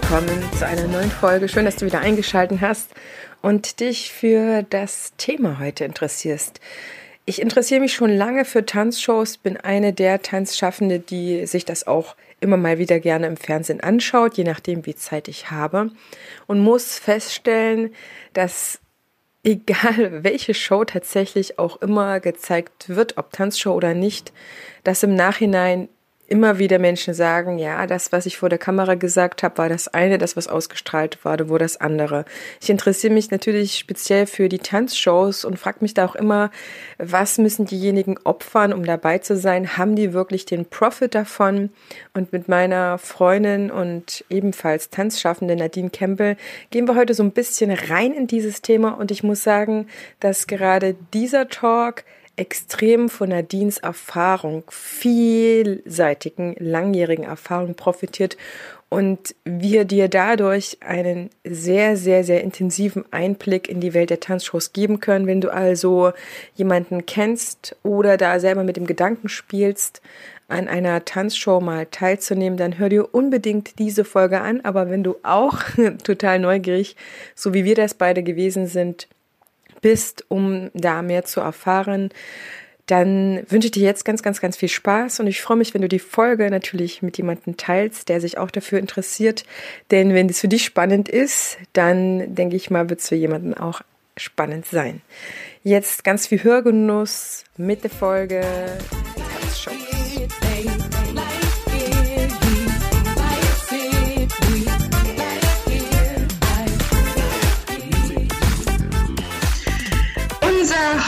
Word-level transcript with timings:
Willkommen 0.00 0.40
zu 0.56 0.64
einer 0.64 0.86
neuen 0.86 1.10
Folge. 1.10 1.48
Schön, 1.48 1.64
dass 1.64 1.74
du 1.74 1.84
wieder 1.84 1.98
eingeschaltet 1.98 2.60
hast 2.60 2.94
und 3.42 3.80
dich 3.80 4.12
für 4.12 4.62
das 4.62 5.12
Thema 5.16 5.58
heute 5.58 5.84
interessierst. 5.84 6.60
Ich 7.24 7.42
interessiere 7.42 7.80
mich 7.80 7.94
schon 7.94 8.10
lange 8.10 8.44
für 8.44 8.64
Tanzshows, 8.64 9.38
bin 9.38 9.56
eine 9.56 9.92
der 9.92 10.22
Tanzschaffende, 10.22 11.00
die 11.00 11.46
sich 11.46 11.64
das 11.64 11.88
auch 11.88 12.14
immer 12.38 12.56
mal 12.56 12.78
wieder 12.78 13.00
gerne 13.00 13.26
im 13.26 13.36
Fernsehen 13.36 13.80
anschaut, 13.80 14.36
je 14.36 14.44
nachdem, 14.44 14.86
wie 14.86 14.94
Zeit 14.94 15.26
ich 15.26 15.50
habe. 15.50 15.90
Und 16.46 16.60
muss 16.60 16.96
feststellen, 16.96 17.92
dass 18.34 18.78
egal 19.42 20.22
welche 20.22 20.54
Show 20.54 20.84
tatsächlich 20.84 21.58
auch 21.58 21.82
immer 21.82 22.20
gezeigt 22.20 22.88
wird, 22.88 23.18
ob 23.18 23.32
Tanzshow 23.32 23.72
oder 23.72 23.94
nicht, 23.94 24.32
dass 24.84 25.02
im 25.02 25.16
Nachhinein 25.16 25.88
immer 26.28 26.58
wieder 26.58 26.78
Menschen 26.78 27.14
sagen, 27.14 27.58
ja, 27.58 27.86
das, 27.86 28.12
was 28.12 28.26
ich 28.26 28.36
vor 28.36 28.50
der 28.50 28.58
Kamera 28.58 28.94
gesagt 28.94 29.42
habe, 29.42 29.58
war 29.58 29.68
das 29.68 29.88
eine, 29.88 30.18
das, 30.18 30.36
was 30.36 30.46
ausgestrahlt 30.46 31.24
wurde, 31.24 31.48
war 31.48 31.58
das 31.58 31.78
andere. 31.80 32.26
Ich 32.60 32.68
interessiere 32.68 33.12
mich 33.12 33.30
natürlich 33.30 33.78
speziell 33.78 34.26
für 34.26 34.48
die 34.48 34.58
Tanzshows 34.58 35.44
und 35.44 35.58
frage 35.58 35.78
mich 35.80 35.94
da 35.94 36.04
auch 36.04 36.14
immer, 36.14 36.50
was 36.98 37.38
müssen 37.38 37.64
diejenigen 37.64 38.18
opfern, 38.24 38.74
um 38.74 38.84
dabei 38.84 39.18
zu 39.18 39.36
sein? 39.36 39.78
Haben 39.78 39.96
die 39.96 40.12
wirklich 40.12 40.44
den 40.44 40.66
Profit 40.66 41.14
davon? 41.14 41.70
Und 42.12 42.32
mit 42.32 42.46
meiner 42.46 42.98
Freundin 42.98 43.70
und 43.70 44.24
ebenfalls 44.28 44.90
Tanzschaffende 44.90 45.56
Nadine 45.56 45.90
Campbell 45.90 46.36
gehen 46.70 46.86
wir 46.86 46.94
heute 46.94 47.14
so 47.14 47.22
ein 47.22 47.32
bisschen 47.32 47.70
rein 47.70 48.12
in 48.12 48.26
dieses 48.26 48.60
Thema 48.60 48.90
und 48.90 49.10
ich 49.10 49.22
muss 49.22 49.42
sagen, 49.42 49.86
dass 50.20 50.46
gerade 50.46 50.94
dieser 51.14 51.48
Talk 51.48 52.04
extrem 52.38 53.08
von 53.08 53.30
Nadines 53.30 53.78
Erfahrung, 53.78 54.64
vielseitigen, 54.70 56.54
langjährigen 56.58 57.24
Erfahrung 57.24 57.74
profitiert 57.74 58.36
und 58.88 59.34
wir 59.44 59.84
dir 59.84 60.08
dadurch 60.08 60.78
einen 60.80 61.30
sehr, 61.44 61.96
sehr, 61.96 62.24
sehr 62.24 62.42
intensiven 62.42 63.04
Einblick 63.10 63.68
in 63.68 63.80
die 63.80 63.92
Welt 63.92 64.10
der 64.10 64.20
Tanzshows 64.20 64.72
geben 64.72 65.00
können. 65.00 65.26
Wenn 65.26 65.42
du 65.42 65.52
also 65.52 66.12
jemanden 66.54 67.04
kennst 67.04 67.76
oder 67.82 68.16
da 68.16 68.40
selber 68.40 68.64
mit 68.64 68.76
dem 68.76 68.86
Gedanken 68.86 69.28
spielst, 69.28 70.00
an 70.50 70.66
einer 70.66 71.04
Tanzshow 71.04 71.60
mal 71.60 71.86
teilzunehmen, 71.86 72.56
dann 72.56 72.78
hör 72.78 72.88
dir 72.88 73.14
unbedingt 73.14 73.78
diese 73.78 74.04
Folge 74.04 74.40
an. 74.40 74.62
Aber 74.62 74.88
wenn 74.88 75.04
du 75.04 75.16
auch 75.22 75.58
total 76.04 76.38
neugierig, 76.38 76.96
so 77.34 77.52
wie 77.52 77.64
wir 77.64 77.74
das 77.74 77.92
beide 77.92 78.22
gewesen 78.22 78.66
sind, 78.66 79.08
bist, 79.80 80.24
um 80.28 80.70
da 80.74 81.02
mehr 81.02 81.24
zu 81.24 81.40
erfahren, 81.40 82.10
dann 82.88 83.42
wünsche 83.48 83.66
ich 83.66 83.72
dir 83.72 83.84
jetzt 83.84 84.04
ganz, 84.04 84.22
ganz, 84.22 84.40
ganz 84.40 84.56
viel 84.56 84.70
Spaß 84.70 85.20
und 85.20 85.26
ich 85.26 85.42
freue 85.42 85.58
mich, 85.58 85.74
wenn 85.74 85.82
du 85.82 85.88
die 85.88 85.98
Folge 85.98 86.50
natürlich 86.50 87.02
mit 87.02 87.18
jemandem 87.18 87.56
teilst, 87.58 88.08
der 88.08 88.20
sich 88.20 88.38
auch 88.38 88.50
dafür 88.50 88.78
interessiert. 88.78 89.44
Denn 89.90 90.14
wenn 90.14 90.28
es 90.28 90.40
für 90.40 90.48
dich 90.48 90.64
spannend 90.64 91.08
ist, 91.08 91.58
dann 91.74 92.34
denke 92.34 92.56
ich 92.56 92.70
mal, 92.70 92.88
wird 92.88 93.00
es 93.00 93.08
für 93.08 93.14
jemanden 93.14 93.52
auch 93.52 93.82
spannend 94.16 94.66
sein. 94.66 95.02
Jetzt 95.62 96.02
ganz 96.02 96.26
viel 96.26 96.42
Hörgenuss 96.42 97.44
mit 97.56 97.84
der 97.84 97.90
Folge 97.90 98.40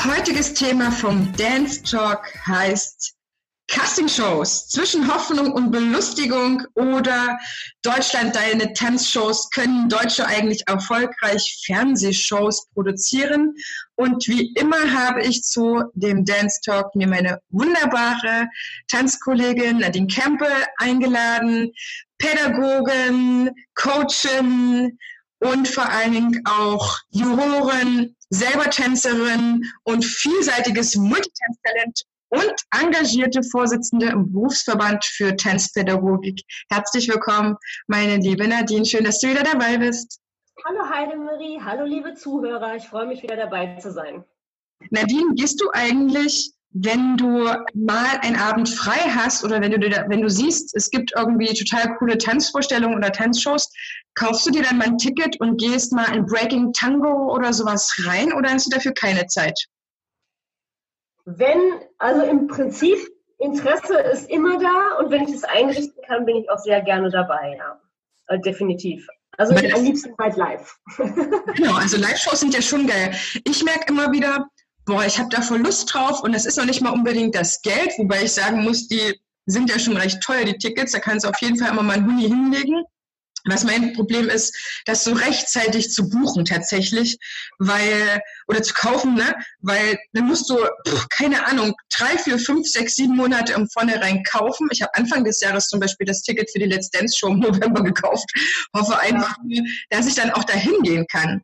heutiges 0.05 0.55
Thema 0.55 0.91
vom 0.91 1.33
Dance 1.37 1.83
Talk 1.83 2.27
heißt 2.47 3.15
Casting-Shows 3.69 4.69
zwischen 4.69 5.07
Hoffnung 5.13 5.53
und 5.53 5.71
Belustigung 5.71 6.63
oder 6.75 7.39
Deutschland 7.83 8.35
deine 8.35 8.73
Tanzshows 8.73 9.49
können 9.51 9.89
Deutsche 9.89 10.27
eigentlich 10.27 10.67
erfolgreich 10.67 11.63
Fernsehshows 11.67 12.69
produzieren. 12.75 13.55
Und 13.95 14.27
wie 14.27 14.53
immer 14.55 14.93
habe 14.93 15.23
ich 15.23 15.43
zu 15.43 15.85
dem 15.95 16.25
Dance 16.25 16.61
Talk 16.65 16.95
mir 16.97 17.07
meine 17.07 17.39
wunderbare 17.51 18.49
Tanzkollegin 18.89 19.79
Nadine 19.79 20.09
Campbell 20.09 20.65
eingeladen, 20.79 21.71
Pädagogin, 22.19 23.51
Coachin 23.75 24.99
und 25.41 25.69
vor 25.69 25.89
allen 25.89 26.13
Dingen 26.13 26.43
auch 26.47 26.99
Juroren, 27.11 28.17
selber 28.31 28.71
Tänzerin 28.71 29.65
und 29.83 30.05
vielseitiges 30.05 30.97
Multitanztalent 30.97 32.05
und 32.29 32.55
engagierte 32.71 33.43
Vorsitzende 33.43 34.07
im 34.07 34.33
Berufsverband 34.33 35.05
für 35.05 35.35
Tanzpädagogik. 35.35 36.43
Herzlich 36.71 37.09
willkommen, 37.09 37.57
meine 37.89 38.19
liebe 38.19 38.47
Nadine. 38.47 38.85
Schön, 38.85 39.05
dass 39.05 39.19
du 39.19 39.29
wieder 39.29 39.43
dabei 39.43 39.79
bist. 39.79 40.21
Hallo 40.65 40.89
Heidemarie, 40.89 41.61
hallo 41.65 41.85
liebe 41.85 42.15
Zuhörer. 42.15 42.77
Ich 42.77 42.87
freue 42.87 43.07
mich 43.07 43.23
wieder 43.23 43.37
dabei 43.37 43.77
zu 43.79 43.91
sein. 43.91 44.25
Nadine, 44.91 45.35
gehst 45.35 45.61
du 45.61 45.71
eigentlich 45.73 46.53
wenn 46.73 47.17
du 47.17 47.49
mal 47.75 48.19
einen 48.23 48.37
Abend 48.37 48.69
frei 48.69 49.11
hast 49.15 49.45
oder 49.45 49.61
wenn 49.61 49.73
du, 49.73 49.79
dir, 49.79 50.07
wenn 50.09 50.23
du 50.23 50.31
siehst, 50.31 50.75
es 50.77 50.91
gibt 50.91 51.13
irgendwie 51.17 51.53
total 51.53 51.97
coole 51.97 52.17
Tanzvorstellungen 52.17 52.97
oder 52.97 53.11
Tanzshows, 53.11 53.73
kaufst 54.15 54.47
du 54.47 54.51
dir 54.51 54.63
dann 54.63 54.79
mal 54.79 54.87
ein 54.87 54.99
Ticket 54.99 55.41
und 55.41 55.61
gehst 55.61 55.93
mal 55.93 56.15
in 56.15 56.27
Breaking 56.27 56.73
Tango 56.73 57.35
oder 57.35 57.53
sowas 57.53 57.93
rein 58.05 58.33
oder 58.33 58.51
hast 58.51 58.67
du 58.67 58.71
dafür 58.71 58.93
keine 58.93 59.27
Zeit? 59.27 59.59
Wenn, 61.25 61.81
also 61.99 62.23
im 62.23 62.47
Prinzip, 62.47 62.99
Interesse 63.39 63.95
ist 63.95 64.31
immer 64.31 64.59
da 64.59 64.99
und 64.99 65.11
wenn 65.11 65.25
ich 65.25 65.35
es 65.35 65.45
einrichten 65.45 66.03
kann, 66.07 66.25
bin 66.25 66.37
ich 66.37 66.51
auch 66.51 66.59
sehr 66.59 66.83
gerne 66.83 67.11
dabei, 67.11 67.57
ja. 67.57 67.81
Äh, 68.27 68.39
definitiv. 68.41 69.09
Also 69.39 69.55
am 69.55 69.85
liebsten 69.85 70.15
halt 70.19 70.37
live. 70.37 70.77
genau, 71.57 71.75
also 71.75 71.97
Live-Shows 71.97 72.41
sind 72.41 72.55
ja 72.55 72.61
schon 72.61 72.87
geil. 72.87 73.15
Ich 73.45 73.65
merke 73.65 73.87
immer 73.89 74.13
wieder, 74.13 74.47
boah, 74.87 75.05
ich 75.05 75.19
habe 75.19 75.29
da 75.31 75.43
voll 75.43 75.61
Lust 75.61 75.93
drauf 75.93 76.23
und 76.23 76.35
es 76.35 76.47
ist 76.47 76.57
noch 76.57 76.65
nicht 76.65 76.81
mal 76.81 76.91
unbedingt 76.91 77.35
das 77.35 77.63
Geld, 77.63 77.93
wobei 77.99 78.25
ich 78.25 78.33
sagen 78.33 78.63
muss, 78.63 78.89
die 78.89 79.15
sind 79.47 79.71
ja 79.71 79.79
schon 79.79 79.97
recht 79.97 80.21
teuer, 80.21 80.45
die 80.45 80.59
Tickets, 80.59 80.93
da 80.93 80.99
kannst 80.99 81.25
du 81.25 81.31
auf 81.31 81.41
jeden 81.41 81.59
Fall 81.59 81.71
immer 81.71 81.83
mal 81.83 81.97
einen 81.97 82.07
Huni 82.07 82.29
hinlegen. 82.29 82.85
Was 83.49 83.65
mein 83.65 83.95
Problem 83.95 84.29
ist, 84.29 84.55
das 84.85 85.03
so 85.03 85.13
rechtzeitig 85.15 85.91
zu 85.91 86.11
buchen 86.11 86.45
tatsächlich, 86.45 87.17
weil, 87.59 88.21
oder 88.49 88.63
zu 88.63 88.75
kaufen, 88.75 89.15
ne? 89.15 89.35
Weil 89.61 89.99
dann 90.13 90.27
musst 90.27 90.51
du, 90.51 90.59
pff, 90.87 91.09
keine 91.09 91.47
Ahnung, 91.47 91.75
drei, 91.97 92.19
vier, 92.19 92.39
fünf, 92.39 92.69
sechs, 92.69 92.97
sieben 92.97 93.17
Monate 93.17 93.55
im 93.55 93.67
Vornherein 93.71 94.23
kaufen. 94.25 94.69
Ich 94.73 94.83
habe 94.83 94.95
Anfang 94.95 95.25
des 95.25 95.41
Jahres 95.41 95.69
zum 95.69 95.81
Beispiel 95.81 96.07
das 96.07 96.21
Ticket 96.21 96.51
für 96.51 96.59
die 96.59 96.67
Let's 96.67 96.91
Dance 96.91 97.17
Show 97.17 97.29
im 97.29 97.39
November 97.41 97.83
gekauft. 97.83 98.31
Hoffe 98.77 98.99
einfach, 98.99 99.35
dass 99.89 100.07
ich 100.07 100.17
dann 100.17 100.33
auch 100.33 100.45
dahin 100.45 100.83
gehen 100.83 101.07
kann. 101.07 101.43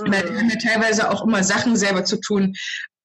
Mhm. 0.00 0.12
Weil 0.12 0.30
wir 0.30 0.38
haben 0.38 0.50
ja 0.50 0.56
teilweise 0.56 1.10
auch 1.10 1.24
immer 1.24 1.42
Sachen 1.42 1.76
selber 1.76 2.04
zu 2.04 2.20
tun. 2.20 2.54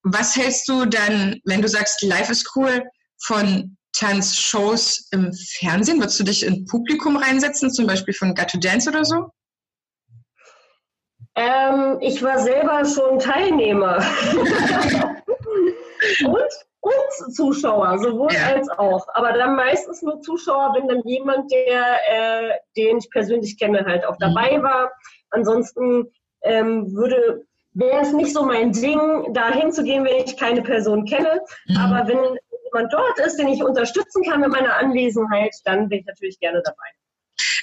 Was 0.03 0.35
hältst 0.35 0.67
du 0.67 0.85
dann, 0.85 1.39
wenn 1.45 1.61
du 1.61 1.67
sagst, 1.67 2.01
live 2.03 2.29
ist 2.29 2.51
cool, 2.55 2.83
von 3.23 3.75
Tanzshows 3.93 5.07
im 5.11 5.31
Fernsehen? 5.33 5.99
Würdest 5.99 6.19
du 6.19 6.23
dich 6.23 6.45
in 6.45 6.65
Publikum 6.65 7.17
reinsetzen, 7.17 7.71
zum 7.71 7.87
Beispiel 7.87 8.13
von 8.13 8.35
Got 8.35 8.49
to 8.49 8.59
Dance 8.59 8.89
oder 8.89 9.03
so? 9.03 9.29
Ähm, 11.35 11.97
ich 12.01 12.23
war 12.23 12.39
selber 12.39 12.85
schon 12.85 13.19
Teilnehmer. 13.19 13.97
und, 16.25 16.49
und 16.79 17.35
Zuschauer, 17.35 17.97
sowohl 17.99 18.31
ja. 18.31 18.55
als 18.55 18.69
auch. 18.69 19.05
Aber 19.13 19.33
dann 19.33 19.55
meistens 19.55 20.01
nur 20.01 20.21
Zuschauer, 20.21 20.75
wenn 20.75 20.87
dann 20.87 21.01
jemand, 21.03 21.51
der, 21.51 21.97
äh, 22.07 22.51
den 22.77 22.99
ich 22.99 23.09
persönlich 23.09 23.57
kenne, 23.59 23.83
halt 23.85 24.05
auch 24.05 24.15
dabei 24.17 24.57
mhm. 24.57 24.63
war. 24.63 24.91
Ansonsten 25.31 26.09
ähm, 26.45 26.93
würde 26.93 27.45
wäre 27.75 28.01
es 28.01 28.13
nicht 28.13 28.33
so 28.33 28.43
mein 28.45 28.71
Ding, 28.71 29.33
da 29.33 29.51
hinzugehen, 29.51 30.05
wenn 30.05 30.25
ich 30.25 30.37
keine 30.37 30.61
Person 30.61 31.05
kenne. 31.05 31.41
Mhm. 31.67 31.77
Aber 31.77 32.07
wenn 32.07 32.19
jemand 32.63 32.91
dort 32.91 33.19
ist, 33.19 33.37
den 33.37 33.49
ich 33.49 33.63
unterstützen 33.63 34.23
kann 34.23 34.41
mit 34.41 34.49
meiner 34.49 34.75
Anwesenheit, 34.77 35.53
dann 35.65 35.89
bin 35.89 35.99
ich 35.99 36.05
natürlich 36.05 36.39
gerne 36.39 36.61
dabei. 36.63 36.87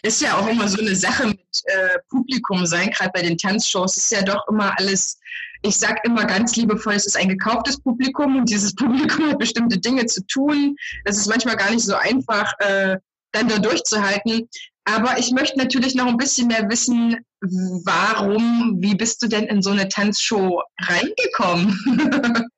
Ist 0.03 0.21
ja 0.21 0.37
auch 0.37 0.47
immer 0.49 0.69
so 0.69 0.81
eine 0.81 0.95
Sache 0.95 1.29
mit 1.29 1.41
äh, 1.65 1.99
Publikum 2.11 2.67
sein, 2.67 2.91
gerade 2.91 3.11
bei 3.15 3.23
den 3.23 3.39
Tanzshows 3.39 3.97
ist 3.97 4.11
ja 4.11 4.23
doch 4.23 4.47
immer 4.49 4.75
alles, 4.79 5.19
ich 5.63 5.79
sag 5.79 6.05
immer 6.05 6.25
ganz 6.25 6.57
liebevoll, 6.57 6.95
es 6.95 7.07
ist 7.07 7.17
ein 7.17 7.29
gekauftes 7.29 7.81
Publikum 7.81 8.37
und 8.37 8.51
dieses 8.51 8.75
Publikum 8.77 9.31
hat 9.31 9.39
bestimmte 9.39 9.79
Dinge 9.79 10.05
zu 10.07 10.27
tun. 10.27 10.77
Das 11.05 11.17
ist 11.17 11.29
manchmal 11.29 11.57
gar 11.57 11.71
nicht 11.71 11.85
so 11.85 11.95
einfach, 11.95 12.53
äh, 12.59 12.99
dann 13.31 13.49
da 13.49 13.59
durchzuhalten. 13.59 14.49
Aber 14.85 15.19
ich 15.19 15.31
möchte 15.31 15.59
natürlich 15.59 15.95
noch 15.95 16.07
ein 16.07 16.17
bisschen 16.17 16.49
mehr 16.49 16.69
wissen, 16.69 17.25
warum, 17.41 18.77
wie 18.81 18.95
bist 18.95 19.23
du 19.23 19.29
denn 19.29 19.45
in 19.45 19.63
so 19.63 19.71
eine 19.71 19.89
Tanzshow 19.89 20.63
reingekommen? 20.81 22.49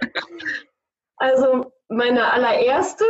also 1.16 1.72
meine 1.88 2.32
allererste 2.32 3.04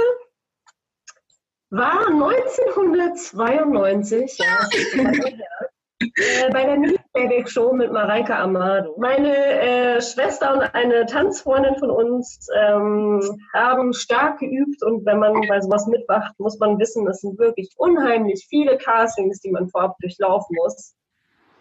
war 1.71 2.07
1992, 2.09 4.39
ja, 4.39 4.69
äh, 6.01 6.51
bei 6.51 6.65
der 6.65 6.79
Mini 6.79 7.47
Show 7.47 7.73
mit 7.73 7.93
Mareike 7.93 8.35
Amado. 8.35 8.97
Meine 8.99 9.35
äh, 9.37 10.01
Schwester 10.01 10.55
und 10.55 10.63
eine 10.75 11.07
Tanzfreundin 11.07 11.77
von 11.77 11.91
uns 11.91 12.47
ähm, 12.57 13.21
haben 13.53 13.93
stark 13.93 14.39
geübt 14.39 14.83
und 14.83 15.05
wenn 15.05 15.19
man 15.19 15.35
bei 15.49 15.61
sowas 15.61 15.87
mitwacht, 15.87 16.39
muss 16.39 16.59
man 16.59 16.79
wissen, 16.79 17.07
es 17.07 17.21
sind 17.21 17.39
wirklich 17.39 17.71
unheimlich 17.77 18.47
viele 18.49 18.79
Castings, 18.79 19.41
die 19.41 19.51
man 19.51 19.69
vorab 19.69 19.97
durchlaufen 20.01 20.57
muss. 20.57 20.95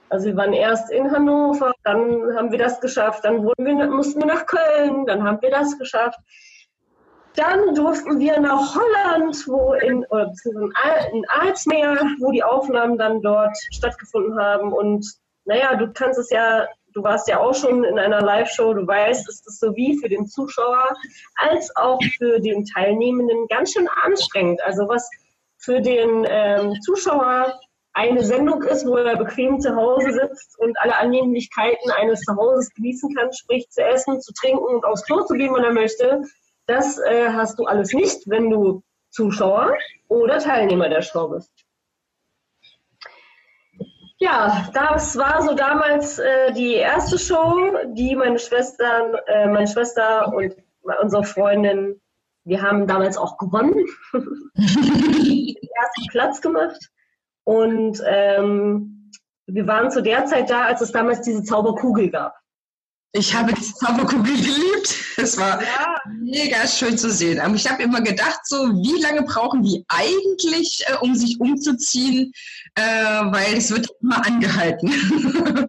Also 0.09 0.27
wir 0.27 0.37
waren 0.37 0.53
erst 0.53 0.91
in 0.91 1.11
Hannover, 1.11 1.73
dann 1.83 2.35
haben 2.35 2.51
wir 2.51 2.57
das 2.57 2.79
geschafft, 2.81 3.25
dann 3.25 3.45
wir, 3.45 3.87
mussten 3.87 4.19
wir 4.19 4.27
nach 4.27 4.45
Köln, 4.45 5.05
dann 5.05 5.23
haben 5.23 5.41
wir 5.41 5.51
das 5.51 5.77
geschafft. 5.77 6.19
Dann 7.35 7.73
durften 7.75 8.19
wir 8.19 8.39
nach 8.39 8.75
Holland, 8.75 9.47
wo 9.47 9.73
in, 9.73 10.03
in 10.03 11.25
Aalsmeer, 11.29 11.97
wo 12.19 12.31
die 12.31 12.43
Aufnahmen 12.43 12.97
dann 12.97 13.21
dort 13.21 13.55
stattgefunden 13.71 14.37
haben. 14.39 14.73
Und 14.73 15.05
naja, 15.45 15.75
du 15.75 15.91
kannst 15.93 16.19
es 16.19 16.29
ja, 16.31 16.67
du 16.93 17.03
warst 17.03 17.27
ja 17.27 17.39
auch 17.39 17.53
schon 17.53 17.83
in 17.83 17.99
einer 17.99 18.21
Live-Show, 18.21 18.73
du 18.73 18.85
weißt, 18.85 19.29
es 19.29 19.45
ist 19.45 19.59
sowie 19.59 19.97
für 20.01 20.09
den 20.09 20.27
Zuschauer 20.27 20.89
als 21.35 21.73
auch 21.75 21.99
für 22.17 22.39
den 22.39 22.65
Teilnehmenden 22.65 23.47
ganz 23.47 23.73
schön 23.73 23.87
anstrengend. 24.03 24.61
Also 24.63 24.87
was 24.87 25.09
für 25.57 25.81
den 25.81 26.25
ähm, 26.27 26.73
Zuschauer 26.81 27.59
eine 27.93 28.23
Sendung 28.23 28.63
ist, 28.63 28.85
wo 28.85 28.95
er 28.97 29.17
bequem 29.17 29.59
zu 29.59 29.75
Hause 29.75 30.11
sitzt 30.13 30.57
und 30.59 30.79
alle 30.79 30.95
Annehmlichkeiten 30.97 31.91
eines 31.91 32.21
Zuhauses 32.21 32.73
genießen 32.75 33.13
kann, 33.15 33.33
sprich 33.33 33.69
zu 33.69 33.83
essen, 33.83 34.21
zu 34.21 34.31
trinken 34.33 34.63
und 34.63 34.85
aufs 34.85 35.03
Klo 35.05 35.25
zu 35.25 35.33
gehen, 35.33 35.53
wenn 35.53 35.63
er 35.63 35.73
möchte, 35.73 36.21
das 36.69 36.99
äh, 36.99 37.29
hast 37.31 37.57
du 37.59 37.65
alles 37.65 37.93
nicht, 37.93 38.29
wenn 38.29 38.49
du 38.49 38.83
Zuschauer 39.09 39.73
oder 40.07 40.37
Teilnehmer 40.37 40.89
der 40.89 41.01
Show 41.01 41.27
bist. 41.29 41.51
Ja, 44.19 44.69
das 44.73 45.17
war 45.17 45.41
so 45.41 45.55
damals 45.55 46.19
äh, 46.19 46.51
die 46.51 46.73
erste 46.73 47.17
Show, 47.17 47.71
die 47.93 48.15
meine 48.15 48.37
Schwestern, 48.37 49.15
äh, 49.27 49.47
meine 49.47 49.67
Schwester 49.67 50.31
und 50.33 50.55
unsere 51.01 51.23
Freundin, 51.23 52.01
wir 52.43 52.61
haben 52.61 52.85
damals 52.85 53.17
auch 53.17 53.37
gewonnen, 53.37 53.85
den 54.13 55.55
ersten 55.55 56.07
Platz 56.09 56.41
gemacht. 56.41 56.89
Und 57.45 58.01
ähm, 58.05 59.11
wir 59.47 59.65
waren 59.67 59.89
zu 59.89 60.03
der 60.03 60.25
Zeit 60.25 60.49
da, 60.49 60.65
als 60.65 60.81
es 60.81 60.91
damals 60.91 61.21
diese 61.21 61.43
Zauberkugel 61.43 62.09
gab. 62.09 62.35
Ich 63.11 63.35
habe 63.35 63.53
die 63.53 63.61
Zauberkugel 63.61 64.35
geliebt. 64.35 64.95
Es 65.17 65.37
war 65.37 65.61
ja. 65.61 65.97
mega 66.21 66.67
schön 66.67 66.95
zu 66.95 67.09
sehen. 67.09 67.39
Aber 67.39 67.55
ich 67.55 67.69
habe 67.69 67.81
immer 67.81 68.01
gedacht, 68.01 68.41
so 68.43 68.57
wie 68.57 69.01
lange 69.01 69.23
brauchen 69.23 69.63
die 69.63 69.83
eigentlich, 69.87 70.83
äh, 70.85 70.95
um 71.01 71.15
sich 71.15 71.39
umzuziehen, 71.39 72.31
äh, 72.75 72.81
weil 72.81 73.57
es 73.57 73.71
wird 73.71 73.87
immer 74.01 74.23
angehalten. 74.25 74.91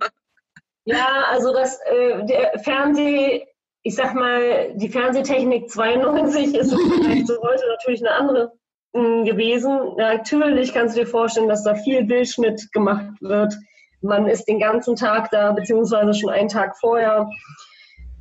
ja, 0.85 1.25
also 1.31 1.55
das 1.55 1.79
äh, 1.87 2.27
der 2.27 2.59
Fernseh, 2.63 3.47
ich 3.85 3.95
sag 3.95 4.15
mal, 4.15 4.75
die 4.77 4.91
Fernsehtechnik 4.91 5.71
92 5.71 6.55
ist 6.55 6.75
vielleicht 6.75 7.27
so 7.27 7.41
heute 7.41 7.67
natürlich 7.69 8.07
eine 8.07 8.17
andere 8.17 8.53
hm, 8.95 9.25
gewesen. 9.25 9.95
Natürlich 9.97 10.75
kannst 10.75 10.95
du 10.95 11.01
dir 11.01 11.07
vorstellen, 11.07 11.49
dass 11.49 11.65
da 11.65 11.75
viel 11.75 12.05
Bildschnitt 12.05 12.71
gemacht 12.73 13.15
wird 13.21 13.55
man 14.03 14.27
ist 14.27 14.47
den 14.47 14.59
ganzen 14.59 14.97
Tag 14.97 15.31
da, 15.31 15.53
beziehungsweise 15.53 16.15
schon 16.15 16.31
einen 16.31 16.49
Tag 16.49 16.77
vorher, 16.79 17.29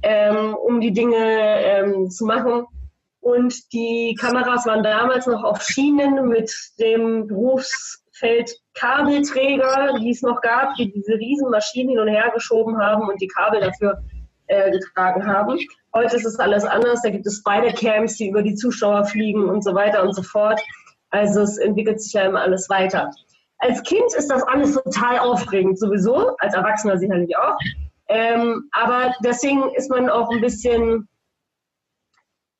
ähm, 0.03 0.55
um 0.55 0.81
die 0.81 0.91
Dinge 0.91 1.17
ähm, 1.17 2.09
zu 2.09 2.25
machen. 2.25 2.65
Und 3.21 3.73
die 3.73 4.15
Kameras 4.19 4.65
waren 4.65 4.83
damals 4.83 5.27
noch 5.27 5.43
auf 5.43 5.61
Schienen 5.61 6.27
mit 6.29 6.51
dem 6.79 7.27
Berufsfeld 7.27 8.51
Kabelträger, 8.75 9.97
die 9.99 10.11
es 10.11 10.21
noch 10.21 10.41
gab, 10.41 10.75
die 10.75 10.91
diese 10.91 11.13
riesen 11.13 11.49
Maschinen 11.49 11.89
hin 11.89 11.99
und 11.99 12.07
her 12.07 12.31
geschoben 12.33 12.77
haben 12.77 13.07
und 13.09 13.21
die 13.21 13.27
Kabel 13.27 13.59
dafür 13.59 14.01
äh, 14.47 14.71
getragen 14.71 15.27
haben. 15.27 15.59
Heute 15.93 16.15
ist 16.15 16.25
es 16.25 16.39
alles 16.39 16.63
anders. 16.63 17.01
Da 17.01 17.09
gibt 17.09 17.27
es 17.27 17.37
Spider-Cams, 17.37 18.15
die 18.15 18.29
über 18.29 18.41
die 18.41 18.55
Zuschauer 18.55 19.05
fliegen 19.05 19.49
und 19.49 19.63
so 19.63 19.73
weiter 19.73 20.03
und 20.03 20.13
so 20.13 20.23
fort. 20.23 20.61
Also 21.09 21.41
es 21.41 21.57
entwickelt 21.57 22.01
sich 22.01 22.13
ja 22.13 22.23
immer 22.23 22.41
alles 22.41 22.69
weiter 22.69 23.11
als 23.59 23.83
Kind 23.83 24.13
ist 24.15 24.29
das 24.29 24.43
alles 24.43 24.73
total 24.73 25.19
aufregend, 25.19 25.77
sowieso, 25.77 26.35
als 26.37 26.53
Erwachsener 26.53 26.97
sicherlich 26.97 27.37
auch. 27.37 27.57
Ähm, 28.07 28.69
aber 28.71 29.13
deswegen 29.23 29.69
ist 29.75 29.89
man 29.89 30.09
auch 30.09 30.31
ein 30.31 30.41
bisschen, 30.41 31.07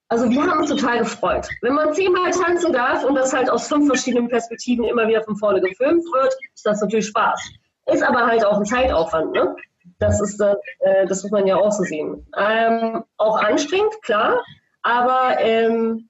also 0.09 0.29
wir 0.29 0.41
haben 0.43 0.59
uns 0.59 0.69
total 0.69 0.99
gefreut. 0.99 1.47
Wenn 1.61 1.73
man 1.73 1.93
zehnmal 1.93 2.31
tanzen 2.31 2.73
darf 2.73 3.03
und 3.03 3.15
das 3.15 3.33
halt 3.33 3.49
aus 3.49 3.67
fünf 3.67 3.87
verschiedenen 3.87 4.27
Perspektiven 4.27 4.85
immer 4.85 5.07
wieder 5.07 5.23
von 5.23 5.37
vorne 5.37 5.61
gefilmt 5.61 6.03
wird, 6.13 6.35
ist 6.53 6.65
das 6.65 6.81
natürlich 6.81 7.07
Spaß. 7.07 7.49
Ist 7.87 8.03
aber 8.03 8.27
halt 8.27 8.45
auch 8.45 8.57
ein 8.57 8.65
Zeitaufwand, 8.65 9.31
ne? 9.31 9.55
Das 9.97 10.21
ist 10.21 10.39
äh, 10.39 10.55
das 11.07 11.23
muss 11.23 11.31
man 11.31 11.47
ja 11.47 11.55
auch 11.55 11.71
so 11.71 11.83
sehen. 11.83 12.27
Ähm, 12.37 13.03
auch 13.17 13.41
anstrengend, 13.41 14.01
klar, 14.03 14.43
aber 14.83 15.39
ähm, 15.39 16.09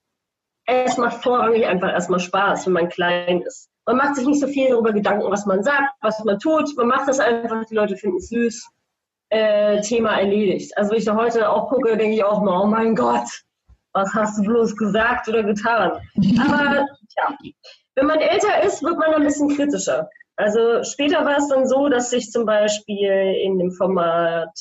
es 0.66 0.98
macht 0.98 1.24
vorrangig 1.24 1.66
einfach 1.66 1.92
erstmal 1.92 2.20
Spaß, 2.20 2.66
wenn 2.66 2.74
man 2.74 2.90
klein 2.90 3.42
ist. 3.42 3.70
Man 3.90 3.98
macht 3.98 4.18
sich 4.18 4.28
nicht 4.28 4.40
so 4.40 4.46
viel 4.46 4.70
darüber 4.70 4.94
Gedanken, 4.94 5.32
was 5.32 5.48
man 5.48 5.64
sagt, 5.64 5.96
was 6.02 6.24
man 6.24 6.38
tut. 6.38 6.78
Man 6.78 6.90
macht 6.90 7.10
das 7.10 7.20
einfach, 7.20 7.66
die 7.66 7.74
Leute 7.74 7.98
finden 7.98 8.18
es 8.18 8.30
süß. 8.30 8.70
Äh, 9.30 9.82
Thema 9.82 10.20
erledigt. 10.20 10.78
Also 10.78 10.92
wenn 10.92 11.00
ich 11.00 11.06
da 11.06 11.16
heute 11.16 11.50
auch 11.50 11.70
gucke, 11.70 11.98
denke 11.98 12.16
ich 12.16 12.24
auch 12.24 12.40
mal, 12.44 12.62
oh 12.62 12.68
mein 12.68 12.94
Gott, 12.94 13.28
was 13.94 14.14
hast 14.14 14.38
du 14.38 14.44
bloß 14.44 14.76
gesagt 14.78 15.28
oder 15.28 15.42
getan? 15.42 15.94
Aber 16.40 16.86
ja, 17.18 17.36
wenn 17.96 18.06
man 18.06 18.20
älter 18.20 18.62
ist, 18.62 18.84
wird 18.84 19.00
man 19.00 19.12
ein 19.16 19.24
bisschen 19.24 19.50
kritischer. 19.56 20.08
Also 20.36 20.84
später 20.84 21.26
war 21.26 21.38
es 21.38 21.48
dann 21.48 21.68
so, 21.68 21.90
dass 21.90 22.14
ich 22.14 22.30
zum 22.30 22.46
Beispiel 22.46 23.38
in 23.44 23.58
dem 23.58 23.72
Format 23.72 24.52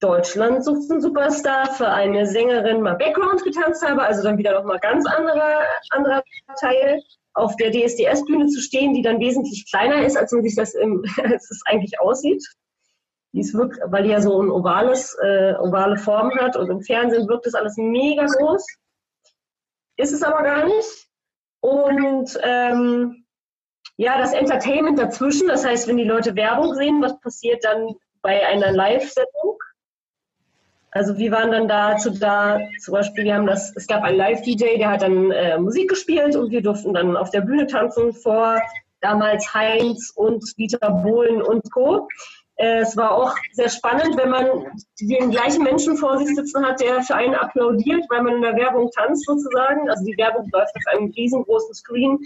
Deutschland 0.00 0.62
sucht 0.62 0.90
einen 0.90 1.00
Superstar 1.00 1.72
für 1.72 1.88
eine 1.88 2.26
Sängerin 2.26 2.82
mal 2.82 2.96
Background 2.96 3.42
getanzt 3.44 3.82
habe, 3.82 4.02
also 4.02 4.22
dann 4.22 4.36
wieder 4.36 4.52
nochmal 4.52 4.78
ganz 4.78 5.06
anderer, 5.06 5.62
anderer 5.88 6.22
Teil 6.60 7.02
auf 7.34 7.56
der 7.56 7.70
DSDS-Bühne 7.70 8.46
zu 8.48 8.60
stehen, 8.60 8.94
die 8.94 9.02
dann 9.02 9.20
wesentlich 9.20 9.70
kleiner 9.70 10.04
ist, 10.04 10.16
als 10.16 10.32
man 10.32 10.42
sich 10.42 10.54
das, 10.54 10.74
im, 10.74 11.04
als 11.22 11.50
es 11.50 11.62
eigentlich 11.66 12.00
aussieht. 12.00 12.44
Die 13.32 13.40
ist 13.40 13.54
wirklich, 13.54 13.80
weil 13.86 14.02
die 14.04 14.10
ja 14.10 14.20
so 14.20 14.42
ein 14.42 14.50
ovales, 14.50 15.16
äh, 15.22 15.54
ovale 15.54 15.96
Form 15.96 16.34
hat 16.34 16.56
und 16.56 16.68
im 16.68 16.82
Fernsehen 16.82 17.28
wirkt 17.28 17.46
das 17.46 17.54
alles 17.54 17.76
mega 17.78 18.26
groß. 18.26 18.66
Ist 19.96 20.12
es 20.12 20.22
aber 20.22 20.42
gar 20.42 20.66
nicht. 20.66 21.08
Und 21.60 22.38
ähm, 22.42 23.24
ja, 23.96 24.18
das 24.18 24.32
Entertainment 24.32 24.98
dazwischen, 24.98 25.48
das 25.48 25.64
heißt, 25.64 25.88
wenn 25.88 25.96
die 25.96 26.04
Leute 26.04 26.34
Werbung 26.34 26.74
sehen, 26.74 27.00
was 27.00 27.18
passiert 27.20 27.64
dann 27.64 27.94
bei 28.20 28.46
einer 28.46 28.72
Live-Sendung? 28.72 29.58
Also 30.94 31.16
wir 31.16 31.32
waren 31.32 31.50
dann 31.50 31.68
dazu 31.68 32.10
da, 32.10 32.60
zum 32.80 32.92
Beispiel, 32.92 33.24
wir 33.24 33.34
haben 33.34 33.46
das, 33.46 33.74
es 33.74 33.86
gab 33.86 34.02
einen 34.02 34.18
Live-DJ, 34.18 34.76
der 34.76 34.90
hat 34.90 35.00
dann 35.00 35.30
äh, 35.30 35.58
Musik 35.58 35.88
gespielt 35.88 36.36
und 36.36 36.50
wir 36.50 36.60
durften 36.60 36.92
dann 36.92 37.16
auf 37.16 37.30
der 37.30 37.40
Bühne 37.40 37.66
tanzen 37.66 38.12
vor 38.12 38.60
damals 39.00 39.52
Heinz 39.54 40.12
und 40.14 40.44
Dieter 40.58 40.90
Bohlen 41.02 41.40
und 41.40 41.62
Co. 41.72 42.08
Äh, 42.56 42.80
es 42.80 42.94
war 42.94 43.12
auch 43.12 43.34
sehr 43.52 43.70
spannend, 43.70 44.18
wenn 44.18 44.28
man 44.28 44.66
den 45.00 45.30
gleichen 45.30 45.64
Menschen 45.64 45.96
vor 45.96 46.18
sich 46.18 46.28
sitzen 46.36 46.62
hat, 46.62 46.82
der 46.82 47.02
für 47.02 47.14
einen 47.14 47.36
applaudiert, 47.36 48.04
weil 48.10 48.22
man 48.22 48.36
in 48.36 48.42
der 48.42 48.56
Werbung 48.56 48.90
tanzt 48.94 49.24
sozusagen. 49.24 49.88
Also 49.88 50.04
die 50.04 50.16
Werbung 50.18 50.46
läuft 50.52 50.76
auf 50.76 50.94
einem 50.94 51.10
riesengroßen 51.10 51.74
Screen, 51.74 52.18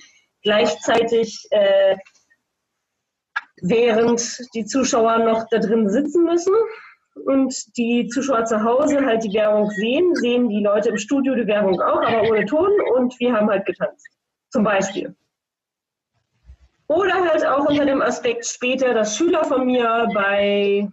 gleichzeitig 0.43 1.47
äh, 1.51 1.97
während 3.63 4.41
die 4.55 4.65
Zuschauer 4.65 5.19
noch 5.19 5.47
da 5.51 5.59
drin 5.59 5.89
sitzen 5.89 6.25
müssen 6.25 6.53
und 7.25 7.77
die 7.77 8.09
Zuschauer 8.09 8.45
zu 8.45 8.63
Hause 8.63 9.05
halt 9.05 9.25
die 9.25 9.33
Werbung 9.33 9.71
sehen, 9.71 10.15
sehen 10.15 10.49
die 10.49 10.63
Leute 10.63 10.91
im 10.91 10.99
Studio 10.99 11.35
die 11.35 11.47
Werbung 11.47 11.81
auch, 11.81 12.03
aber 12.03 12.29
ohne 12.29 12.45
Ton 12.45 12.71
und 12.95 13.19
wir 13.19 13.33
haben 13.33 13.49
halt 13.49 13.67
getanzt. 13.67 14.07
Zum 14.51 14.65
Beispiel. 14.65 15.15
Oder 16.89 17.15
halt 17.15 17.45
auch 17.45 17.67
unter 17.69 17.85
dem 17.85 18.01
Aspekt 18.01 18.47
später, 18.47 18.95
dass 18.95 19.17
Schüler 19.17 19.45
von 19.45 19.67
mir 19.67 20.09
bei 20.15 20.89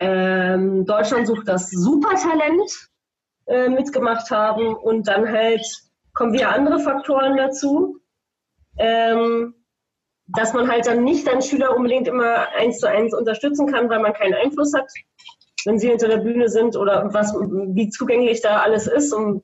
ähm, 0.00 0.84
Deutschland 0.84 1.26
sucht 1.26 1.48
das 1.48 1.70
Supertalent 1.70 2.90
äh, 3.46 3.68
mitgemacht 3.68 4.30
haben 4.30 4.74
und 4.74 5.08
dann 5.08 5.30
halt 5.30 5.64
kommen 6.12 6.32
wieder 6.32 6.50
andere 6.50 6.80
Faktoren 6.80 7.36
dazu. 7.36 7.98
Ähm, 8.76 9.54
dass 10.28 10.52
man 10.52 10.70
halt 10.70 10.86
dann 10.86 11.04
nicht 11.04 11.24
seinen 11.24 11.42
Schüler 11.42 11.76
unbedingt 11.76 12.08
immer 12.08 12.48
eins 12.56 12.78
zu 12.78 12.88
eins 12.88 13.14
unterstützen 13.14 13.66
kann, 13.66 13.88
weil 13.88 14.00
man 14.00 14.12
keinen 14.12 14.34
Einfluss 14.34 14.74
hat, 14.74 14.86
wenn 15.64 15.78
sie 15.78 15.88
hinter 15.88 16.08
der 16.08 16.18
Bühne 16.18 16.48
sind 16.48 16.76
oder 16.76 17.12
was, 17.12 17.32
wie 17.34 17.88
zugänglich 17.88 18.40
da 18.40 18.60
alles 18.60 18.86
ist. 18.86 19.12
Und 19.12 19.42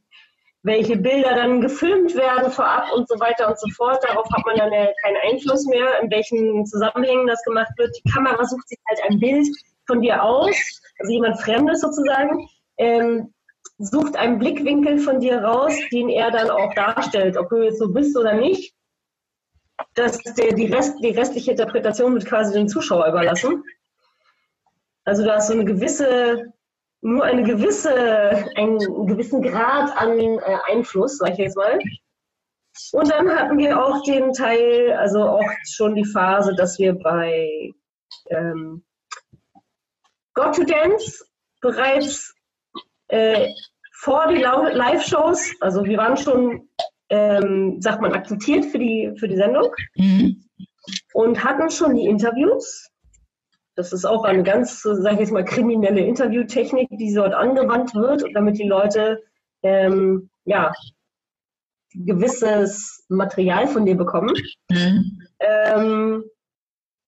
welche 0.64 0.96
Bilder 0.96 1.34
dann 1.34 1.60
gefilmt 1.60 2.14
werden 2.16 2.50
vorab 2.50 2.90
und 2.94 3.06
so 3.06 3.20
weiter 3.20 3.48
und 3.48 3.60
so 3.60 3.68
fort. 3.76 4.02
Darauf 4.02 4.26
hat 4.32 4.44
man 4.46 4.56
dann 4.56 4.72
ja 4.72 4.88
keinen 5.02 5.16
Einfluss 5.30 5.66
mehr, 5.66 6.00
in 6.00 6.10
welchen 6.10 6.64
Zusammenhängen 6.64 7.26
das 7.26 7.42
gemacht 7.44 7.70
wird. 7.76 7.94
Die 8.02 8.10
Kamera 8.10 8.42
sucht 8.44 8.68
sich 8.68 8.78
halt 8.88 9.00
ein 9.08 9.20
Bild 9.20 9.46
von 9.86 10.00
dir 10.00 10.22
aus, 10.22 10.56
also 10.98 11.12
jemand 11.12 11.38
Fremdes 11.38 11.82
sozusagen, 11.82 12.48
ähm, 12.78 13.34
sucht 13.76 14.16
einen 14.16 14.38
Blickwinkel 14.38 14.98
von 14.98 15.20
dir 15.20 15.44
raus, 15.44 15.74
den 15.92 16.08
er 16.08 16.30
dann 16.30 16.48
auch 16.48 16.72
darstellt, 16.72 17.36
ob 17.36 17.50
du 17.50 17.62
jetzt 17.62 17.78
so 17.78 17.92
bist 17.92 18.16
oder 18.16 18.32
nicht. 18.32 18.74
Das, 19.94 20.18
der, 20.18 20.54
die, 20.54 20.66
Rest, 20.66 20.96
die 21.02 21.10
restliche 21.10 21.52
Interpretation 21.52 22.14
wird 22.14 22.26
quasi 22.26 22.52
dem 22.52 22.68
Zuschauer 22.68 23.08
überlassen. 23.08 23.64
Also 25.04 25.24
da 25.24 25.36
ist 25.36 25.48
so 25.48 25.52
eine 25.52 25.64
gewisse, 25.64 26.52
nur 27.00 27.24
eine 27.24 27.42
gewisse, 27.42 27.92
einen 28.56 28.78
gewissen 29.06 29.42
Grad 29.42 29.96
an 29.96 30.18
äh, 30.18 30.38
Einfluss, 30.70 31.18
sag 31.18 31.32
ich 31.32 31.38
jetzt 31.38 31.56
mal. 31.56 31.78
Und 32.92 33.10
dann 33.10 33.30
hatten 33.30 33.58
wir 33.58 33.82
auch 33.82 34.02
den 34.04 34.32
Teil, 34.32 34.92
also 34.92 35.22
auch 35.22 35.48
schon 35.64 35.94
die 35.94 36.04
Phase, 36.04 36.54
dass 36.54 36.78
wir 36.78 36.94
bei 36.94 37.72
ähm, 38.30 38.84
Got 40.34 40.56
to 40.56 40.64
Dance 40.64 41.24
bereits 41.60 42.34
äh, 43.08 43.52
vor 43.92 44.26
die 44.28 44.42
Live-Shows, 44.42 45.54
also 45.60 45.84
wir 45.84 45.96
waren 45.98 46.16
schon, 46.16 46.68
ähm, 47.10 47.80
sagt 47.80 48.00
man, 48.00 48.12
akzeptiert 48.12 48.64
für 48.66 48.78
die, 48.78 49.12
für 49.18 49.28
die 49.28 49.36
Sendung 49.36 49.70
mhm. 49.96 50.44
und 51.12 51.44
hatten 51.44 51.70
schon 51.70 51.94
die 51.94 52.06
Interviews. 52.06 52.88
Das 53.76 53.92
ist 53.92 54.04
auch 54.04 54.24
eine 54.24 54.42
ganz, 54.42 54.82
sage 54.82 55.14
ich 55.14 55.20
jetzt 55.20 55.32
mal, 55.32 55.44
kriminelle 55.44 56.00
Interviewtechnik, 56.00 56.88
die 56.92 57.12
dort 57.12 57.34
angewandt 57.34 57.94
wird, 57.94 58.24
damit 58.34 58.58
die 58.58 58.68
Leute 58.68 59.22
ähm, 59.62 60.30
ja, 60.44 60.72
gewisses 61.94 63.04
Material 63.08 63.66
von 63.66 63.84
dir 63.84 63.96
bekommen. 63.96 64.34
Mhm. 64.70 65.20
Ähm, 65.40 66.24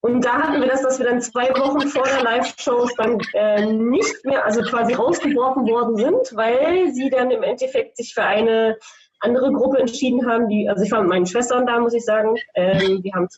und 0.00 0.25
da 0.25 0.35
hatten 0.35 0.61
wir 0.61 0.69
das, 0.69 0.83
dass 0.83 0.99
wir 0.99 1.07
dann 1.07 1.21
zwei 1.21 1.49
Wochen 1.50 1.88
vor 1.88 2.05
der 2.05 2.23
Live-Show 2.23 2.88
dann 2.97 3.19
äh, 3.35 3.67
nicht 3.67 4.25
mehr, 4.25 4.45
also 4.45 4.62
quasi 4.62 4.95
rausgebrochen 4.95 5.67
worden 5.67 5.97
sind, 5.97 6.37
weil 6.37 6.93
sie 6.93 7.11
dann 7.11 7.31
im 7.31 7.43
Endeffekt 7.43 7.97
sich 7.97 8.15
für 8.15 8.23
eine 8.23 8.79
andere 9.21 9.53
Gruppe 9.53 9.79
entschieden 9.79 10.27
haben, 10.29 10.49
die, 10.49 10.69
also 10.69 10.83
ich 10.83 10.93
war 10.93 11.01
mit 11.01 11.11
meinen 11.11 11.27
Schwestern 11.27 11.67
da, 11.67 11.79
muss 11.79 11.95
ich 11.95 12.05
sagen, 12.05 12.37
ähm, 12.55 13.03
die 13.03 13.13
haben 13.15 13.29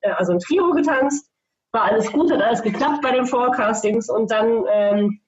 äh, 0.00 0.10
also 0.10 0.32
ein 0.32 0.38
Trio 0.38 0.70
getanzt, 0.72 1.30
war 1.72 1.84
alles 1.84 2.10
gut, 2.12 2.32
hat 2.32 2.42
alles 2.42 2.62
geklappt 2.62 3.02
bei 3.02 3.12
den 3.12 3.26
Forecastings 3.26 4.08
und 4.08 4.30
dann 4.30 4.64
ähm, 4.70 5.20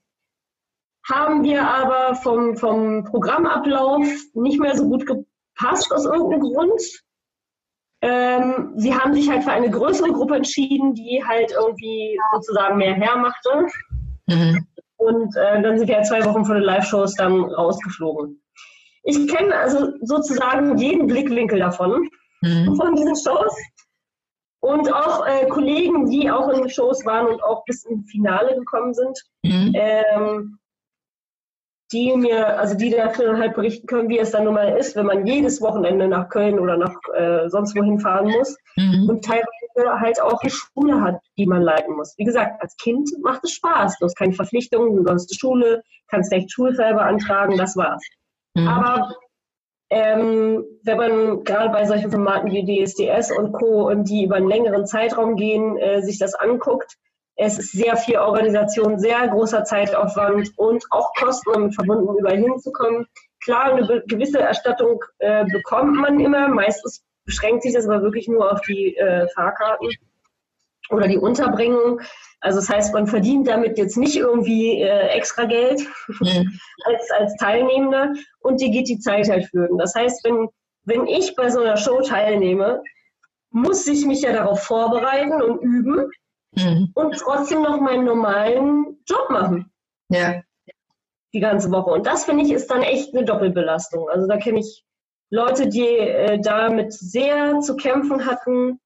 haben 1.09 1.43
wir 1.43 1.67
aber 1.67 2.15
vom, 2.15 2.57
vom 2.57 3.05
Programmablauf 3.05 4.07
nicht 4.35 4.61
mehr 4.61 4.77
so 4.77 4.89
gut 4.89 5.07
gepasst 5.07 5.93
aus 5.93 6.05
irgendeinem 6.05 6.43
Grund. 6.43 6.83
Ähm, 8.03 8.73
sie 8.77 8.95
haben 8.95 9.13
sich 9.13 9.29
halt 9.29 9.45
für 9.45 9.53
eine 9.53 9.71
größere 9.71 10.13
Gruppe 10.13 10.37
entschieden, 10.37 10.95
die 10.95 11.23
halt 11.27 11.53
irgendwie 11.53 12.19
sozusagen 12.33 12.79
mehr 12.79 12.95
hermachte. 12.95 13.67
Mhm. 14.27 14.67
Und 14.97 15.37
äh, 15.37 15.63
dann 15.63 15.79
sind 15.79 15.89
wir 15.89 15.97
ja 15.97 16.03
zwei 16.03 16.25
Wochen 16.25 16.45
vor 16.45 16.55
den 16.55 16.65
Live-Shows 16.65 17.15
dann 17.15 17.45
rausgeflogen. 17.45 18.43
Ich 19.11 19.29
kenne 19.29 19.55
also 19.55 19.93
sozusagen 20.03 20.79
jeden 20.79 21.07
Blickwinkel 21.07 21.59
davon, 21.59 22.09
mhm. 22.43 22.77
von 22.77 22.95
diesen 22.95 23.17
Shows. 23.17 23.55
Und 24.63 24.93
auch 24.93 25.27
äh, 25.27 25.47
Kollegen, 25.49 26.11
die 26.11 26.31
auch 26.31 26.49
in 26.51 26.61
den 26.61 26.71
Shows 26.71 27.05
waren 27.07 27.27
und 27.27 27.43
auch 27.43 27.65
bis 27.65 27.85
ins 27.87 28.11
Finale 28.11 28.55
gekommen 28.57 28.93
sind. 28.93 29.19
Mhm. 29.43 29.73
Ähm, 29.75 30.59
die 31.93 32.15
mir, 32.17 32.59
also 32.59 32.77
die 32.77 32.91
dafür 32.91 33.37
halt 33.37 33.55
berichten 33.55 33.87
können, 33.87 34.09
wie 34.09 34.19
es 34.19 34.31
dann 34.31 34.45
nun 34.45 34.55
mal 34.55 34.77
ist, 34.77 34.95
wenn 34.95 35.07
man 35.07 35.27
jedes 35.27 35.61
Wochenende 35.61 36.07
nach 36.07 36.29
Köln 36.29 36.61
oder 36.61 36.77
nach 36.77 36.95
äh, 37.17 37.49
sonst 37.49 37.75
wohin 37.75 37.99
fahren 37.99 38.31
muss 38.31 38.57
mhm. 38.77 39.09
und 39.09 39.25
teilweise 39.25 40.01
halt 40.01 40.21
auch 40.21 40.41
eine 40.41 40.51
Schule 40.51 41.01
hat, 41.01 41.17
die 41.37 41.47
man 41.47 41.63
leiten 41.63 41.97
muss. 41.97 42.15
Wie 42.17 42.25
gesagt, 42.25 42.63
als 42.63 42.77
Kind 42.77 43.11
macht 43.23 43.43
es 43.45 43.53
Spaß. 43.53 43.99
Du 43.99 44.05
hast 44.05 44.17
keine 44.17 44.33
Verpflichtungen, 44.33 45.03
du 45.03 45.11
hast 45.11 45.37
Schule, 45.39 45.83
kannst 46.09 46.31
vielleicht 46.31 46.53
Schulfall 46.53 46.95
beantragen, 46.95 47.57
das 47.57 47.77
war's. 47.77 48.07
Mhm. 48.55 48.69
Aber 48.69 49.15
ähm, 49.91 50.65
wenn 50.85 50.97
man 50.97 51.45
gerade 51.45 51.71
bei 51.71 51.85
solchen 51.85 52.11
Formaten 52.11 52.51
wie 52.51 52.85
DSDS 52.85 53.33
und 53.37 53.53
Co. 53.53 53.93
die 53.95 54.25
über 54.25 54.37
einen 54.37 54.49
längeren 54.49 54.87
Zeitraum 54.87 55.37
gehen, 55.37 55.77
äh, 55.79 56.01
sich 56.03 56.19
das 56.19 56.35
anguckt, 56.35 56.97
es 57.37 57.59
ist 57.59 57.73
sehr 57.73 57.97
viel 57.97 58.19
Organisation, 58.19 58.99
sehr 58.99 59.27
großer 59.29 59.65
Zeitaufwand 59.65 60.53
und 60.57 60.85
auch 60.91 61.13
Kosten 61.15 61.53
damit 61.55 61.75
verbunden, 61.75 62.19
überall 62.19 62.37
hinzukommen. 62.37 63.07
Klar, 63.43 63.73
eine 63.73 64.03
gewisse 64.07 64.41
Erstattung 64.41 65.03
äh, 65.19 65.47
bekommt 65.47 65.97
man 65.97 66.21
immer. 66.21 66.49
Meistens 66.49 67.03
beschränkt 67.25 67.63
sich 67.63 67.73
das 67.73 67.89
aber 67.89 68.03
wirklich 68.03 68.29
nur 68.29 68.53
auf 68.53 68.61
die 68.63 68.95
äh, 68.97 69.27
Fahrkarten 69.29 69.89
oder 70.91 71.09
die 71.09 71.19
Unterbringung. 71.19 72.01
Also 72.41 72.59
das 72.59 72.69
heißt, 72.69 72.95
man 72.95 73.07
verdient 73.07 73.49
damit 73.49 73.79
jetzt 73.79 73.97
nicht 73.97 74.17
irgendwie 74.17 74.81
äh, 74.81 75.09
extra 75.09 75.45
Geld 75.45 75.81
mhm. 76.21 76.59
als, 76.85 77.11
als 77.11 77.37
Teilnehmender 77.37 78.15
und 78.41 78.61
dir 78.61 78.71
geht 78.71 78.89
die 78.89 78.99
Zeit 78.99 79.29
halt 79.29 79.47
führen. 79.47 79.79
Das 79.79 79.95
heißt, 79.95 80.25
wenn, 80.25 80.49
wenn 80.85 81.07
ich 81.07 81.37
bei 81.37 81.51
so 81.51 81.61
einer 81.61 81.77
Show 81.77 82.01
teilnehme, 82.01 82.83
muss 83.51 83.87
ich 83.87 84.07
mich 84.07 84.23
ja 84.23 84.33
darauf 84.33 84.63
vorbereiten 84.63 85.43
und 85.43 85.61
üben 85.61 86.11
mhm. 86.53 86.91
und 86.95 87.19
trotzdem 87.19 87.63
noch 87.63 87.81
meinen 87.81 88.05
normalen 88.05 88.99
Job 89.07 89.29
machen. 89.31 89.71
Ja. 90.09 90.43
Die 91.33 91.41
ganze 91.41 91.71
Woche. 91.71 91.91
Und 91.91 92.07
das 92.07 92.25
finde 92.25 92.45
ich 92.45 92.53
ist 92.53 92.71
dann 92.71 92.83
echt 92.83 93.15
eine 93.15 93.25
Doppelbelastung. 93.25 94.09
Also 94.09 94.27
da 94.27 94.37
kenne 94.37 94.61
ich 94.61 94.85
Leute, 95.31 95.69
die 95.69 95.87
äh, 95.87 96.41
damit 96.41 96.93
sehr 96.93 97.61
zu 97.61 97.77
kämpfen 97.77 98.27
hatten. 98.27 98.81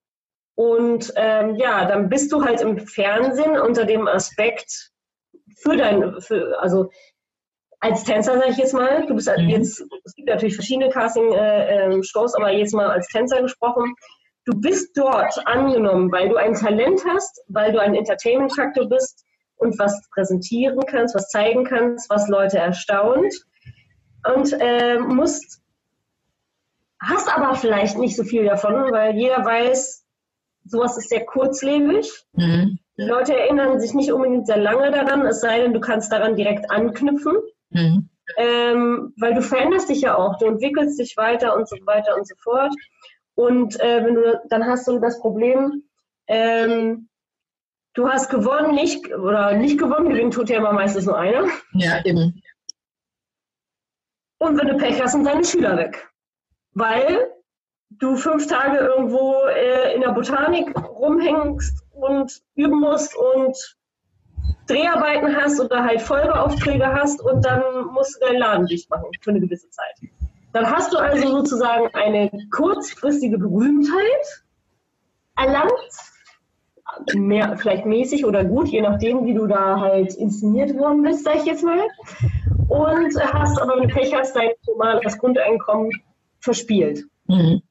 Und 0.54 1.12
ähm, 1.16 1.56
ja, 1.56 1.84
dann 1.84 2.08
bist 2.08 2.30
du 2.32 2.44
halt 2.44 2.60
im 2.60 2.78
Fernsehen 2.78 3.58
unter 3.58 3.84
dem 3.84 4.06
Aspekt 4.06 4.90
für 5.56 5.76
dein, 5.76 6.20
für, 6.20 6.56
also 6.60 6.90
als 7.80 8.04
Tänzer 8.04 8.38
sage 8.38 8.50
ich 8.50 8.56
jetzt 8.56 8.72
mal, 8.72 9.06
du 9.06 9.14
bist 9.14 9.30
mhm. 9.36 9.48
jetzt, 9.48 9.84
es 10.04 10.14
gibt 10.14 10.28
natürlich 10.28 10.54
verschiedene 10.54 10.90
Casting-Shows, 10.90 12.34
äh, 12.34 12.36
ähm, 12.36 12.42
aber 12.42 12.52
jetzt 12.52 12.74
mal 12.74 12.90
als 12.90 13.08
Tänzer 13.08 13.42
gesprochen, 13.42 13.94
du 14.46 14.58
bist 14.58 14.96
dort 14.96 15.34
angenommen, 15.46 16.10
weil 16.12 16.28
du 16.28 16.36
ein 16.36 16.54
Talent 16.54 17.02
hast, 17.06 17.42
weil 17.48 17.72
du 17.72 17.80
ein 17.80 17.94
Entertainment-Faktor 17.94 18.88
bist 18.88 19.24
und 19.56 19.78
was 19.78 20.00
präsentieren 20.14 20.80
kannst, 20.86 21.14
was 21.14 21.28
zeigen 21.28 21.64
kannst, 21.64 22.08
was 22.10 22.28
Leute 22.28 22.58
erstaunt. 22.58 23.34
Und 24.34 24.52
äh, 24.58 24.98
musst, 24.98 25.60
hast 27.00 27.28
aber 27.36 27.54
vielleicht 27.54 27.98
nicht 27.98 28.16
so 28.16 28.24
viel 28.24 28.46
davon, 28.46 28.92
weil 28.92 29.14
jeder 29.14 29.44
weiß, 29.44 30.03
sowas 30.64 30.96
ist 30.96 31.10
sehr 31.10 31.24
kurzlebig. 31.24 32.10
Mhm. 32.32 32.78
Die 32.96 33.02
Leute 33.02 33.36
erinnern 33.36 33.80
sich 33.80 33.94
nicht 33.94 34.12
unbedingt 34.12 34.46
sehr 34.46 34.56
lange 34.56 34.90
daran, 34.90 35.26
es 35.26 35.40
sei 35.40 35.60
denn, 35.60 35.74
du 35.74 35.80
kannst 35.80 36.12
daran 36.12 36.36
direkt 36.36 36.70
anknüpfen. 36.70 37.34
Mhm. 37.70 38.08
Ähm, 38.38 39.12
weil 39.18 39.34
du 39.34 39.42
veränderst 39.42 39.90
dich 39.90 40.00
ja 40.00 40.16
auch, 40.16 40.38
du 40.38 40.46
entwickelst 40.46 40.98
dich 40.98 41.16
weiter 41.16 41.56
und 41.56 41.68
so 41.68 41.76
weiter 41.84 42.16
und 42.16 42.26
so 42.26 42.34
fort. 42.42 42.74
Und 43.34 43.78
äh, 43.80 44.04
wenn 44.04 44.14
du, 44.14 44.40
dann 44.48 44.64
hast 44.64 44.86
du 44.88 44.98
das 44.98 45.20
Problem, 45.20 45.82
ähm, 46.26 47.08
du 47.94 48.08
hast 48.08 48.30
gewonnen, 48.30 48.74
nicht 48.74 49.12
oder 49.12 49.54
nicht 49.54 49.78
gewonnen, 49.78 50.08
gewinnen 50.08 50.30
tut 50.30 50.48
ja 50.48 50.58
immer 50.58 50.72
meistens 50.72 51.04
nur 51.04 51.18
einer. 51.18 51.46
Ja, 51.74 52.02
eben. 52.04 52.42
Und 54.38 54.58
wenn 54.58 54.68
du 54.68 54.76
Pech 54.76 55.02
hast, 55.02 55.12
sind 55.12 55.26
deine 55.26 55.44
Schüler 55.44 55.76
weg. 55.76 56.08
Weil 56.72 57.33
du 57.98 58.16
fünf 58.16 58.46
Tage 58.46 58.78
irgendwo 58.78 59.34
äh, 59.46 59.94
in 59.94 60.00
der 60.00 60.12
Botanik 60.12 60.74
rumhängst 60.76 61.82
und 61.92 62.42
üben 62.54 62.80
musst 62.80 63.14
und 63.16 63.76
Dreharbeiten 64.66 65.36
hast 65.36 65.60
oder 65.60 65.84
halt 65.84 66.00
Folgeaufträge 66.00 66.86
hast 66.86 67.20
und 67.22 67.44
dann 67.44 67.62
musst 67.92 68.16
du 68.16 68.26
deinen 68.26 68.38
Laden 68.38 68.66
dicht 68.66 68.88
machen 68.90 69.06
für 69.20 69.30
eine 69.30 69.40
gewisse 69.40 69.68
Zeit. 69.70 69.94
Dann 70.52 70.70
hast 70.70 70.92
du 70.92 70.98
also 70.98 71.28
sozusagen 71.28 71.88
eine 71.94 72.30
kurzfristige 72.50 73.38
Berühmtheit 73.38 74.44
erlangt, 75.36 75.72
mehr, 77.14 77.56
vielleicht 77.56 77.86
mäßig 77.86 78.24
oder 78.24 78.44
gut, 78.44 78.68
je 78.68 78.80
nachdem, 78.80 79.24
wie 79.26 79.34
du 79.34 79.46
da 79.46 79.80
halt 79.80 80.14
inszeniert 80.14 80.76
worden 80.78 81.02
bist, 81.02 81.24
sag 81.24 81.36
ich 81.36 81.44
jetzt 81.44 81.64
mal. 81.64 81.80
Und 82.68 83.32
hast 83.32 83.60
aber, 83.60 83.80
du 83.80 83.88
Pech 83.88 84.14
hast, 84.14 84.36
dein 84.36 84.50
normales 84.66 85.18
Grundeinkommen 85.18 85.90
verspielt. 86.40 87.04
Mhm. 87.26 87.62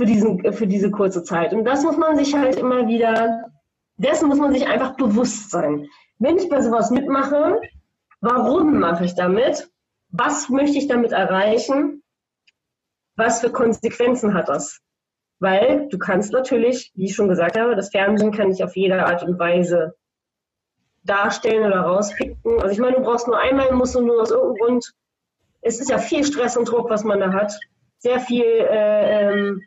Für, 0.00 0.06
diesen, 0.06 0.52
für 0.54 0.66
diese 0.66 0.90
kurze 0.90 1.22
Zeit. 1.22 1.52
Und 1.52 1.66
das 1.66 1.84
muss 1.84 1.98
man 1.98 2.16
sich 2.16 2.34
halt 2.34 2.56
immer 2.56 2.88
wieder, 2.88 3.50
dessen 3.98 4.28
muss 4.28 4.38
man 4.38 4.50
sich 4.50 4.66
einfach 4.66 4.96
bewusst 4.96 5.50
sein. 5.50 5.88
Wenn 6.18 6.38
ich 6.38 6.48
bei 6.48 6.62
sowas 6.62 6.90
mitmache, 6.90 7.60
warum 8.22 8.80
mache 8.80 9.04
ich 9.04 9.14
damit? 9.14 9.70
was 10.12 10.48
möchte 10.48 10.78
ich 10.78 10.88
damit 10.88 11.12
erreichen? 11.12 12.02
Was 13.16 13.40
für 13.40 13.50
Konsequenzen 13.50 14.34
hat 14.34 14.48
das? 14.48 14.80
Weil 15.38 15.88
du 15.88 15.98
kannst 15.98 16.32
natürlich, 16.32 16.92
wie 16.94 17.04
ich 17.04 17.14
schon 17.14 17.28
gesagt 17.28 17.58
habe, 17.58 17.76
das 17.76 17.90
Fernsehen 17.90 18.32
kann 18.32 18.50
ich 18.50 18.64
auf 18.64 18.76
jede 18.76 19.04
Art 19.04 19.22
und 19.22 19.38
Weise 19.38 19.94
darstellen 21.04 21.66
oder 21.66 21.80
rauspicken. 21.80 22.60
Also 22.60 22.72
ich 22.72 22.78
meine, 22.78 22.96
du 22.96 23.02
brauchst 23.02 23.26
nur 23.26 23.38
einmal, 23.38 23.72
musst 23.72 23.94
du 23.94 24.00
nur 24.00 24.22
aus 24.22 24.30
irgendeinem 24.30 24.66
Grund 24.66 24.94
es 25.62 25.78
ist 25.78 25.90
ja 25.90 25.98
viel 25.98 26.24
Stress 26.24 26.56
und 26.56 26.70
Druck, 26.70 26.88
was 26.88 27.04
man 27.04 27.20
da 27.20 27.32
hat. 27.34 27.52
Sehr 27.98 28.18
viel 28.18 28.44
äh, 28.44 29.28
ähm, 29.28 29.62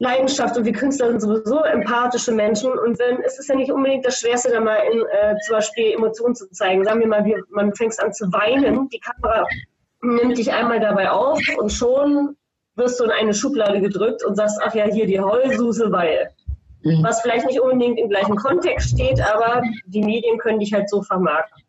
Leidenschaft 0.00 0.56
und 0.56 0.64
wir 0.64 0.72
Künstler 0.72 1.08
sind 1.08 1.20
sowieso 1.20 1.60
empathische 1.60 2.32
Menschen 2.32 2.70
und 2.70 2.98
wenn, 3.00 3.20
es 3.22 3.38
ist 3.38 3.48
ja 3.48 3.56
nicht 3.56 3.72
unbedingt 3.72 4.06
das 4.06 4.20
Schwerste, 4.20 4.50
da 4.50 4.60
mal 4.60 4.76
in, 4.92 5.00
äh, 5.00 5.36
zum 5.44 5.56
Beispiel 5.56 5.92
Emotionen 5.92 6.36
zu 6.36 6.48
zeigen. 6.50 6.84
Sagen 6.84 7.00
wir 7.00 7.08
mal, 7.08 7.24
wie, 7.24 7.34
man 7.50 7.74
fängt 7.74 7.98
an 8.00 8.12
zu 8.12 8.32
weinen, 8.32 8.88
die 8.90 9.00
Kamera 9.00 9.44
nimmt 10.00 10.38
dich 10.38 10.52
einmal 10.52 10.78
dabei 10.78 11.10
auf 11.10 11.40
und 11.58 11.72
schon 11.72 12.36
wirst 12.76 13.00
du 13.00 13.04
in 13.04 13.10
eine 13.10 13.34
Schublade 13.34 13.80
gedrückt 13.80 14.24
und 14.24 14.36
sagst, 14.36 14.60
ach 14.62 14.72
ja, 14.74 14.84
hier 14.84 15.06
die 15.06 15.20
Heulsuse, 15.20 15.90
weil. 15.90 16.30
Mhm. 16.82 17.02
Was 17.02 17.20
vielleicht 17.20 17.46
nicht 17.46 17.60
unbedingt 17.60 17.98
im 17.98 18.08
gleichen 18.08 18.36
Kontext 18.36 18.90
steht, 18.90 19.20
aber 19.20 19.62
die 19.86 20.02
Medien 20.02 20.38
können 20.38 20.60
dich 20.60 20.72
halt 20.72 20.88
so 20.88 21.02
vermarkten. 21.02 21.64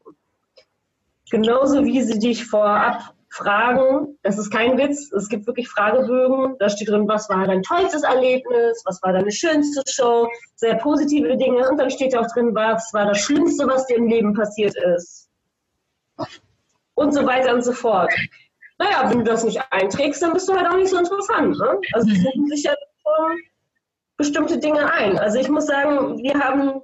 Genauso 1.31 1.83
wie 1.83 2.03
sie 2.03 2.19
dich 2.19 2.45
vorab 2.45 3.15
fragen, 3.29 4.17
das 4.23 4.37
ist 4.37 4.51
kein 4.51 4.77
Witz, 4.77 5.11
es 5.11 5.29
gibt 5.29 5.47
wirklich 5.47 5.69
Fragebögen, 5.69 6.55
da 6.59 6.69
steht 6.69 6.89
drin, 6.89 7.07
was 7.07 7.29
war 7.29 7.45
dein 7.45 7.61
tollstes 7.63 8.03
Erlebnis, 8.03 8.81
was 8.85 9.01
war 9.03 9.13
deine 9.13 9.31
schönste 9.31 9.83
Show, 9.89 10.27
sehr 10.55 10.75
positive 10.75 11.37
Dinge 11.37 11.69
und 11.69 11.77
dann 11.77 11.89
steht 11.89 12.15
auch 12.17 12.27
drin, 12.33 12.53
was 12.55 12.91
war 12.93 13.05
das 13.05 13.19
Schlimmste, 13.19 13.67
was 13.67 13.85
dir 13.85 13.97
im 13.97 14.07
Leben 14.07 14.33
passiert 14.33 14.75
ist. 14.95 15.29
Und 16.95 17.13
so 17.13 17.25
weiter 17.25 17.53
und 17.53 17.63
so 17.63 17.71
fort. 17.71 18.11
Naja, 18.77 19.09
wenn 19.09 19.19
du 19.19 19.23
das 19.25 19.43
nicht 19.43 19.61
einträgst, 19.71 20.21
dann 20.21 20.33
bist 20.33 20.49
du 20.49 20.53
halt 20.53 20.67
auch 20.67 20.77
nicht 20.77 20.89
so 20.89 20.97
interessant. 20.97 21.57
Ne? 21.57 21.79
Also 21.93 22.07
die 22.07 22.19
suchen 22.19 22.47
sich 22.47 22.63
ja 22.63 22.73
bestimmte 24.17 24.57
Dinge 24.57 24.91
ein. 24.91 25.17
Also 25.17 25.39
ich 25.39 25.49
muss 25.49 25.65
sagen, 25.65 26.17
wir 26.17 26.33
haben 26.33 26.81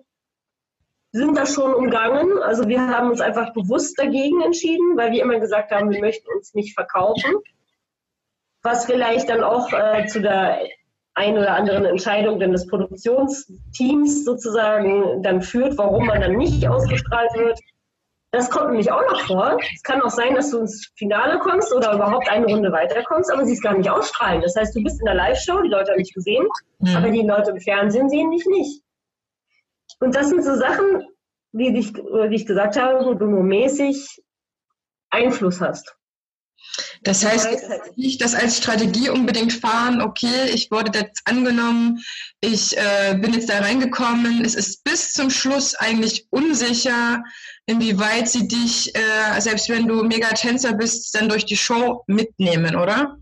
sind 1.15 1.37
das 1.37 1.53
schon 1.53 1.73
umgangen. 1.73 2.43
Also 2.43 2.67
wir 2.67 2.85
haben 2.89 3.09
uns 3.09 3.21
einfach 3.21 3.53
bewusst 3.53 3.97
dagegen 3.97 4.41
entschieden, 4.41 4.97
weil 4.97 5.13
wir 5.13 5.21
immer 5.21 5.39
gesagt 5.39 5.71
haben, 5.71 5.89
wir 5.89 6.01
möchten 6.01 6.27
uns 6.35 6.53
nicht 6.53 6.73
verkaufen. 6.73 7.35
Was 8.63 8.85
vielleicht 8.85 9.29
dann 9.29 9.41
auch 9.41 9.71
äh, 9.71 10.07
zu 10.07 10.21
der 10.21 10.59
ein 11.13 11.37
oder 11.37 11.53
anderen 11.53 11.85
Entscheidung 11.85 12.39
denn 12.39 12.51
des 12.51 12.67
Produktionsteams 12.67 14.25
sozusagen 14.25 15.23
dann 15.23 15.41
führt, 15.41 15.77
warum 15.77 16.05
man 16.05 16.19
dann 16.19 16.35
nicht 16.35 16.67
ausgestrahlt 16.67 17.33
wird. 17.35 17.57
Das 18.31 18.49
kommt 18.49 18.71
nämlich 18.71 18.91
auch 18.91 19.09
noch 19.09 19.21
vor. 19.21 19.57
Es 19.73 19.83
kann 19.83 20.01
auch 20.01 20.09
sein, 20.09 20.35
dass 20.35 20.51
du 20.51 20.59
ins 20.59 20.91
Finale 20.97 21.39
kommst 21.39 21.73
oder 21.73 21.93
überhaupt 21.93 22.29
eine 22.29 22.45
Runde 22.47 22.73
weiterkommst, 22.73 23.31
aber 23.31 23.45
sie 23.45 23.53
ist 23.53 23.63
gar 23.63 23.77
nicht 23.77 23.89
ausstrahlen. 23.89 24.41
Das 24.41 24.57
heißt, 24.57 24.75
du 24.75 24.83
bist 24.83 24.99
in 24.99 25.05
der 25.05 25.15
Live-Show, 25.15 25.61
die 25.61 25.69
Leute 25.69 25.91
haben 25.91 25.99
dich 25.99 26.13
gesehen, 26.13 26.45
mhm. 26.79 26.97
aber 26.97 27.09
die 27.09 27.21
Leute 27.21 27.51
im 27.51 27.61
Fernsehen 27.61 28.09
sehen 28.09 28.31
dich 28.31 28.45
nicht. 28.47 28.81
Und 29.99 30.15
das 30.15 30.29
sind 30.29 30.43
so 30.43 30.55
Sachen, 30.55 31.07
wie 31.51 31.77
ich, 31.77 31.93
wie 31.93 32.35
ich 32.35 32.45
gesagt 32.45 32.77
habe, 32.77 33.05
wo 33.05 33.13
du 33.13 33.25
nur 33.25 33.43
mäßig 33.43 34.21
Einfluss 35.09 35.61
hast. 35.61 35.95
Das 37.03 37.23
heißt 37.23 37.95
nicht 37.95 38.21
das 38.21 38.33
als 38.33 38.57
Strategie 38.57 39.09
unbedingt 39.09 39.53
fahren, 39.53 40.01
okay, 40.01 40.49
ich 40.51 40.71
wurde 40.71 40.97
jetzt 40.97 41.21
angenommen, 41.25 42.03
ich 42.41 42.75
äh, 42.77 43.15
bin 43.19 43.33
jetzt 43.33 43.49
da 43.49 43.59
reingekommen, 43.59 44.43
es 44.43 44.55
ist 44.55 44.83
bis 44.83 45.13
zum 45.13 45.29
Schluss 45.29 45.75
eigentlich 45.75 46.27
unsicher, 46.31 47.23
inwieweit 47.67 48.27
sie 48.27 48.47
dich, 48.47 48.95
äh, 48.95 49.39
selbst 49.39 49.69
wenn 49.69 49.87
du 49.87 50.03
mega 50.03 50.29
Tänzer 50.29 50.73
bist, 50.73 51.13
dann 51.15 51.29
durch 51.29 51.45
die 51.45 51.57
Show 51.57 52.03
mitnehmen, 52.07 52.75
oder? 52.75 53.17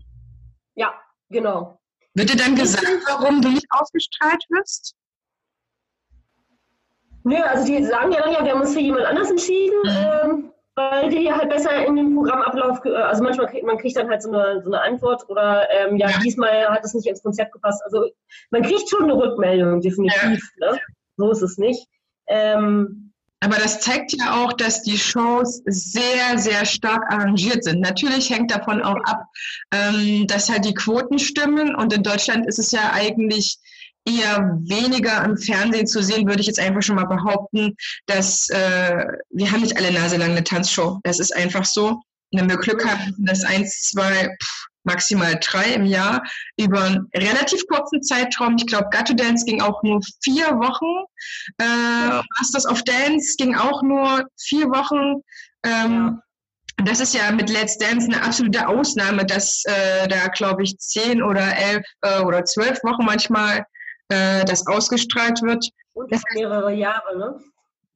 Ja, 0.74 0.94
genau. 1.28 1.80
Wird 2.14 2.30
dir 2.30 2.36
dann 2.36 2.56
gesagt, 2.56 2.86
warum 3.06 3.42
du 3.42 3.50
nicht 3.50 3.66
ausgestrahlt 3.70 4.42
wirst? 4.48 4.94
Nö, 7.24 7.36
also 7.42 7.64
die 7.64 7.84
sagen 7.84 8.12
ja 8.12 8.20
dann 8.20 8.32
ja, 8.32 8.44
wir 8.44 8.52
haben 8.52 8.60
uns 8.60 8.74
für 8.74 8.80
jemand 8.80 9.06
anders 9.06 9.30
entschieden, 9.30 9.80
mhm. 9.82 9.90
ähm, 9.90 10.50
weil 10.76 11.08
die 11.08 11.32
halt 11.32 11.48
besser 11.48 11.86
in 11.86 11.96
den 11.96 12.14
Programmablauf, 12.14 12.84
also 12.84 13.22
manchmal 13.22 13.46
kriegt 13.46 13.64
man 13.64 13.78
kriegt 13.78 13.96
dann 13.96 14.08
halt 14.10 14.22
so 14.22 14.30
eine, 14.30 14.62
so 14.62 14.70
eine 14.70 14.82
Antwort 14.82 15.28
oder 15.28 15.66
ähm, 15.70 15.96
ja, 15.96 16.10
ja, 16.10 16.18
diesmal 16.18 16.68
hat 16.68 16.84
es 16.84 16.94
nicht 16.94 17.06
ins 17.06 17.22
Konzept 17.22 17.52
gepasst. 17.52 17.82
Also 17.84 18.10
man 18.50 18.62
kriegt 18.62 18.88
schon 18.90 19.04
eine 19.04 19.16
Rückmeldung, 19.16 19.80
definitiv. 19.80 20.50
Ja. 20.58 20.72
Ne? 20.72 20.80
So 21.16 21.30
ist 21.30 21.42
es 21.42 21.58
nicht. 21.58 21.86
Ähm, 22.28 23.12
aber 23.40 23.56
das 23.56 23.80
zeigt 23.80 24.12
ja 24.12 24.42
auch, 24.42 24.54
dass 24.54 24.82
die 24.82 24.96
Shows 24.96 25.62
sehr, 25.66 26.38
sehr 26.38 26.64
stark 26.64 27.12
arrangiert 27.12 27.62
sind. 27.62 27.80
Natürlich 27.80 28.30
hängt 28.30 28.50
davon 28.50 28.82
auch 28.82 28.96
ab, 29.04 29.26
ähm, 29.70 30.26
dass 30.26 30.48
halt 30.48 30.64
die 30.64 30.72
Quoten 30.72 31.18
stimmen. 31.18 31.74
Und 31.74 31.92
in 31.92 32.02
Deutschland 32.02 32.46
ist 32.46 32.58
es 32.58 32.72
ja 32.72 32.92
eigentlich 32.94 33.58
eher 34.04 34.58
weniger 34.62 35.24
im 35.24 35.36
Fernsehen 35.36 35.86
zu 35.86 36.02
sehen, 36.02 36.26
würde 36.26 36.40
ich 36.40 36.46
jetzt 36.46 36.60
einfach 36.60 36.82
schon 36.82 36.96
mal 36.96 37.06
behaupten, 37.06 37.74
dass 38.06 38.48
äh, 38.50 39.04
wir 39.30 39.50
haben 39.50 39.62
nicht 39.62 39.76
alle 39.76 39.92
Nase 39.92 40.16
lang 40.16 40.32
eine 40.32 40.44
Tanzshow. 40.44 41.00
Das 41.04 41.20
ist 41.20 41.34
einfach 41.34 41.64
so. 41.64 42.00
Wenn 42.32 42.48
wir 42.48 42.56
Glück 42.56 42.84
haben, 42.84 43.14
das 43.18 43.44
eins, 43.44 43.90
zwei, 43.90 44.28
pff, 44.42 44.66
maximal 44.84 45.38
drei 45.40 45.72
im 45.74 45.86
Jahr 45.86 46.22
über 46.56 46.82
einen 46.82 47.08
relativ 47.14 47.66
kurzen 47.68 48.02
Zeitraum. 48.02 48.56
Ich 48.58 48.66
glaube, 48.66 48.88
Gatto 48.90 49.14
Dance 49.14 49.44
ging 49.44 49.60
auch 49.60 49.82
nur 49.82 50.00
vier 50.22 50.46
Wochen. 50.46 51.06
Äh, 51.58 52.22
Masters 52.38 52.66
of 52.66 52.82
Dance 52.84 53.36
ging 53.38 53.54
auch 53.56 53.82
nur 53.82 54.24
vier 54.38 54.66
Wochen. 54.66 55.22
Ähm, 55.64 56.20
das 56.84 57.00
ist 57.00 57.14
ja 57.14 57.30
mit 57.30 57.50
Let's 57.50 57.78
Dance 57.78 58.06
eine 58.06 58.22
absolute 58.22 58.66
Ausnahme, 58.66 59.24
dass 59.24 59.62
äh, 59.64 60.08
da, 60.08 60.26
glaube 60.28 60.64
ich, 60.64 60.76
zehn 60.78 61.22
oder 61.22 61.56
elf 61.56 61.86
äh, 62.02 62.20
oder 62.20 62.44
zwölf 62.44 62.82
Wochen 62.82 63.04
manchmal 63.04 63.64
äh, 64.08 64.44
das 64.44 64.66
ausgestrahlt 64.66 65.42
wird. 65.42 65.68
Und 65.94 66.12
das 66.12 66.22
mehrere 66.34 66.72
Jahre, 66.72 67.16
ne? 67.16 67.40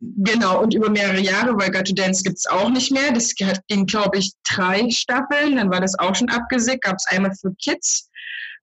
Genau, 0.00 0.62
und 0.62 0.74
über 0.74 0.90
mehrere 0.90 1.18
Jahre, 1.18 1.58
weil 1.58 1.72
Got 1.72 1.88
to 1.88 1.94
Dance 1.94 2.22
gibt 2.22 2.36
es 2.36 2.46
auch 2.46 2.68
nicht 2.68 2.92
mehr. 2.92 3.10
Das 3.12 3.34
ging, 3.34 3.84
glaube 3.86 4.18
ich, 4.18 4.32
drei 4.48 4.88
Staffeln, 4.90 5.56
dann 5.56 5.70
war 5.70 5.80
das 5.80 5.98
auch 5.98 6.14
schon 6.14 6.28
abgesickt, 6.28 6.84
gab 6.84 6.96
es 6.96 7.06
einmal 7.08 7.32
für 7.34 7.52
Kids. 7.60 8.08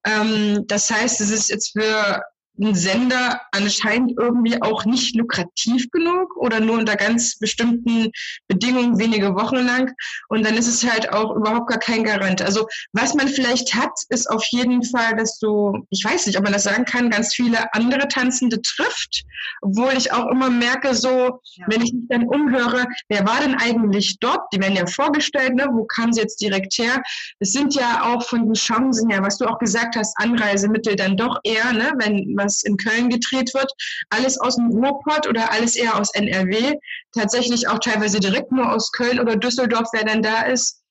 Ähm, 0.06 0.64
das 0.68 0.90
heißt, 0.90 1.20
es 1.20 1.32
ist 1.32 1.50
jetzt 1.50 1.74
für 1.78 2.22
ein 2.60 2.76
Sender 2.76 3.42
anscheinend 3.52 4.14
irgendwie 4.18 4.62
auch 4.62 4.86
nicht 4.86 5.16
lukrativ 5.16 5.90
genug 5.92 6.36
oder 6.38 6.60
nur 6.60 6.78
unter 6.78 6.96
ganz 6.96 7.38
bestimmten 7.38 8.12
Bedingungen 8.48 8.98
wenige 8.98 9.36
Wochen 9.36 9.58
lang. 9.58 9.94
Und 10.30 10.46
dann 10.46 10.56
ist 10.56 10.68
es 10.68 10.90
halt 10.90 11.12
auch 11.12 11.36
überhaupt 11.36 11.70
gar 11.70 11.80
kein 11.80 12.04
Garant. 12.04 12.42
Also 12.42 12.68
was 12.94 13.14
man 13.14 13.28
vielleicht 13.28 13.74
hat, 13.74 13.92
ist 14.10 14.30
auf 14.30 14.44
jeden 14.52 14.84
Fall, 14.84 15.16
dass 15.16 15.40
du, 15.40 15.86
ich 15.90 16.04
weiß 16.04 16.28
nicht, 16.28 16.38
ob 16.38 16.44
man 16.44 16.54
das 16.54 16.64
sagen 16.64 16.86
kann, 16.86 17.10
ganz 17.10 17.34
viele 17.34 17.74
andere 17.74 18.08
Tanzende 18.08 18.62
trifft. 18.62 19.24
Obwohl 19.62 19.94
ich 19.98 20.12
auch 20.12 20.30
immer 20.32 20.50
merke, 20.50 20.96
so, 20.96 21.10
ja. 21.10 21.66
wenn 21.68 21.82
ich 21.82 21.94
mich 21.94 22.06
dann 22.10 22.28
umhöre, 22.28 22.86
wer 23.10 23.26
war 23.26 23.42
denn 23.42 23.56
eigentlich 23.56 24.18
dort? 24.20 24.42
Die 24.54 24.60
werden 24.60 24.76
ja 24.76 24.86
vorgestellt, 24.86 25.56
ne? 25.56 25.68
wo 25.72 25.86
kamen 25.86 26.14
sie 26.14 26.22
jetzt 26.22 26.42
direkt 26.42 26.78
her? 26.78 27.02
Es 27.40 27.52
sind 27.52 27.76
ja 27.76 28.04
auch 28.04 28.24
von 28.24 28.46
den 28.46 28.54
Chancen 28.54 29.10
her, 29.10 29.22
was 29.22 29.38
du 29.38 29.46
auch 29.46 29.60
gesagt 29.60 29.96
hast, 29.96 30.16
Anreisemittel 30.18 30.96
dann 30.96 31.18
doch 31.18 31.40
eher, 31.44 31.74
ne? 31.74 31.94
wenn 31.98 32.36
was 32.46 32.64
in 32.64 32.78
Köln 32.78 33.10
gedreht 33.10 33.54
wird, 33.54 33.72
alles 34.10 34.40
aus 34.40 34.56
dem 34.56 34.68
Ruhrpott 34.68 35.28
oder 35.28 35.52
alles 35.52 35.76
eher 35.76 36.00
aus 36.00 36.14
NRW, 36.14 36.76
tatsächlich 37.14 37.68
auch 37.68 37.80
teilweise 37.80 38.20
direkt 38.20 38.52
nur 38.52 38.72
aus 38.72 38.92
Köln 38.92 39.20
oder 39.20 39.36
Düsseldorf, 39.36 39.90
wer 39.94 40.06
dann 40.06 40.22
da 40.22 40.44
ist 40.44 40.82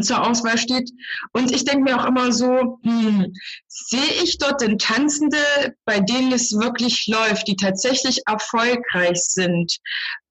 zur 0.00 0.26
Auswahl 0.26 0.56
steht. 0.56 0.90
Und 1.32 1.52
ich 1.52 1.64
denke 1.64 1.82
mir 1.84 2.00
auch 2.00 2.06
immer 2.06 2.32
so, 2.32 2.78
hm, 2.82 3.32
sehe 3.66 4.22
ich 4.22 4.38
dort 4.38 4.62
denn 4.62 4.78
Tanzende, 4.78 5.36
bei 5.84 6.00
denen 6.00 6.32
es 6.32 6.52
wirklich 6.52 7.06
läuft, 7.08 7.46
die 7.48 7.56
tatsächlich 7.56 8.22
erfolgreich 8.26 9.18
sind? 9.18 9.78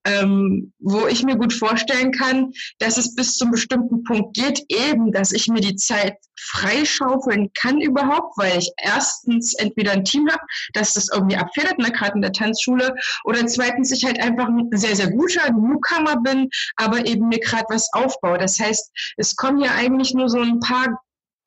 Ähm, 0.05 0.73
wo 0.79 1.07
ich 1.07 1.23
mir 1.23 1.35
gut 1.35 1.53
vorstellen 1.53 2.11
kann, 2.11 2.51
dass 2.79 2.97
es 2.97 3.15
bis 3.15 3.35
zum 3.35 3.51
bestimmten 3.51 4.03
Punkt 4.03 4.35
geht, 4.35 4.63
eben, 4.69 5.11
dass 5.11 5.31
ich 5.31 5.47
mir 5.47 5.61
die 5.61 5.75
Zeit 5.75 6.15
freischaufeln 6.39 7.51
kann 7.53 7.79
überhaupt, 7.79 8.37
weil 8.37 8.57
ich 8.57 8.71
erstens 8.77 9.53
entweder 9.53 9.91
ein 9.91 10.05
Team 10.05 10.27
habe, 10.29 10.41
das 10.73 10.93
das 10.93 11.09
irgendwie 11.13 11.37
abfedert, 11.37 11.77
ne, 11.77 11.91
gerade 11.91 12.15
in 12.15 12.21
der 12.21 12.31
Tanzschule, 12.31 12.95
oder 13.25 13.45
zweitens 13.45 13.91
ich 13.91 14.03
halt 14.03 14.19
einfach 14.19 14.47
ein 14.47 14.69
sehr, 14.71 14.95
sehr 14.95 15.11
guter 15.11 15.51
Newcomer 15.51 16.17
bin, 16.21 16.49
aber 16.77 17.05
eben 17.05 17.27
mir 17.27 17.39
gerade 17.39 17.65
was 17.69 17.89
aufbaue. 17.93 18.37
Das 18.37 18.59
heißt, 18.59 18.91
es 19.17 19.35
kommen 19.35 19.59
ja 19.59 19.71
eigentlich 19.75 20.13
nur 20.13 20.29
so 20.29 20.39
ein 20.39 20.59
paar 20.59 20.99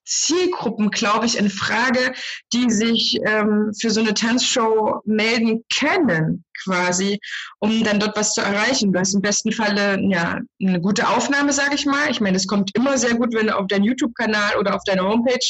Zielgruppen, 0.05 0.91
glaube 0.91 1.27
ich, 1.27 1.39
in 1.39 1.51
Frage, 1.51 2.13
die 2.53 2.71
sich 2.71 3.19
ähm, 3.27 3.73
für 3.79 3.91
so 3.91 4.01
eine 4.01 4.15
Tanzshow 4.15 5.01
melden 5.05 5.65
können, 5.79 6.45
quasi, 6.63 7.19
um 7.59 7.83
dann 7.85 8.01
dort 8.01 8.17
was 8.17 8.35
zu 8.35 8.41
erreichen. 8.41 8.93
Du 8.93 9.01
hast 9.01 9.15
im 9.15 9.23
besten 9.23 9.53
Falle 9.53 10.01
ja 10.11 10.39
eine 10.61 10.81
gute 10.81 11.09
Aufnahme, 11.09 11.53
sage 11.53 11.75
ich 11.75 11.87
mal. 11.87 12.11
Ich 12.11 12.21
meine, 12.21 12.37
es 12.37 12.47
kommt 12.47 12.71
immer 12.75 12.99
sehr 12.99 13.15
gut, 13.15 13.35
wenn 13.35 13.47
du 13.47 13.57
auf 13.57 13.67
deinem 13.67 13.85
YouTube-Kanal 13.85 14.57
oder 14.59 14.75
auf 14.75 14.83
deiner 14.85 15.05
Homepage 15.05 15.47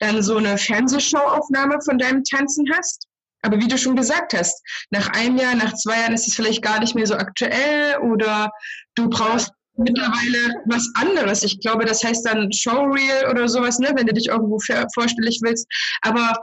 dann 0.00 0.22
so 0.22 0.36
eine 0.36 0.58
Fernsehshow-Aufnahme 0.58 1.78
von 1.84 1.98
deinem 1.98 2.24
Tanzen 2.24 2.66
hast. 2.76 3.06
Aber 3.42 3.58
wie 3.58 3.68
du 3.68 3.76
schon 3.76 3.94
gesagt 3.94 4.32
hast, 4.32 4.62
nach 4.90 5.08
einem 5.10 5.36
Jahr, 5.36 5.54
nach 5.54 5.74
zwei 5.74 6.00
Jahren 6.00 6.14
ist 6.14 6.26
es 6.26 6.34
vielleicht 6.34 6.62
gar 6.62 6.80
nicht 6.80 6.94
mehr 6.94 7.06
so 7.06 7.14
aktuell 7.14 7.98
oder 7.98 8.50
du 8.94 9.10
brauchst 9.10 9.52
mittlerweile 9.76 10.62
was 10.66 10.88
anderes. 10.94 11.42
Ich 11.42 11.60
glaube, 11.60 11.84
das 11.84 12.02
heißt 12.02 12.26
dann 12.26 12.52
Showreel 12.52 13.30
oder 13.30 13.48
sowas, 13.48 13.78
ne, 13.78 13.92
wenn 13.94 14.06
du 14.06 14.14
dich 14.14 14.28
irgendwo 14.28 14.58
vorstellig 14.58 15.40
willst. 15.42 15.66
Aber 16.02 16.34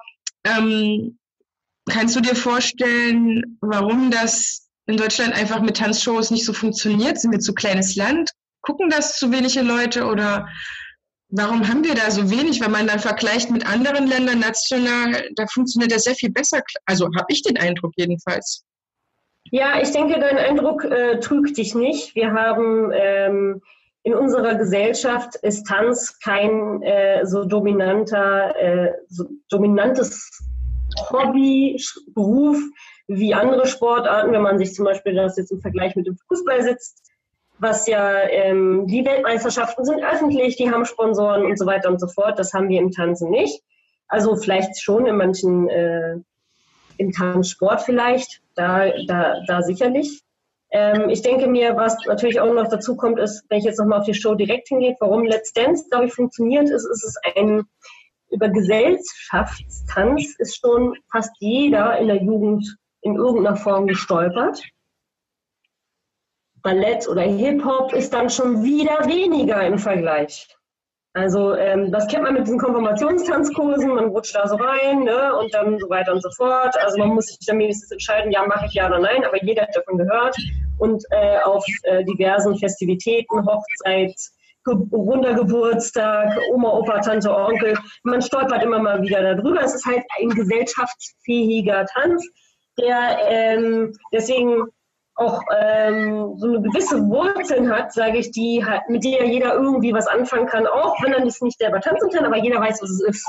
ähm, 0.44 1.18
kannst 1.90 2.16
du 2.16 2.22
dir 2.22 2.36
vorstellen, 2.36 3.58
warum 3.62 4.12
das 4.12 4.70
in 4.88 4.98
Deutschland 4.98 5.34
einfach 5.34 5.62
mit 5.62 5.78
Tanzshows 5.78 6.32
nicht 6.32 6.46
so 6.46 6.54
funktioniert? 6.54 7.20
Sind 7.20 7.32
wir 7.32 7.40
zu 7.40 7.54
kleines 7.54 7.96
Land? 7.96 8.32
gucken 8.62 8.90
das 8.90 9.18
zu 9.18 9.32
wenige 9.32 9.62
Leute 9.62 10.06
oder 10.06 10.48
warum 11.30 11.68
haben 11.68 11.84
wir 11.84 11.96
da 11.96 12.12
so 12.12 12.30
wenig? 12.30 12.62
Wenn 12.62 12.72
man 12.72 12.88
dann 12.88 13.00
vergleicht 13.00 13.50
mit 13.50 13.66
anderen 13.66 14.08
Ländern 14.08 14.40
national, 14.40 15.30
da 15.36 15.48
funktioniert 15.48 15.92
das 15.92 16.04
sehr 16.04 16.16
viel 16.16 16.32
besser. 16.32 16.62
Also 16.86 17.06
habe 17.06 17.28
ich 17.30 17.42
den 17.44 17.58
Eindruck 17.58 17.94
jedenfalls. 17.96 18.64
Ja, 19.52 19.82
ich 19.82 19.92
denke, 19.92 20.18
dein 20.20 20.38
Eindruck 20.38 20.86
äh, 20.86 21.20
trügt 21.20 21.58
dich 21.58 21.76
nicht. 21.76 22.16
Wir 22.16 22.32
haben 22.32 22.92
ähm, 22.94 23.62
in 24.04 24.14
unserer 24.16 24.56
Gesellschaft 24.56 25.36
ist 25.36 25.68
Tanz 25.68 26.20
kein 26.20 26.82
äh, 26.82 27.26
so 27.26 27.44
dominanter, 27.44 28.56
äh, 28.56 28.94
so 29.10 29.26
dominantes 29.50 30.42
Hobby, 31.12 31.80
Beruf 32.14 32.58
wie 33.08 33.34
andere 33.34 33.68
Sportarten, 33.68 34.32
wenn 34.32 34.42
man 34.42 34.58
sich 34.58 34.74
zum 34.74 34.86
Beispiel 34.86 35.16
das 35.16 35.38
jetzt 35.38 35.52
im 35.52 35.60
Vergleich 35.60 35.98
mit 35.98 36.08
dem 36.08 36.18
Fußball 36.30 36.64
setzt, 36.64 37.12
was 37.60 37.88
ja 37.88 38.22
ähm, 38.22 38.88
die 38.88 39.06
Weltmeisterschaften 39.06 39.84
sind 39.84 40.02
öffentlich, 40.02 40.56
die 40.56 40.72
haben 40.72 40.86
Sponsoren 40.86 41.46
und 41.46 41.60
so 41.60 41.66
weiter 41.66 41.90
und 41.90 42.00
so 42.00 42.08
fort. 42.08 42.40
Das 42.40 42.54
haben 42.54 42.70
wir 42.70 42.80
im 42.80 42.92
Tanzen 42.92 43.30
nicht. 43.30 43.62
Also 44.08 44.38
vielleicht 44.38 44.82
schon 44.82 45.06
in 45.06 45.18
manchen, 45.18 45.70
äh, 45.70 46.16
im 46.98 47.12
Tanzsport 47.12 47.82
vielleicht, 47.82 48.42
da, 48.62 48.92
da, 49.08 49.42
da 49.48 49.62
sicherlich. 49.62 50.22
Ähm, 50.72 51.10
ich 51.10 51.22
denke 51.22 51.48
mir, 51.48 51.76
was 51.76 51.98
natürlich 52.06 52.40
auch 52.40 52.54
noch 52.54 52.70
dazu 52.70 52.96
kommt, 52.96 53.20
ist, 53.20 53.44
wenn 53.50 53.58
ich 53.60 53.66
jetzt 53.66 53.80
nochmal 53.80 54.00
auf 54.00 54.06
die 54.06 54.14
Show 54.14 54.36
direkt 54.36 54.70
hingehe, 54.70 54.96
warum 55.00 55.26
Let's 55.26 55.52
Dance, 55.52 55.86
glaube 55.90 56.06
ich, 56.06 56.14
funktioniert, 56.14 56.70
ist, 56.70 56.86
ist 56.86 57.04
es 57.04 57.16
ein, 57.36 57.64
über 58.30 58.48
Gesellschaftstanz 58.48 60.36
ist 60.38 60.60
schon 60.60 60.96
fast 61.12 61.32
jeder 61.40 61.98
in 61.98 62.08
der 62.08 62.24
Jugend 62.24 62.78
in 63.02 63.16
irgendeiner 63.16 63.58
Form 63.58 63.88
gestolpert. 63.88 64.64
Ballett 66.62 67.10
oder 67.10 67.24
Hip-Hop 67.24 67.94
ist 67.94 68.14
dann 68.14 68.30
schon 68.30 68.64
wieder 68.64 69.08
weniger 69.08 69.66
im 69.66 69.80
Vergleich. 69.80 70.48
Also 71.14 71.56
ähm, 71.56 71.92
das 71.92 72.08
kennt 72.08 72.24
man 72.24 72.36
mit 72.36 72.46
diesen 72.46 72.60
Konfirmationstanzkursen, 72.60 73.94
man 73.94 74.06
rutscht 74.06 74.34
da 74.34 74.48
so 74.48 74.56
rein 74.56 75.04
ne, 75.04 75.36
und 75.36 75.54
dann 75.54 75.78
so 75.78 75.90
weiter 75.90 76.14
und 76.14 76.24
so 76.24 76.30
fort. 76.38 76.74
Also 76.82 77.00
man 77.00 77.10
muss 77.10 77.28
sich 77.28 77.38
dann 77.46 77.60
wenigstens 77.60 77.92
entscheiden, 77.92 78.32
ja, 78.32 78.46
mache 78.48 78.66
ich 78.68 78.74
ja 78.74 78.88
oder 78.88 79.00
nein, 79.00 79.26
aber 79.26 79.44
jeder 79.44 79.64
hat 79.64 79.76
davon 79.76 79.98
gehört. 79.98 80.38
Und 80.78 81.04
äh, 81.10 81.40
auf 81.40 81.66
äh, 81.84 82.06
diversen 82.06 82.58
Festivitäten, 82.58 83.46
Hochzeit, 83.46 84.16
runder 84.68 85.34
Geburtstag, 85.34 86.38
Oma, 86.54 86.70
Opa, 86.70 87.00
Tante, 87.00 87.36
Onkel, 87.36 87.78
man 88.04 88.22
stolpert 88.22 88.64
immer 88.64 88.80
mal 88.80 89.02
wieder 89.02 89.36
darüber. 89.36 89.62
Es 89.62 89.76
ist 89.76 89.86
halt 89.86 90.04
ein 90.20 90.30
gesellschaftsfähiger 90.30 91.86
Tanz, 91.88 92.26
der 92.80 93.18
ähm, 93.28 93.94
deswegen 94.14 94.64
auch 95.16 95.42
ähm, 95.60 96.36
so 96.38 96.48
eine 96.48 96.62
gewisse 96.62 97.06
Wurzeln 97.08 97.70
hat, 97.72 97.94
sage 97.94 98.18
ich, 98.18 98.32
die 98.32 98.64
hat, 98.66 98.90
mit 98.90 99.04
der 99.04 99.28
jeder 99.28 99.54
irgendwie 99.54 99.94
was 99.94 100.08
anfangen 100.08 100.48
kann, 100.48 100.66
auch 100.68 100.96
wenn 101.04 101.14
er 101.14 101.24
das 101.24 101.42
nicht 101.42 101.60
selber 101.60 101.80
tanzen 101.82 102.10
kann, 102.10 102.26
aber 102.26 102.38
jeder 102.38 102.60
weiß, 102.60 102.82
was 102.82 102.90
es 102.90 103.02
ist. 103.02 103.28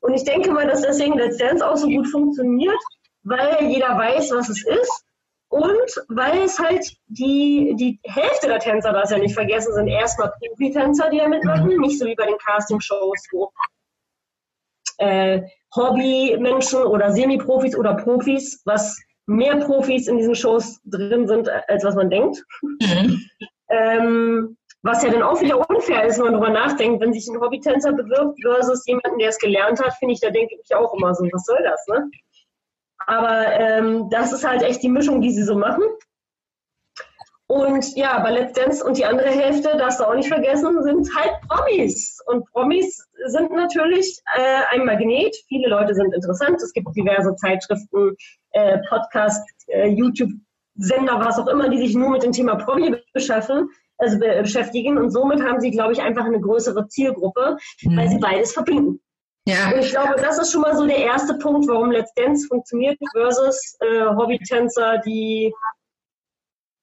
Und 0.00 0.14
ich 0.14 0.24
denke 0.24 0.52
mal, 0.52 0.66
dass 0.66 0.82
deswegen 0.82 1.18
Let's 1.18 1.38
Dance 1.38 1.66
auch 1.66 1.76
so 1.76 1.88
gut 1.88 2.06
funktioniert, 2.08 2.78
weil 3.24 3.64
jeder 3.64 3.96
weiß, 3.96 4.30
was 4.32 4.48
es 4.48 4.64
ist 4.64 5.04
und 5.48 6.04
weil 6.08 6.38
es 6.42 6.58
halt 6.58 6.96
die, 7.06 7.74
die 7.78 7.98
Hälfte 8.04 8.48
der 8.48 8.58
Tänzer, 8.58 8.92
das 8.92 9.10
ja 9.10 9.18
nicht 9.18 9.34
vergessen, 9.34 9.72
sind 9.74 9.88
erstmal 9.88 10.32
Profi-Tänzer, 10.38 11.10
die 11.10 11.18
da 11.18 11.28
mitmachen, 11.28 11.68
mhm. 11.68 11.80
nicht 11.80 11.98
so 11.98 12.06
wie 12.06 12.14
bei 12.14 12.26
den 12.26 12.38
Casting-Shows, 12.38 13.28
wo 13.32 13.50
äh, 14.98 15.42
Hobby-Menschen 15.74 16.82
oder 16.84 17.12
Semi-Profis 17.12 17.76
oder 17.76 17.94
Profis, 17.94 18.62
was 18.64 19.00
mehr 19.26 19.56
Profis 19.58 20.06
in 20.06 20.18
diesen 20.18 20.34
Shows 20.34 20.80
drin 20.84 21.26
sind, 21.26 21.48
als 21.68 21.84
was 21.84 21.94
man 21.94 22.10
denkt. 22.10 22.44
Mhm. 22.62 23.22
Ähm, 23.68 24.56
was 24.82 25.02
ja 25.02 25.10
dann 25.10 25.24
auch 25.24 25.40
wieder 25.40 25.68
unfair 25.68 26.04
ist, 26.04 26.18
wenn 26.18 26.26
man 26.26 26.34
darüber 26.34 26.50
nachdenkt, 26.50 27.00
wenn 27.00 27.12
sich 27.12 27.26
ein 27.26 27.40
Hobbytänzer 27.40 27.92
bewirbt 27.92 28.38
versus 28.40 28.86
jemanden, 28.86 29.18
der 29.18 29.30
es 29.30 29.38
gelernt 29.38 29.82
hat, 29.82 29.94
finde 29.94 30.14
ich, 30.14 30.20
da 30.20 30.30
denke 30.30 30.54
ich 30.62 30.72
auch 30.72 30.94
immer 30.94 31.12
so, 31.16 31.24
was 31.24 31.44
soll 31.44 31.60
das, 31.64 31.84
ne? 31.88 32.08
Aber 33.06 33.52
ähm, 33.52 34.08
das 34.08 34.32
ist 34.32 34.46
halt 34.46 34.62
echt 34.62 34.84
die 34.84 34.88
Mischung, 34.88 35.20
die 35.20 35.32
sie 35.32 35.42
so 35.42 35.56
machen. 35.56 35.82
Und 37.48 37.96
ja, 37.96 38.18
bei 38.20 38.32
Let's 38.32 38.54
Dance 38.54 38.84
und 38.84 38.96
die 38.96 39.04
andere 39.04 39.28
Hälfte, 39.28 39.76
darfst 39.76 40.00
du 40.00 40.04
auch 40.04 40.14
nicht 40.14 40.28
vergessen, 40.28 40.82
sind 40.82 41.08
halt 41.14 41.40
Promis. 41.48 42.20
Und 42.26 42.44
Promis 42.50 43.06
sind 43.26 43.52
natürlich 43.52 44.20
äh, 44.34 44.62
ein 44.70 44.84
Magnet. 44.84 45.36
Viele 45.46 45.68
Leute 45.68 45.94
sind 45.94 46.12
interessant. 46.12 46.60
Es 46.60 46.72
gibt 46.72 46.88
diverse 46.96 47.36
Zeitschriften, 47.36 48.16
äh, 48.56 48.78
Podcasts, 48.88 49.44
äh, 49.68 49.88
YouTube-Sender, 49.88 51.20
was 51.20 51.38
auch 51.38 51.48
immer, 51.48 51.68
die 51.68 51.78
sich 51.78 51.94
nur 51.94 52.10
mit 52.10 52.22
dem 52.22 52.32
Thema 52.32 52.56
Promi 52.56 52.96
beschaffen, 53.12 53.68
also 53.98 54.18
beschäftigen. 54.18 54.98
Und 54.98 55.10
somit 55.10 55.42
haben 55.42 55.60
sie, 55.60 55.70
glaube 55.70 55.92
ich, 55.92 56.00
einfach 56.00 56.24
eine 56.24 56.40
größere 56.40 56.88
Zielgruppe, 56.88 57.56
mhm. 57.82 57.96
weil 57.96 58.08
sie 58.08 58.18
beides 58.18 58.52
verbinden. 58.52 59.00
Ja. 59.46 59.70
Und 59.70 59.78
ich 59.78 59.90
glaube, 59.90 60.16
das 60.16 60.38
ist 60.38 60.50
schon 60.50 60.62
mal 60.62 60.76
so 60.76 60.86
der 60.86 60.98
erste 60.98 61.34
Punkt, 61.34 61.68
warum 61.68 61.92
Let's 61.92 62.12
Dance 62.14 62.48
funktioniert 62.48 62.98
versus 63.12 63.76
äh, 63.80 64.06
Hobbytänzer, 64.06 64.98
die 65.06 65.54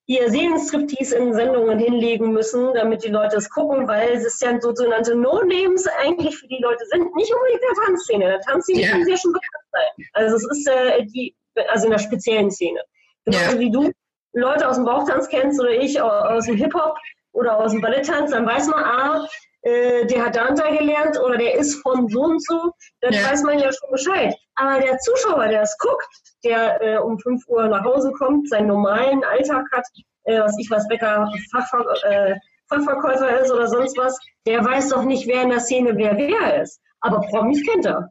ihr 0.05 0.29
Seelenstriptease 0.29 1.15
in 1.15 1.33
Sendungen 1.33 1.79
hinlegen 1.79 2.33
müssen, 2.33 2.73
damit 2.73 3.03
die 3.03 3.09
Leute 3.09 3.37
es 3.37 3.49
gucken, 3.49 3.87
weil 3.87 4.13
es 4.13 4.39
ja 4.41 4.59
so 4.59 4.73
sogenannte 4.75 5.15
No-Names 5.15 5.87
eigentlich 6.01 6.37
für 6.37 6.47
die 6.47 6.61
Leute 6.61 6.85
sind. 6.85 7.15
Nicht 7.15 7.33
unbedingt 7.33 7.61
in 7.61 7.75
der 7.75 7.85
Tanzszene. 7.85 8.23
In 8.23 8.31
der 8.31 8.41
Tanzszene 8.41 8.79
yeah. 8.81 9.03
sie 9.03 9.11
ja 9.11 9.17
schon 9.17 9.33
bekannt 9.33 9.65
sein. 9.71 10.07
Also 10.13 10.35
es 10.35 10.57
ist 10.57 10.67
äh, 10.67 11.05
die, 11.05 11.35
also 11.69 11.85
in 11.85 11.91
der 11.91 11.99
speziellen 11.99 12.51
Szene. 12.51 12.81
Genauso 13.25 13.51
yeah. 13.51 13.59
wie 13.59 13.71
du 13.71 13.91
Leute 14.33 14.67
aus 14.67 14.75
dem 14.75 14.85
Bauchtanz 14.85 15.27
kennst 15.29 15.59
oder 15.59 15.71
ich 15.71 16.01
aus 16.01 16.45
dem 16.45 16.55
Hip-Hop 16.55 16.97
oder 17.33 17.57
aus 17.57 17.71
dem 17.71 17.81
Balletttanz, 17.81 18.31
dann 18.31 18.45
weiß 18.45 18.67
man, 18.67 18.83
ah, 18.83 19.27
äh, 19.61 20.05
der 20.07 20.25
hat 20.25 20.35
da 20.35 20.47
und 20.47 20.59
da 20.59 20.69
gelernt 20.69 21.19
oder 21.19 21.37
der 21.37 21.55
ist 21.55 21.75
von 21.81 22.07
so 22.09 22.21
und 22.21 22.43
so, 22.43 22.71
dann 23.01 23.13
ja. 23.13 23.23
weiß 23.23 23.43
man 23.43 23.59
ja 23.59 23.71
schon 23.71 23.91
Bescheid. 23.91 24.35
Aber 24.55 24.79
der 24.79 24.97
Zuschauer, 24.99 25.47
der 25.47 25.61
es 25.61 25.77
guckt, 25.77 26.07
der 26.43 26.81
äh, 26.81 26.97
um 26.97 27.17
5 27.19 27.47
Uhr 27.47 27.67
nach 27.67 27.83
Hause 27.83 28.11
kommt, 28.11 28.49
seinen 28.49 28.67
normalen 28.67 29.23
Alltag 29.23 29.65
hat, 29.71 29.85
äh, 30.25 30.39
was 30.39 30.57
ich 30.59 30.69
was 30.69 30.87
Bäcker, 30.87 31.31
Fachver 31.51 31.85
äh, 32.03 32.35
Fachverkäufer 32.69 33.39
ist 33.41 33.51
oder 33.51 33.67
sonst 33.67 33.97
was, 33.97 34.17
der 34.47 34.63
weiß 34.63 34.89
doch 34.89 35.03
nicht, 35.03 35.27
wer 35.27 35.43
in 35.43 35.49
der 35.49 35.59
Szene 35.59 35.95
wer 35.95 36.17
wer 36.17 36.61
ist. 36.61 36.81
Aber 37.01 37.21
Promis 37.21 37.63
kennt 37.65 37.85
er. 37.85 38.09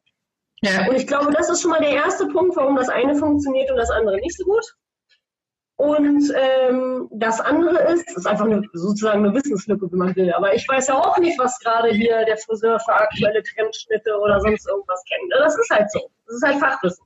Ja. 0.63 0.89
Und 0.89 0.95
ich 0.95 1.07
glaube, 1.07 1.33
das 1.33 1.51
ist 1.51 1.61
schon 1.61 1.73
mal 1.73 1.81
der 1.81 1.91
erste 1.91 2.27
Punkt, 2.29 2.57
warum 2.57 2.77
das 2.77 2.89
eine 2.89 3.15
funktioniert 3.17 3.71
und 3.71 3.77
das 3.77 3.91
andere 3.91 4.17
nicht 4.17 4.37
so 4.37 4.45
gut. 4.45 4.65
Und 5.77 6.33
ähm, 6.37 7.09
das 7.11 7.41
andere 7.41 7.93
ist, 7.93 8.17
ist 8.17 8.27
einfach 8.27 8.45
eine, 8.45 8.63
sozusagen 8.73 9.25
eine 9.25 9.35
Wissenslücke, 9.35 9.91
wenn 9.91 9.99
man 9.99 10.15
will. 10.15 10.33
Aber 10.33 10.55
ich 10.55 10.69
weiß 10.69 10.87
ja 10.87 10.95
auch 10.95 11.19
nicht, 11.19 11.37
was 11.41 11.59
gerade 11.59 11.89
hier 11.91 12.25
der 12.25 12.37
Friseur 12.37 12.79
für 12.79 12.93
aktuelle 12.93 13.43
Trendschnitte 13.43 14.17
oder 14.17 14.41
sonst 14.41 14.69
irgendwas 14.69 15.03
kennt. 15.05 15.29
Ne, 15.31 15.37
das 15.41 15.59
ist 15.59 15.71
halt 15.71 15.91
so. 15.91 16.01
Das 16.27 16.37
ist 16.37 16.43
halt 16.45 16.61
Fachwissen. 16.61 17.05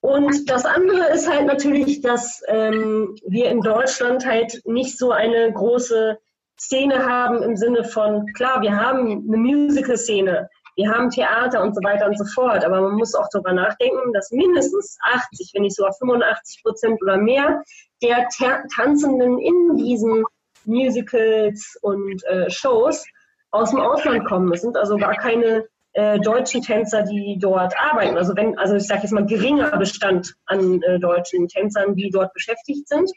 Und 0.00 0.50
das 0.50 0.66
andere 0.66 1.08
ist 1.12 1.30
halt 1.30 1.46
natürlich, 1.46 2.02
dass 2.02 2.42
ähm, 2.48 3.16
wir 3.26 3.48
in 3.50 3.60
Deutschland 3.60 4.26
halt 4.26 4.60
nicht 4.66 4.98
so 4.98 5.12
eine 5.12 5.50
große 5.52 6.18
Szene 6.58 7.06
haben 7.06 7.42
im 7.42 7.56
Sinne 7.56 7.84
von, 7.84 8.26
klar, 8.34 8.60
wir 8.60 8.76
haben 8.76 9.24
eine 9.26 9.36
Musical-Szene, 9.38 10.50
wir 10.76 10.90
haben 10.90 11.10
Theater 11.10 11.62
und 11.62 11.74
so 11.74 11.82
weiter 11.82 12.06
und 12.06 12.18
so 12.18 12.24
fort. 12.24 12.64
Aber 12.64 12.80
man 12.80 12.94
muss 12.94 13.14
auch 13.14 13.28
darüber 13.32 13.52
nachdenken, 13.52 14.12
dass 14.12 14.30
mindestens 14.30 14.98
80, 15.02 15.50
wenn 15.54 15.62
nicht 15.62 15.76
sogar 15.76 15.92
85 15.94 16.62
Prozent 16.62 17.02
oder 17.02 17.16
mehr 17.16 17.62
der 18.02 18.26
Tanzenden 18.74 19.38
in 19.38 19.76
diesen 19.76 20.24
Musicals 20.64 21.76
und 21.82 22.24
äh, 22.24 22.50
Shows 22.50 23.04
aus 23.50 23.70
dem 23.70 23.80
Ausland 23.80 24.24
kommen. 24.26 24.52
Es 24.52 24.62
sind 24.62 24.76
also 24.76 24.96
gar 24.96 25.16
keine 25.16 25.66
äh, 25.92 26.20
deutschen 26.20 26.62
Tänzer, 26.62 27.02
die 27.02 27.38
dort 27.40 27.74
arbeiten. 27.78 28.16
Also 28.16 28.36
wenn, 28.36 28.58
also 28.58 28.76
ich 28.76 28.86
sage 28.86 29.02
jetzt 29.02 29.12
mal 29.12 29.26
geringer 29.26 29.76
Bestand 29.76 30.34
an 30.46 30.82
äh, 30.82 31.00
deutschen 31.00 31.48
Tänzern, 31.48 31.96
die 31.96 32.10
dort 32.10 32.32
beschäftigt 32.32 32.88
sind, 32.88 33.10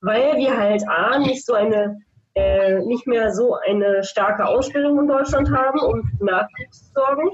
weil 0.00 0.36
wir 0.36 0.56
halt 0.56 0.86
A, 0.88 1.18
nicht 1.18 1.44
so 1.44 1.54
eine 1.54 1.98
äh, 2.38 2.78
nicht 2.84 3.06
mehr 3.06 3.32
so 3.32 3.56
eine 3.56 4.04
starke 4.04 4.46
Ausbildung 4.46 5.00
in 5.00 5.08
Deutschland 5.08 5.50
haben, 5.50 5.80
um 5.80 6.10
Nachwuchs 6.20 6.86
zu 6.86 6.92
sorgen. 6.94 7.30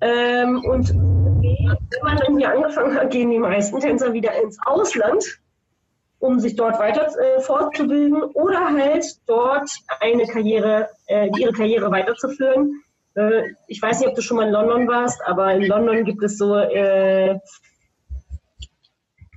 Ähm, 0.00 0.62
und 0.64 0.90
wenn 0.90 2.02
man 2.02 2.16
dann 2.18 2.38
hier 2.38 2.50
angefangen 2.50 2.94
hat, 2.94 3.10
gehen 3.10 3.30
die 3.30 3.38
meisten 3.38 3.80
Tänzer 3.80 4.12
wieder 4.12 4.32
ins 4.42 4.58
Ausland, 4.64 5.24
um 6.18 6.38
sich 6.38 6.56
dort 6.56 6.78
weiter 6.78 7.08
äh, 7.18 7.40
fortzubilden 7.40 8.22
oder 8.22 8.72
halt 8.76 9.06
dort 9.26 9.70
eine 10.00 10.26
Karriere, 10.26 10.88
äh, 11.06 11.30
ihre 11.38 11.52
Karriere 11.52 11.90
weiterzuführen. 11.90 12.82
Äh, 13.14 13.54
ich 13.68 13.80
weiß 13.80 14.00
nicht, 14.00 14.08
ob 14.08 14.14
du 14.14 14.22
schon 14.22 14.36
mal 14.36 14.46
in 14.46 14.52
London 14.52 14.86
warst, 14.88 15.20
aber 15.24 15.54
in 15.54 15.62
London 15.62 16.04
gibt 16.04 16.22
es 16.22 16.36
so 16.36 16.56
äh, 16.56 17.38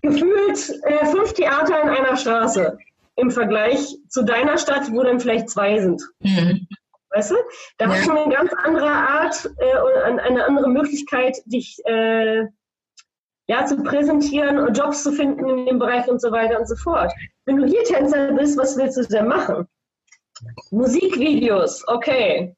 gefühlt 0.02 0.82
äh, 0.84 1.06
fünf 1.06 1.34
Theater 1.34 1.82
in 1.82 1.90
einer 1.90 2.18
Straße 2.18 2.78
im 3.20 3.32
Vergleich 3.32 3.98
zu 4.08 4.24
deiner 4.24 4.58
Stadt, 4.58 4.92
wo 4.92 5.04
dann 5.04 5.20
vielleicht 5.20 5.50
zwei 5.50 5.80
sind. 5.80 6.02
Mhm. 6.20 6.68
Weißt 7.12 7.32
du? 7.32 7.36
Da 7.78 7.86
ja. 7.86 7.92
hast 7.92 8.08
du 8.08 8.12
eine 8.12 8.34
ganz 8.34 8.52
andere 8.64 8.90
Art 8.90 9.50
äh, 9.58 10.20
eine 10.22 10.46
andere 10.46 10.70
Möglichkeit, 10.70 11.38
dich 11.46 11.80
äh, 11.86 12.46
ja, 13.48 13.66
zu 13.66 13.82
präsentieren 13.82 14.60
und 14.60 14.78
Jobs 14.78 15.02
zu 15.02 15.12
finden 15.12 15.50
in 15.50 15.66
dem 15.66 15.80
Bereich 15.80 16.08
und 16.08 16.22
so 16.22 16.32
weiter 16.32 16.60
und 16.60 16.68
so 16.68 16.76
fort. 16.76 17.12
wenn 17.46 17.58
du 17.58 17.66
hier 17.66 17.84
Tänzer 17.84 18.32
bist, 18.34 18.60
was 18.60 18.78
willst 18.78 18.98
du 18.98 19.04
denn 19.08 19.28
machen? 19.28 19.68
Musikvideos, 20.70 21.84
okay, 21.88 22.56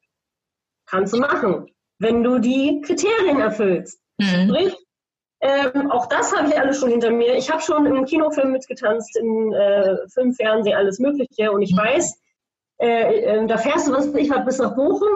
kannst 0.86 1.14
du 1.14 1.18
machen, 1.18 1.66
wenn 1.98 2.22
du 2.22 2.38
die 2.38 2.82
Kriterien 2.84 3.40
erfüllst. 3.40 4.02
Mhm. 4.18 4.48
Sprich, 4.48 4.76
ähm, 5.42 5.90
auch 5.90 6.06
das 6.06 6.34
habe 6.34 6.48
ich 6.48 6.58
alles 6.58 6.78
schon 6.78 6.90
hinter 6.90 7.10
mir. 7.10 7.34
Ich 7.34 7.50
habe 7.50 7.60
schon 7.60 7.84
im 7.84 8.04
Kinofilm 8.04 8.52
mitgetanzt, 8.52 9.16
in 9.16 9.52
äh, 9.52 9.96
Film, 10.08 10.32
Fernsehen, 10.32 10.76
alles 10.76 11.00
Mögliche. 11.00 11.50
Und 11.50 11.62
ich 11.62 11.72
mhm. 11.72 11.78
weiß, 11.78 12.20
äh, 12.78 13.24
äh, 13.24 13.46
da 13.46 13.58
fährst 13.58 13.88
du, 13.88 13.92
was 13.92 14.06
ich 14.14 14.30
habe, 14.30 14.44
bis 14.44 14.58
nach 14.58 14.76
Bochum 14.76 15.08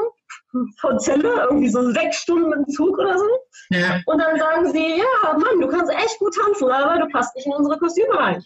von 0.80 0.98
Celle, 0.98 1.46
irgendwie 1.48 1.68
so 1.68 1.90
sechs 1.92 2.16
Stunden 2.18 2.48
mit 2.48 2.58
dem 2.58 2.68
Zug 2.68 2.98
oder 2.98 3.16
so. 3.16 3.26
Ja. 3.70 4.00
Und 4.06 4.18
dann 4.18 4.36
sagen 4.36 4.72
sie, 4.72 4.98
ja, 4.98 5.32
Mann, 5.32 5.60
du 5.60 5.68
kannst 5.68 5.92
echt 5.92 6.18
gut 6.18 6.34
tanzen, 6.34 6.70
aber 6.70 7.00
du 7.00 7.08
passt 7.08 7.34
nicht 7.36 7.46
in 7.46 7.52
unsere 7.52 7.78
Kostüme 7.78 8.18
rein. 8.18 8.44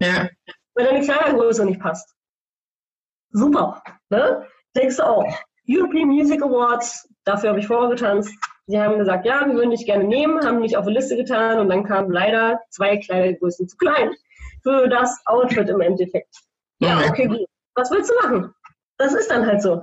Ja. 0.00 0.28
Weil 0.74 0.86
deine 0.86 1.04
Kleidergröße 1.04 1.64
nicht 1.64 1.80
passt. 1.80 2.16
Super. 3.30 3.80
Ne? 4.10 4.46
Denkst 4.76 4.96
du 4.96 5.06
auch. 5.06 5.32
European 5.68 6.08
Music 6.08 6.42
Awards, 6.42 7.08
dafür 7.24 7.50
habe 7.50 7.60
ich 7.60 7.66
vorgetanzt. 7.68 8.34
Sie 8.72 8.80
haben 8.80 8.98
gesagt, 8.98 9.26
ja, 9.26 9.46
wir 9.46 9.52
würden 9.52 9.70
dich 9.70 9.84
gerne 9.84 10.04
nehmen, 10.04 10.42
haben 10.46 10.60
mich 10.60 10.78
auf 10.78 10.86
eine 10.86 10.94
Liste 10.94 11.14
getan 11.14 11.58
und 11.58 11.68
dann 11.68 11.84
kamen 11.84 12.10
leider 12.10 12.58
zwei 12.70 12.96
Kleidergrößen 12.96 13.68
zu 13.68 13.76
klein 13.76 14.12
für 14.62 14.88
das 14.88 15.20
Outfit 15.26 15.68
im 15.68 15.82
Endeffekt. 15.82 16.34
Ja, 16.78 17.02
okay, 17.06 17.26
gut. 17.26 17.44
Was 17.74 17.90
willst 17.90 18.10
du 18.10 18.14
machen? 18.22 18.54
Das 18.96 19.12
ist 19.12 19.30
dann 19.30 19.44
halt 19.44 19.60
so. 19.60 19.82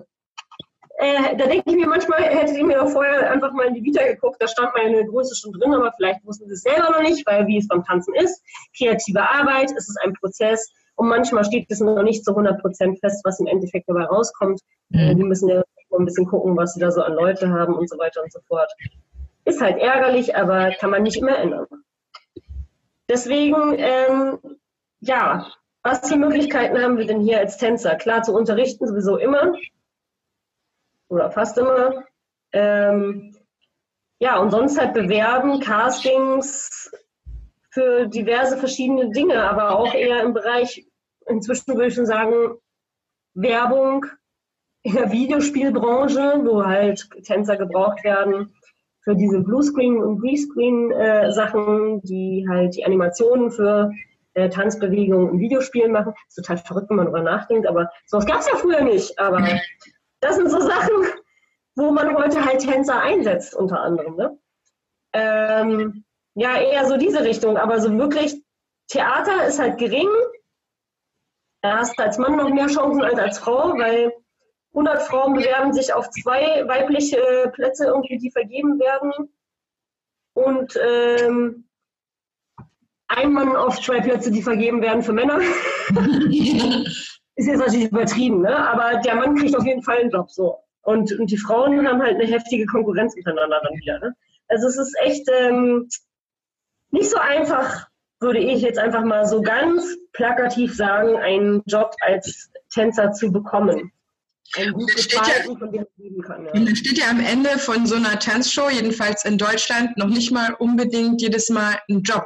Äh, 0.97 1.38
da 1.38 1.45
denke 1.45 1.69
ich 1.69 1.75
mir 1.75 1.88
manchmal, 1.88 2.23
hättet 2.23 2.58
ihr 2.58 2.65
mir 2.65 2.84
vorher 2.88 3.30
einfach 3.30 3.54
mal 3.54 3.67
in 3.67 3.75
die 3.75 3.84
Vita 3.84 4.04
geguckt, 4.04 4.38
da 4.39 4.47
stand 4.47 4.71
meine 4.73 5.06
Größe 5.06 5.36
schon 5.36 5.54
drin, 5.54 5.71
aber 5.75 5.93
vielleicht 5.95 6.25
wussten 6.25 6.47
sie 6.47 6.56
es 6.56 6.63
selber 6.63 6.89
noch 6.89 7.04
nicht, 7.04 7.23
weil 7.28 7.45
wie 7.45 7.60
es 7.60 7.67
beim 7.67 7.84
Tanzen 7.84 8.15
ist, 8.15 8.43
kreative 8.75 9.21
Arbeit, 9.21 9.71
es 9.78 9.88
ist 9.88 9.99
ein 10.04 10.13
Prozess 10.13 10.67
und 10.95 11.10
manchmal 11.10 11.45
steht 11.45 11.67
es 11.69 11.80
noch 11.80 12.02
nicht 12.02 12.25
zu 12.25 12.32
100 12.32 12.60
Prozent 12.60 12.99
fest, 13.02 13.21
was 13.23 13.39
im 13.39 13.45
Endeffekt 13.45 13.88
dabei 13.88 14.06
rauskommt. 14.06 14.60
Mhm. 14.89 15.15
Die 15.15 15.23
müssen 15.23 15.47
ja 15.47 15.62
ein 15.97 16.06
bisschen 16.06 16.28
gucken, 16.28 16.56
was 16.56 16.73
sie 16.73 16.80
da 16.80 16.91
so 16.91 17.02
an 17.02 17.13
Leute 17.13 17.49
haben 17.49 17.75
und 17.75 17.89
so 17.89 17.97
weiter 17.97 18.21
und 18.21 18.32
so 18.32 18.39
fort. 18.47 18.71
Ist 19.45 19.62
halt 19.62 19.80
ärgerlich, 19.80 20.36
aber 20.36 20.71
kann 20.71 20.91
man 20.91 21.04
nicht 21.04 21.17
immer 21.17 21.38
ändern. 21.38 21.65
Deswegen, 23.10 23.75
ähm, 23.78 24.39
ja, 24.99 25.47
was 25.82 26.08
für 26.08 26.17
Möglichkeiten 26.17 26.82
haben 26.82 26.97
wir 26.97 27.06
denn 27.06 27.21
hier 27.21 27.39
als 27.39 27.58
Tänzer? 27.58 27.95
Klar, 27.95 28.21
zu 28.21 28.34
unterrichten 28.34 28.88
sowieso 28.88 29.17
immer 29.17 29.54
oder 31.08 31.32
fast 31.32 31.58
immer. 31.58 32.04
Ähm, 32.52 33.36
ja, 34.19 34.38
und 34.38 34.52
sonst 34.52 34.80
halt 34.80 34.93
bewerben, 34.93 35.60
Castings 35.60 36.91
für 37.71 38.08
diverse 38.08 38.58
verschiedene 38.58 39.12
Dinge, 39.12 39.43
aber 39.43 39.78
auch 39.78 39.93
eher 39.93 40.21
im 40.23 40.34
Bereich, 40.34 40.86
inzwischen 41.28 41.75
würde 41.75 41.88
ich 41.88 41.95
schon 41.95 42.06
sagen, 42.06 42.58
Werbung, 43.34 44.06
in 44.89 44.95
der 44.95 45.12
Videospielbranche, 45.12 46.41
wo 46.43 46.65
halt 46.65 47.08
Tänzer 47.23 47.58
gebraucht 47.58 48.04
werden 48.04 48.54
für 49.02 49.15
diese 49.15 49.39
Bluescreen- 49.39 50.02
und 50.02 50.19
Greenscreen-Sachen, 50.19 52.02
die 52.02 52.45
halt 52.49 52.75
die 52.75 52.86
Animationen 52.86 53.52
für 53.52 53.91
äh, 54.34 54.49
Tanzbewegungen 54.49 55.34
in 55.34 55.39
Videospielen 55.39 55.91
machen. 55.91 56.13
Ist 56.28 56.36
total 56.36 56.58
verrückt, 56.58 56.89
wenn 56.89 56.97
man 56.97 57.06
darüber 57.06 57.23
nachdenkt, 57.23 57.67
aber 57.67 57.89
sowas 58.06 58.25
gab 58.25 58.39
es 58.39 58.49
ja 58.49 58.58
früher 58.58 58.82
nicht. 58.82 59.17
Aber 59.19 59.47
das 60.21 60.36
sind 60.36 60.49
so 60.49 60.60
Sachen, 60.60 61.08
wo 61.75 61.91
man 61.91 62.15
heute 62.15 62.43
halt 62.43 62.60
Tänzer 62.60 63.02
einsetzt, 63.02 63.56
unter 63.56 63.80
anderem. 63.82 64.15
Ne? 64.15 64.38
Ähm, 65.13 66.04
ja, 66.36 66.60
eher 66.60 66.86
so 66.86 66.97
diese 66.97 67.23
Richtung, 67.23 67.58
aber 67.58 67.80
so 67.80 67.95
wirklich 67.97 68.41
Theater 68.88 69.45
ist 69.47 69.60
halt 69.60 69.78
gering. 69.78 70.10
Da 71.62 71.78
hast 71.78 71.97
du 71.97 72.04
als 72.04 72.17
Mann 72.17 72.38
noch 72.38 72.49
mehr 72.49 72.67
Chancen 72.67 73.04
als 73.04 73.19
als 73.19 73.39
Frau, 73.39 73.78
weil 73.78 74.13
100 74.73 75.01
Frauen 75.01 75.34
bewerben 75.34 75.73
sich 75.73 75.93
auf 75.93 76.10
zwei 76.10 76.67
weibliche 76.67 77.17
äh, 77.17 77.49
Plätze, 77.49 77.86
irgendwie, 77.86 78.17
die 78.17 78.32
vergeben 78.32 78.79
werden. 78.79 79.12
Und 80.34 80.79
ähm, 80.82 81.67
ein 83.08 83.34
Mann 83.34 83.55
auf 83.55 83.82
zwei 83.82 83.99
Plätze, 83.99 84.32
die 84.32 84.43
vergeben 84.43 84.82
werden 84.82 85.01
für 85.01 85.13
Männer. 85.13 85.39
ist 87.36 87.47
jetzt 87.47 87.60
natürlich 87.60 87.89
übertrieben, 87.89 88.41
ne? 88.41 88.55
aber 88.55 89.01
der 89.01 89.15
Mann 89.15 89.36
kriegt 89.36 89.58
auf 89.58 89.65
jeden 89.65 89.82
Fall 89.82 89.99
einen 89.99 90.12
Job 90.12 90.29
so. 90.29 90.60
Und, 90.82 91.12
und 91.19 91.32
die 91.32 91.38
Frauen 91.38 91.88
haben 91.88 92.01
halt 92.01 92.15
eine 92.15 92.25
heftige 92.25 92.65
Konkurrenz 92.65 93.15
untereinander 93.15 93.62
dann 93.63 93.79
wieder. 93.79 93.99
Ne? 93.99 94.15
Also 94.47 94.67
es 94.67 94.77
ist 94.77 94.95
echt 95.01 95.27
ähm, 95.32 95.88
nicht 96.91 97.10
so 97.10 97.17
einfach, 97.17 97.88
würde 98.19 98.39
ich 98.39 98.62
jetzt 98.62 98.79
einfach 98.79 99.03
mal 99.03 99.25
so 99.25 99.41
ganz 99.41 99.97
plakativ 100.13 100.75
sagen, 100.75 101.17
einen 101.17 101.63
Job 101.65 101.95
als 102.01 102.51
Tänzer 102.73 103.12
zu 103.12 103.32
bekommen 103.32 103.91
ein 104.57 104.73
gutes 104.73 105.05
Verhalten, 105.05 105.57
von 105.57 105.71
dem 105.71 105.81
man 105.81 105.88
leben 105.97 106.21
kann. 106.21 106.45
Ja. 106.45 106.51
Und 106.53 106.65
dann 106.65 106.75
steht 106.75 106.97
ja 106.97 107.09
am 107.09 107.19
Ende 107.19 107.57
von 107.59 107.85
so 107.85 107.95
einer 107.95 108.19
Tanzshow, 108.19 108.69
jedenfalls 108.69 109.25
in 109.25 109.38
Deutschland, 109.38 109.97
noch 109.97 110.07
nicht 110.07 110.31
mal 110.31 110.53
unbedingt 110.55 111.21
jedes 111.21 111.49
Mal 111.49 111.79
ein 111.89 112.01
Job. 112.01 112.25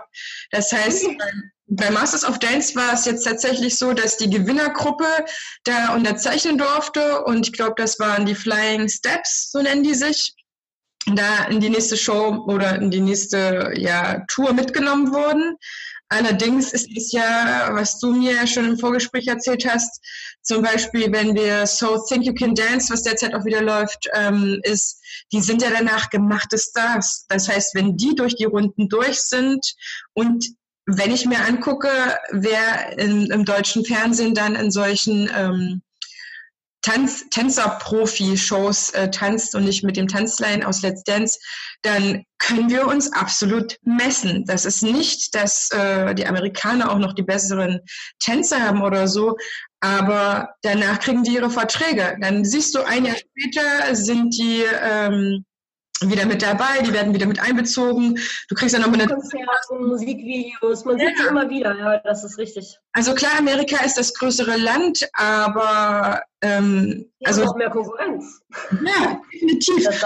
Das 0.52 0.72
heißt, 0.72 1.06
bei 1.68 1.90
Masters 1.92 2.26
of 2.26 2.40
Dance 2.40 2.76
war 2.76 2.94
es 2.94 3.06
jetzt 3.06 3.24
tatsächlich 3.24 3.78
so, 3.78 3.94
dass 3.94 4.18
die 4.18 4.30
Gewinnergruppe 4.30 5.08
da 5.64 5.96
unterzeichnen 5.96 6.58
durfte 6.58 7.24
und 7.24 7.48
ich 7.48 7.54
glaube, 7.54 7.74
das 7.78 8.00
waren 8.00 8.26
die 8.26 8.36
Flying 8.36 8.88
Steps, 8.90 9.52
so 9.52 9.62
nennen 9.62 9.84
die 9.84 9.96
sich, 9.96 10.34
da 11.16 11.46
in 11.46 11.60
die 11.60 11.70
nächste 11.70 11.98
Show 11.98 12.46
oder 12.48 12.76
in 12.76 12.90
die 12.90 13.02
nächste 13.02 13.74
ja, 13.76 14.24
Tour 14.30 14.54
mitgenommen 14.54 15.14
wurden. 15.14 15.58
Allerdings 16.10 16.74
ist 16.74 16.90
es 16.96 17.12
ja, 17.12 17.70
was 17.72 18.00
du 18.00 18.14
mir 18.14 18.46
schon 18.46 18.66
im 18.66 18.78
Vorgespräch 18.78 19.28
erzählt 19.28 19.68
hast, 19.68 20.00
zum 20.44 20.62
Beispiel, 20.62 21.12
wenn 21.12 21.36
wir 21.36 21.66
So 21.66 21.98
Think 22.08 22.26
You 22.26 22.34
Can 22.34 22.54
Dance, 22.54 22.92
was 22.92 23.04
derzeit 23.04 23.34
auch 23.34 23.46
wieder 23.46 23.62
läuft, 23.62 24.10
ähm, 24.14 24.60
ist, 24.64 25.02
die 25.32 25.42
sind 25.42 25.62
ja 25.62 25.70
danach 25.70 26.10
gemachte 26.10 26.58
Stars. 26.58 27.26
Das 27.30 27.48
heißt, 27.48 27.76
wenn 27.76 27.96
die 27.98 28.14
durch 28.16 28.36
die 28.36 28.46
Runden 28.46 28.90
durch 28.90 29.22
sind 29.22 29.66
und 30.14 30.46
wenn 30.86 31.12
ich 31.12 31.26
mir 31.26 31.40
angucke, 31.46 31.90
wer 32.32 32.98
in, 33.00 33.28
im 33.28 33.46
deutschen 33.46 33.86
Fernsehen 33.86 34.36
dann 34.36 34.56
in 34.56 34.70
solchen 34.70 35.32
ähm, 35.34 35.82
Tanz, 36.84 37.30
Tänzer-Profi-Shows 37.30 38.90
äh, 38.90 39.10
tanzt 39.10 39.56
und 39.56 39.64
nicht 39.64 39.86
mit 39.86 39.96
dem 39.96 40.10
Tanzlein 40.10 40.64
aus 40.66 40.82
Let's 40.82 41.04
Dance, 41.04 41.40
dann 41.82 42.26
können 42.40 42.70
wir 42.70 42.88
uns 42.88 43.12
absolut 43.14 43.78
messen. 43.84 44.44
Das 44.46 44.66
ist 44.66 44.84
nicht, 44.84 45.34
dass 45.34 45.70
äh, 45.72 46.14
die 46.14 46.28
Amerikaner 46.28 46.92
auch 46.92 47.00
noch 47.00 47.14
die 47.14 47.24
besseren 47.24 47.80
Tänzer 48.20 48.62
haben 48.62 48.82
oder 48.82 49.08
so, 49.08 49.38
aber 49.84 50.56
danach 50.62 51.00
kriegen 51.00 51.24
die 51.24 51.34
ihre 51.34 51.50
Verträge. 51.50 52.18
Dann 52.22 52.46
siehst 52.46 52.74
du, 52.74 52.88
ein 52.88 53.04
Jahr 53.06 53.18
später 53.18 53.94
sind 53.94 54.34
die 54.38 54.64
ähm, 54.82 55.44
wieder 56.02 56.26
mit 56.26 56.42
dabei, 56.42 56.82
die 56.86 56.94
werden 56.94 57.14
wieder 57.14 57.26
mit 57.26 57.40
einbezogen. 57.40 58.20
Du 58.50 58.56
kriegst 58.56 58.76
dann 58.76 58.82
noch 58.82 58.94
eine 58.94 59.08
Konzerten, 59.08 59.88
Musikvideos, 59.88 60.86
man 60.86 60.98
ja. 60.98 61.08
sieht 61.08 61.18
sie 61.18 61.28
immer 61.28 61.50
wieder, 61.50 61.78
ja, 61.78 61.98
das 62.00 62.24
ist 62.24 62.38
richtig. 62.38 62.78
Also 62.94 63.14
klar, 63.16 63.32
Amerika 63.40 63.84
ist 63.84 63.98
das 63.98 64.14
größere 64.14 64.58
Land, 64.58 65.08
aber 65.14 66.22
ähm, 66.42 67.06
ja, 67.20 67.30
also 67.30 67.46
noch 67.46 67.56
mehr 67.56 67.70
Konkurrenz. 67.70 68.42
Ja, 68.86 69.20
definitiv. 69.34 69.84
Das 69.86 70.02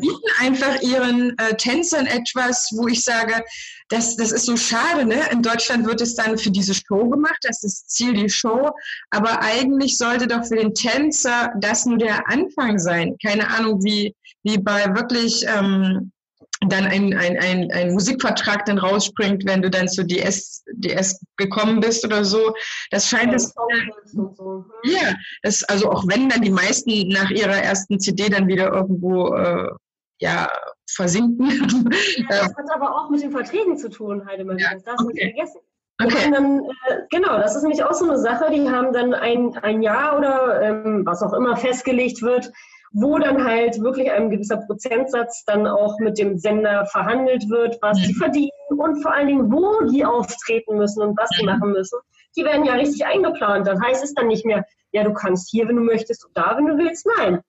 bieten 0.00 0.18
einfach 0.40 0.80
ihren 0.80 1.38
äh, 1.38 1.54
Tänzern 1.56 2.06
etwas, 2.06 2.70
wo 2.74 2.88
ich 2.88 3.04
sage, 3.04 3.44
das, 3.90 4.16
das 4.16 4.32
ist 4.32 4.46
so 4.46 4.56
schade, 4.56 5.04
ne? 5.04 5.20
In 5.30 5.42
Deutschland 5.42 5.86
wird 5.86 6.00
es 6.00 6.14
dann 6.14 6.38
für 6.38 6.50
diese 6.50 6.74
Show 6.74 7.08
gemacht, 7.08 7.38
das 7.42 7.62
ist 7.62 7.90
Ziel 7.90 8.14
die 8.14 8.28
Show, 8.28 8.70
aber 9.10 9.42
eigentlich 9.42 9.96
sollte 9.96 10.26
doch 10.26 10.44
für 10.44 10.56
den 10.56 10.74
Tänzer 10.74 11.52
das 11.60 11.86
nur 11.86 11.98
der 11.98 12.28
Anfang 12.28 12.78
sein. 12.78 13.16
Keine 13.22 13.48
Ahnung, 13.48 13.82
wie 13.84 14.14
wie 14.48 14.58
bei 14.58 14.94
wirklich 14.94 15.44
ähm, 15.46 16.10
dann 16.66 16.86
ein, 16.86 17.14
ein, 17.14 17.38
ein, 17.38 17.70
ein 17.70 17.92
Musikvertrag 17.92 18.64
dann 18.64 18.78
rausspringt, 18.78 19.44
wenn 19.46 19.62
du 19.62 19.70
dann 19.70 19.88
zu 19.88 20.04
DS, 20.04 20.64
DS 20.72 21.20
gekommen 21.36 21.80
bist 21.80 22.04
oder 22.04 22.24
so. 22.24 22.52
Das 22.90 23.08
scheint 23.08 23.32
es. 23.34 23.54
So. 24.06 24.64
Ja, 24.84 25.14
das, 25.42 25.62
also 25.64 25.90
auch 25.90 26.04
wenn 26.08 26.28
dann 26.28 26.42
die 26.42 26.50
meisten 26.50 27.08
nach 27.08 27.30
ihrer 27.30 27.58
ersten 27.58 28.00
CD 28.00 28.28
dann 28.28 28.48
wieder 28.48 28.72
irgendwo 28.72 29.34
äh, 29.34 29.68
ja, 30.20 30.50
versinken. 30.90 31.48
Ja, 32.16 32.26
das 32.28 32.54
hat 32.56 32.70
aber 32.74 32.96
auch 32.96 33.10
mit 33.10 33.22
den 33.22 33.30
Verträgen 33.30 33.76
zu 33.76 33.88
tun, 33.88 34.26
Heidemann. 34.26 34.58
Ja, 34.58 34.72
das 34.72 34.82
darfst 34.82 35.02
du 35.02 35.10
okay. 35.10 35.26
nicht 35.26 35.36
vergessen. 35.36 35.60
Okay. 36.00 36.30
Dann, 36.32 36.60
äh, 36.60 37.00
genau, 37.10 37.38
das 37.38 37.56
ist 37.56 37.62
nämlich 37.62 37.82
auch 37.82 37.92
so 37.92 38.04
eine 38.04 38.18
Sache, 38.18 38.50
die 38.52 38.68
haben 38.68 38.92
dann 38.92 39.14
ein, 39.14 39.56
ein 39.58 39.82
Jahr 39.82 40.16
oder 40.16 40.62
ähm, 40.62 41.02
was 41.04 41.22
auch 41.22 41.32
immer 41.32 41.56
festgelegt 41.56 42.22
wird, 42.22 42.52
wo 42.92 43.18
dann 43.18 43.44
halt 43.44 43.80
wirklich 43.82 44.10
ein 44.10 44.30
gewisser 44.30 44.58
Prozentsatz 44.58 45.44
dann 45.44 45.66
auch 45.66 45.98
mit 45.98 46.18
dem 46.18 46.38
Sender 46.38 46.86
verhandelt 46.86 47.48
wird, 47.48 47.78
was 47.82 47.98
sie 47.98 48.12
mhm. 48.12 48.18
verdienen 48.18 48.50
und 48.76 49.02
vor 49.02 49.12
allen 49.12 49.28
Dingen, 49.28 49.52
wo 49.52 49.84
die 49.84 50.04
auftreten 50.04 50.76
müssen 50.76 51.02
und 51.02 51.18
was 51.18 51.30
sie 51.30 51.42
mhm. 51.42 51.50
machen 51.50 51.72
müssen. 51.72 51.98
Die 52.36 52.44
werden 52.44 52.64
ja 52.64 52.74
richtig 52.74 53.04
eingeplant. 53.04 53.66
Das 53.66 53.80
heißt 53.80 54.04
es 54.04 54.14
dann 54.14 54.28
nicht 54.28 54.44
mehr, 54.44 54.64
ja, 54.92 55.04
du 55.04 55.12
kannst 55.12 55.50
hier, 55.50 55.68
wenn 55.68 55.76
du 55.76 55.82
möchtest, 55.82 56.24
und 56.24 56.36
da, 56.36 56.56
wenn 56.56 56.66
du 56.66 56.78
willst. 56.78 57.06
Nein. 57.18 57.40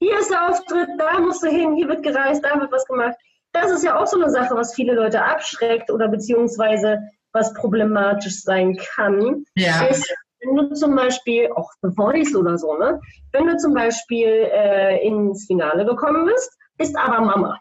Hier 0.00 0.18
ist 0.18 0.30
der 0.30 0.48
Auftritt, 0.48 0.88
da 0.96 1.18
musst 1.18 1.42
du 1.42 1.48
hin, 1.48 1.74
hier 1.74 1.88
wird 1.88 2.02
gereist, 2.02 2.44
da 2.44 2.58
wird 2.60 2.70
was 2.70 2.86
gemacht. 2.86 3.16
Das 3.52 3.70
ist 3.70 3.82
ja 3.82 3.98
auch 3.98 4.06
so 4.06 4.20
eine 4.20 4.30
Sache, 4.30 4.54
was 4.54 4.74
viele 4.74 4.94
Leute 4.94 5.22
abschreckt 5.22 5.90
oder 5.90 6.08
beziehungsweise 6.08 7.00
was 7.32 7.52
problematisch 7.54 8.42
sein 8.42 8.76
kann, 8.76 9.44
ja. 9.54 9.84
ist, 9.86 10.14
wenn 10.40 10.56
du 10.56 10.74
zum 10.74 10.94
Beispiel, 10.94 11.50
auch 11.54 11.70
The 11.82 11.90
Voice 11.94 12.34
oder 12.34 12.58
so, 12.58 12.76
ne? 12.76 13.00
wenn 13.32 13.46
du 13.46 13.56
zum 13.56 13.74
Beispiel 13.74 14.48
äh, 14.52 15.06
ins 15.06 15.46
Finale 15.46 15.84
gekommen 15.84 16.26
bist, 16.26 16.56
bist 16.76 16.96
aber 16.96 17.20
Mama, 17.20 17.60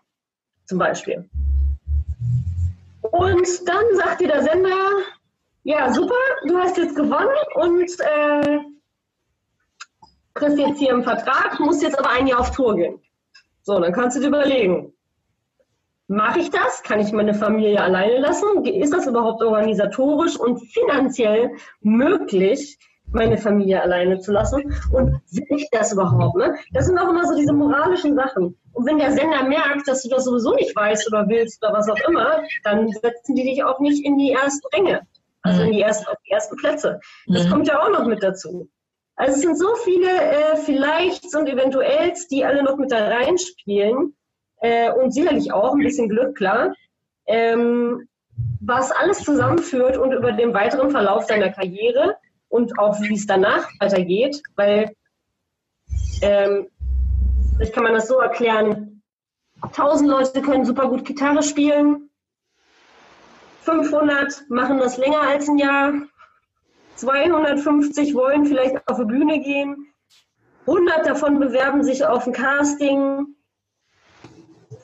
zum 0.65 0.77
Beispiel. 0.77 1.29
Und 3.01 3.47
dann 3.67 3.83
sagt 3.95 4.21
dir 4.21 4.27
der 4.27 4.43
Sender, 4.43 4.89
ja, 5.63 5.91
super, 5.93 6.15
du 6.45 6.57
hast 6.57 6.77
jetzt 6.77 6.95
gewonnen 6.95 7.29
und 7.55 7.91
äh, 7.99 8.59
kriegst 10.33 10.57
jetzt 10.57 10.79
hier 10.79 10.93
einen 10.93 11.03
Vertrag, 11.03 11.59
musst 11.59 11.81
jetzt 11.81 11.97
aber 11.97 12.09
ein 12.09 12.27
Jahr 12.27 12.41
auf 12.41 12.51
Tour 12.51 12.75
gehen. 12.75 13.01
So, 13.63 13.79
dann 13.79 13.91
kannst 13.91 14.17
du 14.17 14.21
dir 14.21 14.27
überlegen, 14.27 14.93
mache 16.07 16.39
ich 16.39 16.49
das? 16.49 16.83
Kann 16.83 16.99
ich 16.99 17.11
meine 17.11 17.33
Familie 17.33 17.81
alleine 17.81 18.19
lassen? 18.19 18.65
Ist 18.65 18.93
das 18.93 19.07
überhaupt 19.07 19.43
organisatorisch 19.43 20.37
und 20.37 20.59
finanziell 20.59 21.51
möglich, 21.81 22.77
meine 23.11 23.37
Familie 23.37 23.81
alleine 23.81 24.19
zu 24.19 24.31
lassen? 24.31 24.73
Und 24.91 25.21
will 25.31 25.57
ich 25.57 25.69
das 25.71 25.93
überhaupt? 25.93 26.37
Ne? 26.37 26.55
Das 26.73 26.87
sind 26.87 26.97
auch 26.97 27.09
immer 27.09 27.25
so 27.25 27.35
diese 27.35 27.53
moralischen 27.53 28.15
Sachen. 28.15 28.57
Und 28.73 28.85
wenn 28.85 28.99
der 28.99 29.11
Sender 29.11 29.43
merkt, 29.43 29.87
dass 29.87 30.03
du 30.03 30.09
das 30.09 30.25
sowieso 30.25 30.53
nicht 30.55 30.75
weißt 30.75 31.07
oder 31.11 31.27
willst 31.27 31.63
oder 31.63 31.73
was 31.73 31.89
auch 31.89 31.99
immer, 32.07 32.43
dann 32.63 32.87
setzen 32.89 33.35
die 33.35 33.43
dich 33.43 33.63
auch 33.63 33.79
nicht 33.79 34.05
in 34.05 34.17
die 34.17 34.31
ersten 34.31 34.67
Ränge, 34.73 35.01
also 35.41 35.63
in 35.63 35.71
die 35.71 35.81
ersten, 35.81 36.07
auf 36.07 36.17
die 36.25 36.31
ersten 36.31 36.55
Plätze. 36.57 36.99
Das 37.27 37.45
mhm. 37.45 37.49
kommt 37.49 37.67
ja 37.67 37.81
auch 37.81 37.89
noch 37.89 38.05
mit 38.05 38.21
dazu. 38.21 38.69
Also 39.15 39.33
es 39.33 39.41
sind 39.41 39.57
so 39.57 39.73
viele 39.83 40.07
äh, 40.07 40.57
Vielleicht 40.57 41.35
und 41.35 41.49
Eventuells, 41.49 42.27
die 42.27 42.45
alle 42.45 42.61
noch 42.61 42.77
mit 42.77 42.91
da 42.91 43.07
reinspielen 43.07 44.13
äh, 44.61 44.91
und 44.91 45.11
sicherlich 45.11 45.51
auch 45.51 45.73
ein 45.73 45.83
bisschen 45.83 46.09
Glück, 46.09 46.35
klar, 46.35 46.73
ähm, 47.25 48.07
was 48.61 48.91
alles 48.91 49.23
zusammenführt 49.23 49.97
und 49.97 50.13
über 50.13 50.31
den 50.31 50.53
weiteren 50.53 50.91
Verlauf 50.91 51.25
deiner 51.27 51.49
Karriere 51.49 52.17
und 52.49 52.77
auch 52.79 52.99
wie 53.01 53.15
es 53.15 53.27
danach 53.27 53.67
weitergeht, 53.79 54.41
weil 54.55 54.93
ähm, 56.21 56.67
vielleicht 57.55 57.73
kann 57.73 57.83
man 57.83 57.93
das 57.93 58.07
so 58.07 58.19
erklären, 58.19 59.01
1000 59.61 60.09
Leute 60.09 60.41
können 60.41 60.65
super 60.65 60.87
gut 60.87 61.03
Gitarre 61.05 61.43
spielen, 61.43 62.09
500 63.61 64.45
machen 64.49 64.79
das 64.79 64.97
länger 64.97 65.21
als 65.21 65.49
ein 65.49 65.57
Jahr, 65.57 65.93
250 66.95 68.15
wollen 68.15 68.45
vielleicht 68.45 68.87
auf 68.87 68.97
die 68.97 69.05
Bühne 69.05 69.41
gehen, 69.41 69.87
100 70.67 71.05
davon 71.05 71.39
bewerben 71.39 71.83
sich 71.83 72.05
auf 72.05 72.27
ein 72.27 72.33
Casting, 72.33 73.36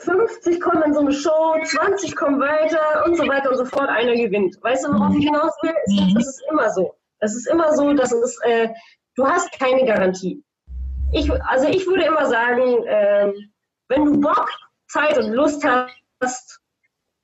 50 0.04 0.62
kommen 0.62 0.84
in 0.84 0.94
so 0.94 1.00
eine 1.00 1.14
Show, 1.14 1.56
20 1.64 2.16
kommen 2.16 2.40
weiter 2.40 3.06
und 3.06 3.16
so 3.16 3.28
weiter 3.28 3.50
und 3.52 3.58
so 3.58 3.66
fort, 3.66 3.90
einer 3.90 4.16
gewinnt. 4.16 4.58
Weißt 4.62 4.86
du, 4.86 4.94
worauf 4.94 5.16
ich 5.16 5.26
hinaus 5.26 5.54
will? 5.62 5.74
Es, 5.86 6.18
es 6.20 6.28
ist 6.28 6.44
immer 6.50 6.70
so. 6.70 6.96
Es 7.20 7.36
ist 7.36 7.48
immer 7.48 7.74
so, 7.76 7.94
dass 7.94 8.12
es, 8.12 8.38
äh, 8.44 8.70
du 9.16 9.26
hast 9.26 9.52
keine 9.58 9.86
Garantie. 9.86 10.44
Ich, 11.14 11.32
also 11.48 11.68
ich 11.68 11.86
würde 11.88 12.06
immer 12.06 12.26
sagen, 12.26 12.84
äh, 12.86 13.32
wenn 13.88 14.06
du 14.06 14.20
Bock, 14.20 14.50
Zeit 14.88 15.18
und 15.18 15.32
Lust 15.32 15.66
hast 16.22 16.60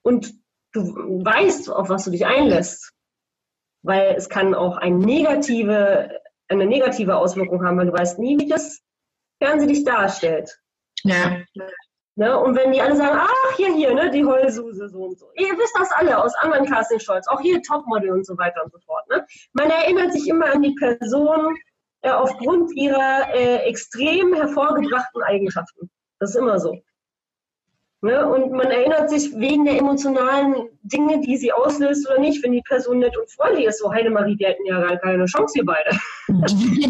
und 0.02 0.34
du 0.74 0.82
weißt, 1.24 1.70
auf 1.70 1.90
was 1.90 2.06
du 2.06 2.12
dich 2.12 2.26
einlässt, 2.26 2.94
weil 3.84 4.16
es 4.16 4.30
kann 4.30 4.56
auch 4.56 4.78
eine 4.78 4.98
negative, 4.98 6.20
eine 6.48 6.66
negative 6.66 7.16
Auswirkung 7.16 7.64
haben, 7.64 7.78
weil 7.78 7.88
du 7.88 7.94
weißt 7.94 8.20
nie, 8.20 8.38
wie 8.40 8.48
das 8.48 8.82
Fernsehen 9.42 9.70
dich 9.70 9.84
darstellt. 9.84 10.60
Ja. 11.04 11.40
Ne? 12.20 12.38
Und 12.38 12.54
wenn 12.58 12.74
die 12.74 12.82
alle 12.82 12.98
sagen, 12.98 13.18
ach, 13.18 13.56
hier, 13.56 13.74
hier, 13.74 13.94
ne, 13.94 14.12
die 14.12 14.26
Heulsuse, 14.26 14.90
so 14.90 15.04
und 15.04 15.18
so. 15.18 15.28
Ihr 15.36 15.58
wisst 15.58 15.74
das 15.80 15.90
alle 15.94 16.22
aus 16.22 16.36
anderen 16.36 16.66
Casting-Shows, 16.66 17.30
auch 17.30 17.40
hier 17.40 17.62
Topmodel 17.62 18.12
und 18.12 18.26
so 18.26 18.38
weiter 18.38 18.62
und 18.62 18.74
so 18.74 18.80
fort. 18.80 19.10
Ne? 19.10 19.26
Man 19.54 19.70
erinnert 19.70 20.12
sich 20.12 20.28
immer 20.28 20.48
an 20.54 20.62
die 20.62 20.76
Person 20.76 21.56
äh, 22.02 22.10
aufgrund 22.12 22.76
ihrer 22.76 23.34
äh, 23.34 23.60
extrem 23.70 24.34
hervorgebrachten 24.34 25.24
Eigenschaften. 25.24 25.90
Das 26.20 26.32
ist 26.32 26.36
immer 26.36 26.60
so. 26.60 26.76
Ne? 28.02 28.26
Und 28.30 28.54
man 28.54 28.68
erinnert 28.72 29.10
sich 29.10 29.38
wegen 29.38 29.66
der 29.66 29.78
emotionalen 29.78 30.70
Dinge, 30.84 31.20
die 31.20 31.36
sie 31.36 31.52
auslöst 31.52 32.10
oder 32.10 32.20
nicht, 32.20 32.42
wenn 32.44 32.54
die 32.54 32.62
Person 32.62 33.00
nett 33.00 33.18
und 33.18 33.30
freundlich 33.30 33.66
ist. 33.66 33.80
So, 33.80 33.92
Heidemarie, 33.92 34.38
die 34.38 34.46
hätten 34.46 34.66
ja 34.66 34.80
gar 34.80 34.98
keine 34.98 35.26
Chance, 35.26 35.54
hier 35.56 35.66
beide. 35.66 35.90
Die 36.30 36.88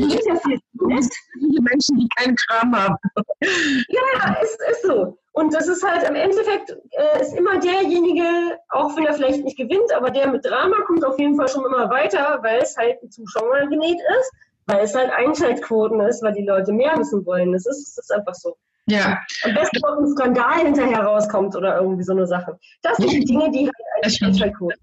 Menschen, 1.62 1.98
die 1.98 2.08
keinen 2.16 2.36
Kram 2.36 2.76
haben. 2.76 2.96
Ja, 3.42 4.36
ist, 4.42 4.60
ist 4.72 4.84
so. 4.84 5.18
Und 5.32 5.54
das 5.54 5.68
ist 5.68 5.84
halt 5.84 6.08
im 6.08 6.16
Endeffekt, 6.16 6.72
äh, 6.92 7.22
ist 7.22 7.36
immer 7.36 7.60
derjenige, 7.60 8.60
auch 8.70 8.96
wenn 8.96 9.06
er 9.06 9.14
vielleicht 9.14 9.44
nicht 9.44 9.58
gewinnt, 9.58 9.92
aber 9.96 10.12
der 10.12 10.28
mit 10.28 10.46
Drama 10.46 10.76
kommt 10.86 11.06
auf 11.06 11.18
jeden 11.18 11.38
Fall 11.38 11.48
schon 11.48 11.66
immer 11.66 11.90
weiter, 11.90 12.40
weil 12.42 12.62
es 12.62 12.76
halt 12.78 13.02
ein 13.02 13.10
Zuschauer 13.10 13.68
genäht 13.68 14.00
ist, 14.20 14.32
weil 14.68 14.84
es 14.84 14.94
halt 14.94 15.12
Einschaltquoten 15.12 16.02
ist, 16.02 16.22
weil 16.22 16.34
die 16.34 16.46
Leute 16.46 16.74
mehr 16.74 16.98
wissen 16.98 17.26
wollen. 17.26 17.54
Das 17.54 17.66
ist, 17.66 17.98
das 17.98 18.06
ist 18.06 18.12
einfach 18.12 18.36
so. 18.36 18.58
Ja. 18.90 19.20
Am 19.44 19.54
besten 19.54 19.80
noch 19.82 19.98
ein 19.98 20.08
Skandal 20.10 20.66
hinterher 20.66 21.04
rauskommt 21.04 21.56
oder 21.56 21.80
irgendwie 21.80 22.04
so 22.04 22.14
eine 22.14 22.28
Sache. 22.28 22.58
Das 22.82 22.98
sind 22.98 23.12
die 23.12 23.26
Dinge, 23.26 23.52
die 23.52 23.70
halt 23.70 24.22
Einschaltquoten. 24.24 24.80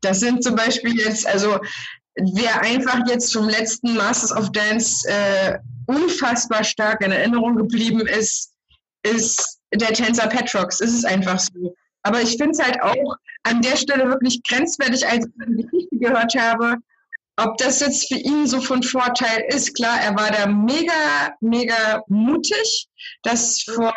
Das 0.00 0.20
sind 0.20 0.42
zum 0.42 0.56
Beispiel 0.56 0.98
jetzt, 0.98 1.26
also 1.26 1.58
wer 2.16 2.60
einfach 2.62 3.00
jetzt 3.08 3.32
vom 3.32 3.48
letzten 3.48 3.94
Masters 3.94 4.36
of 4.36 4.50
Dance 4.52 5.08
äh, 5.08 5.58
unfassbar 5.86 6.64
stark 6.64 7.02
in 7.04 7.12
Erinnerung 7.12 7.56
geblieben 7.56 8.06
ist, 8.06 8.52
ist 9.04 9.60
der 9.74 9.92
Tänzer 9.92 10.28
Petrox. 10.28 10.80
Es 10.80 10.92
ist 10.92 11.04
einfach 11.04 11.38
so. 11.38 11.74
Aber 12.02 12.20
ich 12.20 12.36
finde 12.36 12.50
es 12.50 12.62
halt 12.62 12.80
auch 12.82 13.16
an 13.44 13.62
der 13.62 13.76
Stelle 13.76 14.08
wirklich 14.08 14.42
grenzwertig, 14.42 15.06
als 15.06 15.26
ich 15.26 15.32
die 15.46 15.62
Geschichte 15.62 15.96
gehört 15.98 16.34
habe, 16.34 16.76
ob 17.36 17.56
das 17.56 17.80
jetzt 17.80 18.08
für 18.08 18.18
ihn 18.18 18.46
so 18.46 18.60
von 18.60 18.82
Vorteil 18.82 19.44
ist. 19.48 19.74
Klar, 19.74 20.00
er 20.00 20.14
war 20.16 20.30
da 20.30 20.46
mega, 20.46 21.34
mega 21.40 22.02
mutig, 22.08 22.88
das 23.22 23.62
vor, 23.62 23.94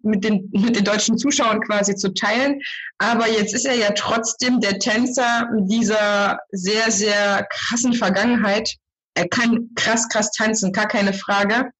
mit, 0.00 0.24
den, 0.24 0.48
mit 0.52 0.76
den 0.76 0.84
deutschen 0.84 1.18
Zuschauern 1.18 1.60
quasi 1.60 1.94
zu 1.96 2.14
teilen. 2.14 2.60
Aber 2.98 3.28
jetzt 3.28 3.54
ist 3.54 3.66
er 3.66 3.74
ja 3.74 3.90
trotzdem 3.90 4.60
der 4.60 4.78
Tänzer 4.78 5.48
dieser 5.60 6.38
sehr, 6.50 6.90
sehr 6.90 7.46
krassen 7.50 7.92
Vergangenheit. 7.92 8.74
Er 9.14 9.28
kann 9.28 9.70
krass, 9.74 10.08
krass 10.08 10.30
tanzen, 10.32 10.72
gar 10.72 10.88
keine 10.88 11.12
Frage. 11.12 11.70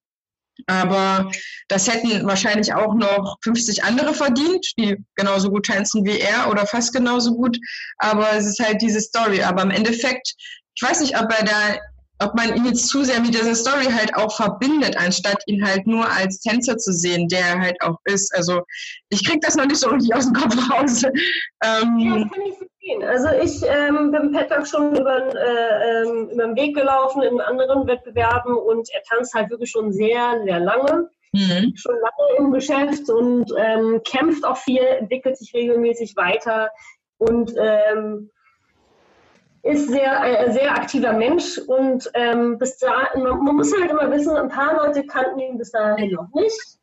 Aber 0.67 1.31
das 1.69 1.89
hätten 1.89 2.27
wahrscheinlich 2.27 2.75
auch 2.75 2.95
noch 2.95 3.39
50 3.43 3.85
andere 3.85 4.13
verdient, 4.13 4.73
die 4.77 4.97
genauso 5.15 5.51
gut 5.51 5.67
tanzen 5.67 6.05
wie 6.05 6.19
er 6.19 6.51
oder 6.51 6.67
fast 6.67 6.93
genauso 6.93 7.37
gut. 7.37 7.59
Aber 7.99 8.33
es 8.33 8.47
ist 8.47 8.59
halt 8.59 8.83
diese 8.83 9.01
Story. 9.01 9.43
Aber 9.43 9.63
im 9.63 9.71
Endeffekt, 9.71 10.35
ich 10.81 10.89
weiß 10.89 11.01
nicht, 11.01 11.21
ob 11.21 11.29
er 11.33 11.45
da, 11.45 12.25
ob 12.25 12.35
man 12.35 12.55
ihn 12.55 12.65
jetzt 12.65 12.89
zu 12.89 13.03
sehr 13.03 13.21
mit 13.21 13.35
dieser 13.35 13.55
Story 13.55 13.87
halt 13.87 14.15
auch 14.15 14.35
verbindet, 14.37 14.97
anstatt 14.97 15.43
ihn 15.47 15.65
halt 15.65 15.87
nur 15.87 16.09
als 16.09 16.41
Tänzer 16.41 16.77
zu 16.77 16.93
sehen, 16.93 17.27
der 17.29 17.41
er 17.41 17.61
halt 17.61 17.83
auch 17.83 17.97
ist. 18.05 18.33
Also 18.37 18.63
ich 19.09 19.27
krieg 19.27 19.41
das 19.41 19.57
noch 19.57 19.67
nicht 19.67 19.81
so 19.81 19.89
richtig 19.89 20.15
aus 20.15 20.27
dem 20.27 20.35
Kopf 20.35 20.55
raus. 20.71 21.03
Ähm, 21.65 21.99
ja, 21.99 22.29
kann 22.29 22.43
ich 22.47 22.57
verstehen. 22.57 23.03
Also 23.05 23.29
ich 23.43 23.63
ähm, 23.69 24.13
bin 24.13 24.33
Petak 24.33 24.69
schon 24.69 24.95
über, 24.97 25.35
äh, 25.35 26.03
ähm, 26.05 26.29
über 26.31 26.47
den 26.47 26.57
Weg 26.57 26.77
gelaufen 26.77 27.23
in 27.23 27.41
anderen 27.41 27.87
Wettbewerben 27.89 28.57
und 28.57 28.89
er 28.93 29.03
tanzt 29.03 29.35
halt 29.35 29.51
wirklich 29.51 29.71
schon 29.71 29.93
sehr, 29.93 30.41
sehr 30.45 30.61
lange. 30.61 31.09
Mhm. 31.33 31.73
Schon 31.75 31.97
lange 31.97 32.39
im 32.39 32.53
Geschäft 32.53 33.11
und 33.11 33.53
ähm, 33.59 34.01
kämpft 34.05 34.45
auch 34.45 34.57
viel, 34.57 34.83
entwickelt 34.83 35.37
sich 35.37 35.53
regelmäßig 35.53 36.15
weiter 36.17 36.71
und 37.19 37.53
ähm, 37.59 38.31
ist 39.69 39.89
sehr, 39.89 40.21
ein 40.21 40.53
sehr 40.53 40.75
aktiver 40.75 41.13
Mensch 41.13 41.59
und 41.59 42.11
ähm, 42.15 42.59
bis 42.59 42.79
da, 42.79 43.11
man, 43.15 43.45
man, 43.45 43.57
muss 43.57 43.73
halt 43.79 43.91
immer 43.91 44.11
wissen, 44.11 44.35
ein 44.35 44.49
paar 44.49 44.77
Leute 44.77 45.05
kannten 45.07 45.39
ihn 45.41 45.59
bis 45.59 45.73
dahin 45.73 46.13
noch 46.13 46.29
nicht 46.35 46.79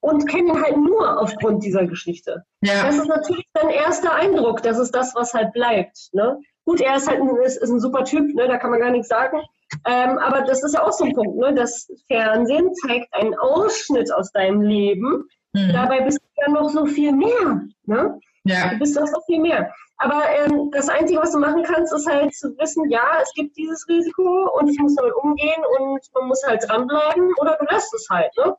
und 0.00 0.26
kennen 0.26 0.48
ihn 0.48 0.62
halt 0.62 0.76
nur 0.78 1.20
aufgrund 1.20 1.62
dieser 1.62 1.86
Geschichte. 1.86 2.44
Ja. 2.62 2.84
Das 2.84 2.96
ist 2.96 3.08
natürlich 3.08 3.46
sein 3.54 3.68
erster 3.68 4.14
Eindruck, 4.14 4.62
das 4.62 4.78
ist 4.78 4.94
das, 4.94 5.14
was 5.14 5.34
halt 5.34 5.52
bleibt. 5.52 6.08
Ne? 6.12 6.40
Gut, 6.64 6.80
er 6.80 6.96
ist 6.96 7.08
halt 7.08 7.20
ein, 7.20 7.36
ist, 7.44 7.58
ist 7.58 7.70
ein 7.70 7.80
super 7.80 8.04
Typ, 8.04 8.34
ne? 8.34 8.48
da 8.48 8.56
kann 8.56 8.70
man 8.70 8.80
gar 8.80 8.90
nichts 8.90 9.08
sagen. 9.08 9.42
Ähm, 9.86 10.16
aber 10.18 10.42
das 10.42 10.62
ist 10.64 10.74
ja 10.74 10.82
auch 10.82 10.92
so 10.92 11.04
ein 11.04 11.12
Punkt, 11.12 11.36
ne? 11.36 11.52
das 11.52 11.92
Fernsehen 12.06 12.72
zeigt 12.86 13.12
einen 13.12 13.34
Ausschnitt 13.38 14.10
aus 14.14 14.32
deinem 14.32 14.62
Leben. 14.62 15.24
Mhm. 15.52 15.72
Dabei 15.74 16.00
bist 16.00 16.18
du 16.18 16.42
ja 16.42 16.50
noch 16.50 16.70
so 16.70 16.86
viel 16.86 17.12
mehr. 17.12 17.62
Ne? 17.84 18.18
Ja. 18.48 18.70
Du 18.70 18.78
bist 18.78 18.96
doch 18.96 19.06
so 19.06 19.20
viel 19.26 19.40
mehr. 19.40 19.72
Aber 19.98 20.22
ähm, 20.30 20.70
das 20.70 20.88
Einzige, 20.88 21.20
was 21.20 21.32
du 21.32 21.38
machen 21.38 21.64
kannst, 21.64 21.92
ist 21.92 22.08
halt 22.08 22.32
zu 22.34 22.56
wissen, 22.58 22.88
ja, 22.88 23.20
es 23.20 23.32
gibt 23.34 23.56
dieses 23.56 23.86
Risiko 23.88 24.48
und 24.58 24.68
ich 24.68 24.78
muss 24.78 24.94
damit 24.94 25.12
umgehen 25.14 25.62
und 25.78 26.00
man 26.14 26.28
muss 26.28 26.44
halt 26.46 26.64
dranbleiben 26.68 27.34
oder 27.40 27.58
du 27.58 27.66
lässt 27.66 27.92
es 27.94 28.06
halt. 28.08 28.30
Ne? 28.36 28.56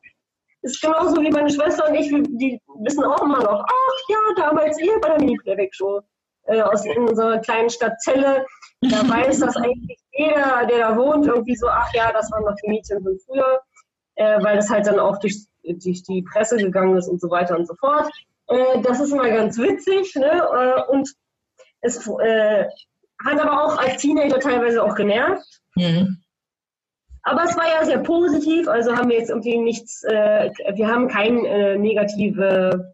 Ist 0.61 0.81
genauso 0.81 1.21
wie 1.21 1.31
meine 1.31 1.49
Schwester 1.49 1.87
und 1.87 1.95
ich, 1.95 2.09
die 2.09 2.61
wissen 2.81 3.05
auch 3.05 3.21
immer 3.21 3.39
noch, 3.39 3.63
ach 3.65 3.99
ja, 4.09 4.17
damals 4.35 4.79
ihr 4.81 4.99
bei 4.99 5.09
der 5.09 5.19
Mini-Playback-Show 5.19 6.01
äh, 6.47 6.61
aus 6.61 6.83
unserer 6.85 7.39
kleinen 7.39 7.69
Stadt 7.69 7.99
Celle. 8.01 8.45
Da 8.81 8.97
weiß 9.09 9.39
das 9.39 9.55
eigentlich 9.55 9.97
jeder, 10.11 10.65
der 10.65 10.89
da 10.89 10.97
wohnt, 10.97 11.25
irgendwie 11.25 11.55
so, 11.55 11.67
ach 11.69 11.93
ja, 11.93 12.11
das 12.11 12.29
waren 12.31 12.43
noch 12.43 12.55
die 12.61 12.69
Mädchen 12.69 13.01
von 13.01 13.17
früher, 13.25 13.61
äh, 14.15 14.43
weil 14.43 14.57
das 14.57 14.69
halt 14.69 14.87
dann 14.87 14.99
auch 14.99 15.17
durch, 15.19 15.37
durch 15.63 16.03
die 16.03 16.21
Presse 16.21 16.57
gegangen 16.57 16.97
ist 16.97 17.07
und 17.07 17.21
so 17.21 17.29
weiter 17.29 17.57
und 17.57 17.65
so 17.65 17.75
fort. 17.75 18.09
Äh, 18.49 18.81
das 18.81 18.99
ist 18.99 19.11
immer 19.11 19.29
ganz 19.29 19.57
witzig. 19.57 20.15
Ne? 20.15 20.31
Äh, 20.31 20.91
und 20.91 21.09
Es 21.81 22.05
äh, 22.07 22.65
hat 23.25 23.39
aber 23.39 23.63
auch 23.63 23.77
als 23.77 24.01
Teenager 24.01 24.39
teilweise 24.39 24.83
auch 24.83 24.95
genervt. 24.95 25.61
Mhm. 25.75 26.17
Aber 27.23 27.43
es 27.43 27.55
war 27.55 27.67
ja 27.67 27.85
sehr 27.85 27.99
positiv, 27.99 28.67
also 28.67 28.95
haben 28.95 29.09
wir 29.09 29.17
jetzt 29.17 29.29
irgendwie 29.29 29.57
nichts, 29.57 30.03
äh, 30.03 30.49
wir 30.73 30.87
haben 30.87 31.07
keine 31.09 31.47
äh, 31.47 31.77
negative 31.77 32.93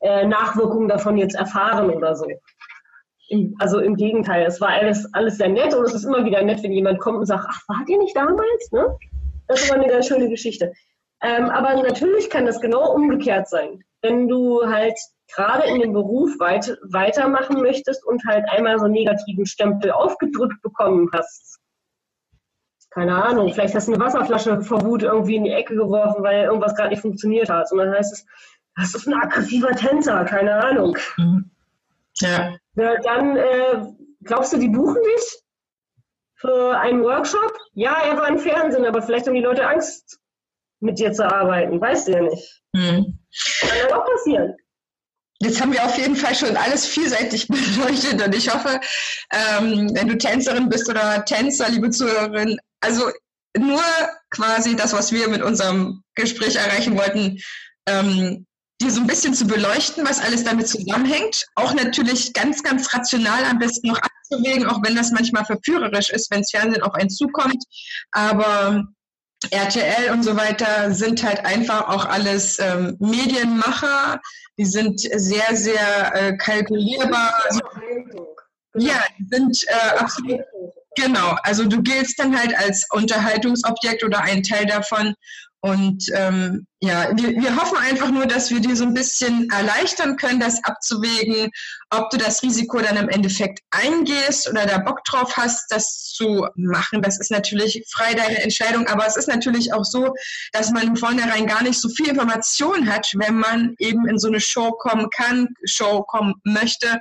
äh, 0.00 0.26
Nachwirkungen 0.26 0.88
davon 0.88 1.16
jetzt 1.16 1.34
erfahren 1.34 1.90
oder 1.90 2.14
so. 2.14 2.26
Im, 3.28 3.56
also 3.58 3.78
im 3.80 3.96
Gegenteil, 3.96 4.44
es 4.46 4.60
war 4.60 4.68
alles, 4.68 5.08
alles 5.14 5.38
sehr 5.38 5.48
nett 5.48 5.74
und 5.74 5.84
es 5.84 5.94
ist 5.94 6.04
immer 6.04 6.24
wieder 6.24 6.42
nett, 6.42 6.62
wenn 6.62 6.72
jemand 6.72 7.00
kommt 7.00 7.18
und 7.18 7.26
sagt, 7.26 7.46
ach, 7.48 7.62
wart 7.66 7.88
ihr 7.88 7.98
nicht 7.98 8.14
damals? 8.14 8.72
Ne? 8.72 8.96
Das 9.48 9.62
ist 9.62 9.70
immer 9.70 9.82
eine 9.82 9.90
ganz 9.90 10.06
schöne 10.06 10.28
Geschichte. 10.28 10.72
Ähm, 11.22 11.46
aber 11.46 11.82
natürlich 11.82 12.28
kann 12.28 12.46
das 12.46 12.60
genau 12.60 12.92
umgekehrt 12.92 13.48
sein. 13.48 13.82
Wenn 14.02 14.28
du 14.28 14.66
halt 14.66 14.98
gerade 15.34 15.66
in 15.66 15.80
dem 15.80 15.92
Beruf 15.92 16.38
weit, 16.38 16.76
weitermachen 16.82 17.60
möchtest 17.60 18.04
und 18.04 18.24
halt 18.26 18.44
einmal 18.50 18.78
so 18.78 18.84
einen 18.84 18.94
negativen 18.94 19.46
Stempel 19.46 19.90
aufgedrückt 19.90 20.60
bekommen 20.62 21.08
hast. 21.12 21.58
Keine 22.90 23.24
Ahnung, 23.24 23.52
vielleicht 23.54 23.74
hast 23.74 23.88
du 23.88 23.94
eine 23.94 24.04
Wasserflasche 24.04 24.60
vor 24.60 24.84
Wut 24.84 25.02
irgendwie 25.02 25.36
in 25.36 25.44
die 25.44 25.50
Ecke 25.50 25.74
geworfen, 25.74 26.22
weil 26.22 26.44
irgendwas 26.44 26.74
gerade 26.74 26.90
nicht 26.90 27.00
funktioniert 27.00 27.48
hat. 27.48 27.72
Und 27.72 27.78
dann 27.78 27.94
heißt 27.94 28.12
es, 28.12 28.26
das 28.76 28.94
ist 28.94 29.06
ein 29.06 29.14
aggressiver 29.14 29.70
Tänzer, 29.70 30.24
keine 30.24 30.62
Ahnung. 30.62 30.98
Mhm. 31.16 31.50
Ja. 32.16 32.54
ja 32.74 33.00
dann 33.00 33.36
äh, 33.36 33.86
glaubst 34.22 34.52
du, 34.52 34.58
die 34.58 34.68
buchen 34.68 35.02
dich 35.02 35.42
für 36.34 36.78
einen 36.78 37.02
Workshop? 37.02 37.56
Ja, 37.72 37.96
er 38.04 38.18
war 38.18 38.28
im 38.28 38.38
Fernsehen, 38.38 38.84
aber 38.84 39.00
vielleicht 39.00 39.26
haben 39.26 39.34
die 39.34 39.40
Leute 39.40 39.66
Angst, 39.66 40.20
mit 40.80 40.98
dir 40.98 41.12
zu 41.12 41.24
arbeiten. 41.24 41.80
Weißt 41.80 42.08
du 42.08 42.12
ja 42.12 42.22
nicht. 42.22 42.62
Mhm. 42.74 43.21
Kann 43.60 43.78
ja 43.78 43.96
auch 43.96 44.04
passieren. 44.04 44.54
Jetzt 45.40 45.60
haben 45.60 45.72
wir 45.72 45.84
auf 45.84 45.98
jeden 45.98 46.14
Fall 46.14 46.34
schon 46.34 46.56
alles 46.56 46.86
vielseitig 46.86 47.48
beleuchtet 47.48 48.22
und 48.22 48.34
ich 48.34 48.52
hoffe, 48.52 48.80
ähm, 49.32 49.90
wenn 49.94 50.08
du 50.08 50.16
Tänzerin 50.16 50.68
bist 50.68 50.88
oder 50.88 51.24
Tänzer, 51.24 51.68
liebe 51.68 51.90
Zuhörerin, 51.90 52.58
also 52.80 53.10
nur 53.58 53.82
quasi 54.30 54.76
das, 54.76 54.92
was 54.92 55.12
wir 55.12 55.28
mit 55.28 55.42
unserem 55.42 56.02
Gespräch 56.14 56.56
erreichen 56.56 56.96
wollten, 56.96 57.38
ähm, 57.86 58.46
dir 58.80 58.90
so 58.90 59.00
ein 59.00 59.06
bisschen 59.06 59.34
zu 59.34 59.46
beleuchten, 59.46 60.06
was 60.06 60.20
alles 60.20 60.44
damit 60.44 60.68
zusammenhängt. 60.68 61.46
Auch 61.54 61.74
natürlich 61.74 62.32
ganz, 62.32 62.62
ganz 62.62 62.92
rational 62.92 63.44
am 63.44 63.58
besten 63.58 63.88
noch 63.88 64.00
abzuwägen, 64.00 64.66
auch 64.66 64.82
wenn 64.82 64.96
das 64.96 65.10
manchmal 65.10 65.44
verführerisch 65.44 66.10
ist, 66.10 66.30
wenn 66.30 66.40
das 66.40 66.50
Fernsehen 66.50 66.82
auf 66.82 66.94
einen 66.94 67.10
zukommt. 67.10 67.62
Aber 68.12 68.84
RTL 69.50 70.10
und 70.12 70.22
so 70.22 70.36
weiter 70.36 70.92
sind 70.92 71.22
halt 71.22 71.44
einfach 71.44 71.88
auch 71.88 72.04
alles 72.04 72.58
ähm, 72.58 72.96
Medienmacher. 73.00 74.20
Die 74.58 74.66
sind 74.66 75.00
sehr, 75.00 75.56
sehr 75.56 76.14
äh, 76.14 76.36
kalkulierbar. 76.36 77.32
Genau. 77.50 78.36
Ja, 78.74 79.02
sind 79.30 79.64
äh, 79.66 79.98
absolut. 79.98 80.40
Genau, 80.94 81.36
also 81.42 81.64
du 81.64 81.82
giltst 81.82 82.18
dann 82.18 82.38
halt 82.38 82.54
als 82.56 82.86
Unterhaltungsobjekt 82.90 84.04
oder 84.04 84.20
ein 84.20 84.42
Teil 84.42 84.66
davon 84.66 85.14
und 85.64 86.06
ähm, 86.16 86.66
ja, 86.80 87.12
wir, 87.14 87.40
wir 87.40 87.56
hoffen 87.56 87.78
einfach 87.78 88.10
nur, 88.10 88.26
dass 88.26 88.50
wir 88.50 88.58
dir 88.58 88.74
so 88.74 88.82
ein 88.82 88.94
bisschen 88.94 89.48
erleichtern 89.48 90.16
können, 90.16 90.40
das 90.40 90.62
abzuwägen, 90.64 91.52
ob 91.90 92.10
du 92.10 92.16
das 92.16 92.42
Risiko 92.42 92.80
dann 92.80 92.96
im 92.96 93.08
Endeffekt 93.08 93.60
eingehst 93.70 94.50
oder 94.50 94.66
da 94.66 94.78
Bock 94.78 95.04
drauf 95.04 95.36
hast, 95.36 95.70
das 95.70 96.10
zu 96.16 96.48
machen. 96.56 97.00
Das 97.00 97.20
ist 97.20 97.30
natürlich 97.30 97.84
frei 97.92 98.14
deine 98.14 98.42
Entscheidung, 98.42 98.88
aber 98.88 99.06
es 99.06 99.16
ist 99.16 99.28
natürlich 99.28 99.72
auch 99.72 99.84
so, 99.84 100.12
dass 100.52 100.72
man 100.72 100.88
im 100.88 100.96
Vornherein 100.96 101.46
gar 101.46 101.62
nicht 101.62 101.80
so 101.80 101.88
viel 101.90 102.08
Information 102.08 102.92
hat, 102.92 103.12
wenn 103.14 103.36
man 103.36 103.76
eben 103.78 104.08
in 104.08 104.18
so 104.18 104.26
eine 104.26 104.40
Show 104.40 104.72
kommen 104.72 105.10
kann, 105.10 105.46
Show 105.64 106.02
kommen 106.02 106.34
möchte. 106.42 107.00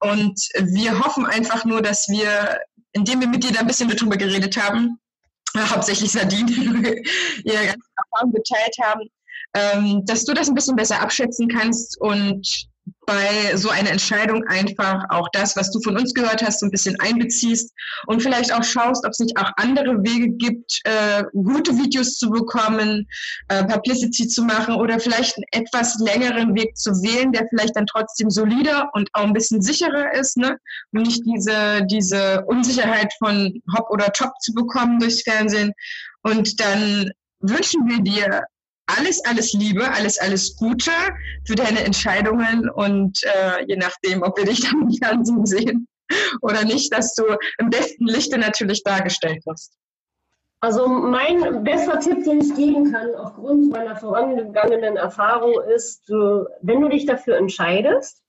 Und 0.00 0.40
wir 0.58 0.98
hoffen 0.98 1.26
einfach 1.26 1.64
nur, 1.64 1.80
dass 1.80 2.08
wir, 2.08 2.58
indem 2.90 3.20
wir 3.20 3.28
mit 3.28 3.44
dir 3.44 3.52
da 3.52 3.60
ein 3.60 3.68
bisschen 3.68 3.88
darüber 3.88 4.16
geredet 4.16 4.56
haben, 4.56 4.98
hauptsächlich 5.58 6.12
Sardinen, 6.12 6.84
ihre 7.44 7.66
ganze 7.66 7.88
Erfahrung 7.96 8.32
geteilt 8.32 8.76
haben, 8.82 9.10
ähm, 9.54 10.04
dass 10.06 10.24
du 10.24 10.32
das 10.32 10.48
ein 10.48 10.54
bisschen 10.54 10.76
besser 10.76 11.00
abschätzen 11.00 11.48
kannst 11.48 12.00
und 12.00 12.69
bei 13.06 13.56
so 13.56 13.70
einer 13.70 13.90
Entscheidung 13.90 14.44
einfach 14.46 15.04
auch 15.08 15.28
das, 15.32 15.56
was 15.56 15.70
du 15.70 15.80
von 15.80 15.96
uns 15.98 16.14
gehört 16.14 16.42
hast, 16.42 16.60
so 16.60 16.66
ein 16.66 16.70
bisschen 16.70 16.98
einbeziehst 17.00 17.72
und 18.06 18.22
vielleicht 18.22 18.52
auch 18.52 18.62
schaust, 18.62 19.04
ob 19.04 19.10
es 19.10 19.18
nicht 19.18 19.36
auch 19.36 19.50
andere 19.56 20.02
Wege 20.02 20.30
gibt, 20.30 20.80
äh, 20.84 21.24
gute 21.32 21.76
Videos 21.76 22.16
zu 22.16 22.30
bekommen, 22.30 23.06
äh, 23.48 23.64
Publicity 23.64 24.28
zu 24.28 24.44
machen 24.44 24.74
oder 24.74 25.00
vielleicht 25.00 25.36
einen 25.36 25.64
etwas 25.64 25.98
längeren 25.98 26.54
Weg 26.54 26.76
zu 26.76 26.90
wählen, 27.02 27.32
der 27.32 27.46
vielleicht 27.48 27.76
dann 27.76 27.86
trotzdem 27.86 28.30
solider 28.30 28.90
und 28.92 29.08
auch 29.14 29.24
ein 29.24 29.32
bisschen 29.32 29.62
sicherer 29.62 30.14
ist, 30.14 30.36
ne? 30.36 30.56
Und 30.92 31.02
nicht 31.02 31.22
diese, 31.24 31.84
diese 31.86 32.44
Unsicherheit 32.46 33.12
von 33.18 33.60
Hop 33.76 33.90
oder 33.90 34.12
Top 34.12 34.32
zu 34.40 34.52
bekommen 34.52 35.00
durchs 35.00 35.22
Fernsehen. 35.22 35.72
Und 36.22 36.60
dann 36.60 37.10
wünschen 37.40 37.88
wir 37.88 38.00
dir 38.02 38.42
alles, 38.96 39.24
alles 39.24 39.52
Liebe, 39.52 39.90
alles, 39.90 40.18
alles 40.18 40.56
Gute 40.56 40.90
für 41.46 41.54
deine 41.54 41.84
Entscheidungen 41.84 42.68
und 42.70 43.22
äh, 43.24 43.64
je 43.66 43.76
nachdem, 43.76 44.22
ob 44.22 44.36
wir 44.36 44.44
dich 44.44 44.60
dann 44.70 44.82
im 44.82 44.92
Fernsehen 44.92 45.46
sehen 45.46 45.88
oder 46.42 46.64
nicht, 46.64 46.92
dass 46.92 47.14
du 47.14 47.24
im 47.58 47.70
besten 47.70 48.06
Lichte 48.06 48.38
natürlich 48.38 48.82
dargestellt 48.82 49.44
wirst. 49.46 49.72
Also 50.62 50.86
mein 50.88 51.64
bester 51.64 52.00
Tipp, 52.00 52.22
den 52.24 52.40
ich 52.40 52.54
geben 52.54 52.92
kann, 52.92 53.14
aufgrund 53.14 53.70
meiner 53.70 53.96
vorangegangenen 53.96 54.96
Erfahrung, 54.96 55.54
ist, 55.74 56.06
du, 56.06 56.46
wenn 56.60 56.82
du 56.82 56.88
dich 56.88 57.06
dafür 57.06 57.38
entscheidest, 57.38 58.22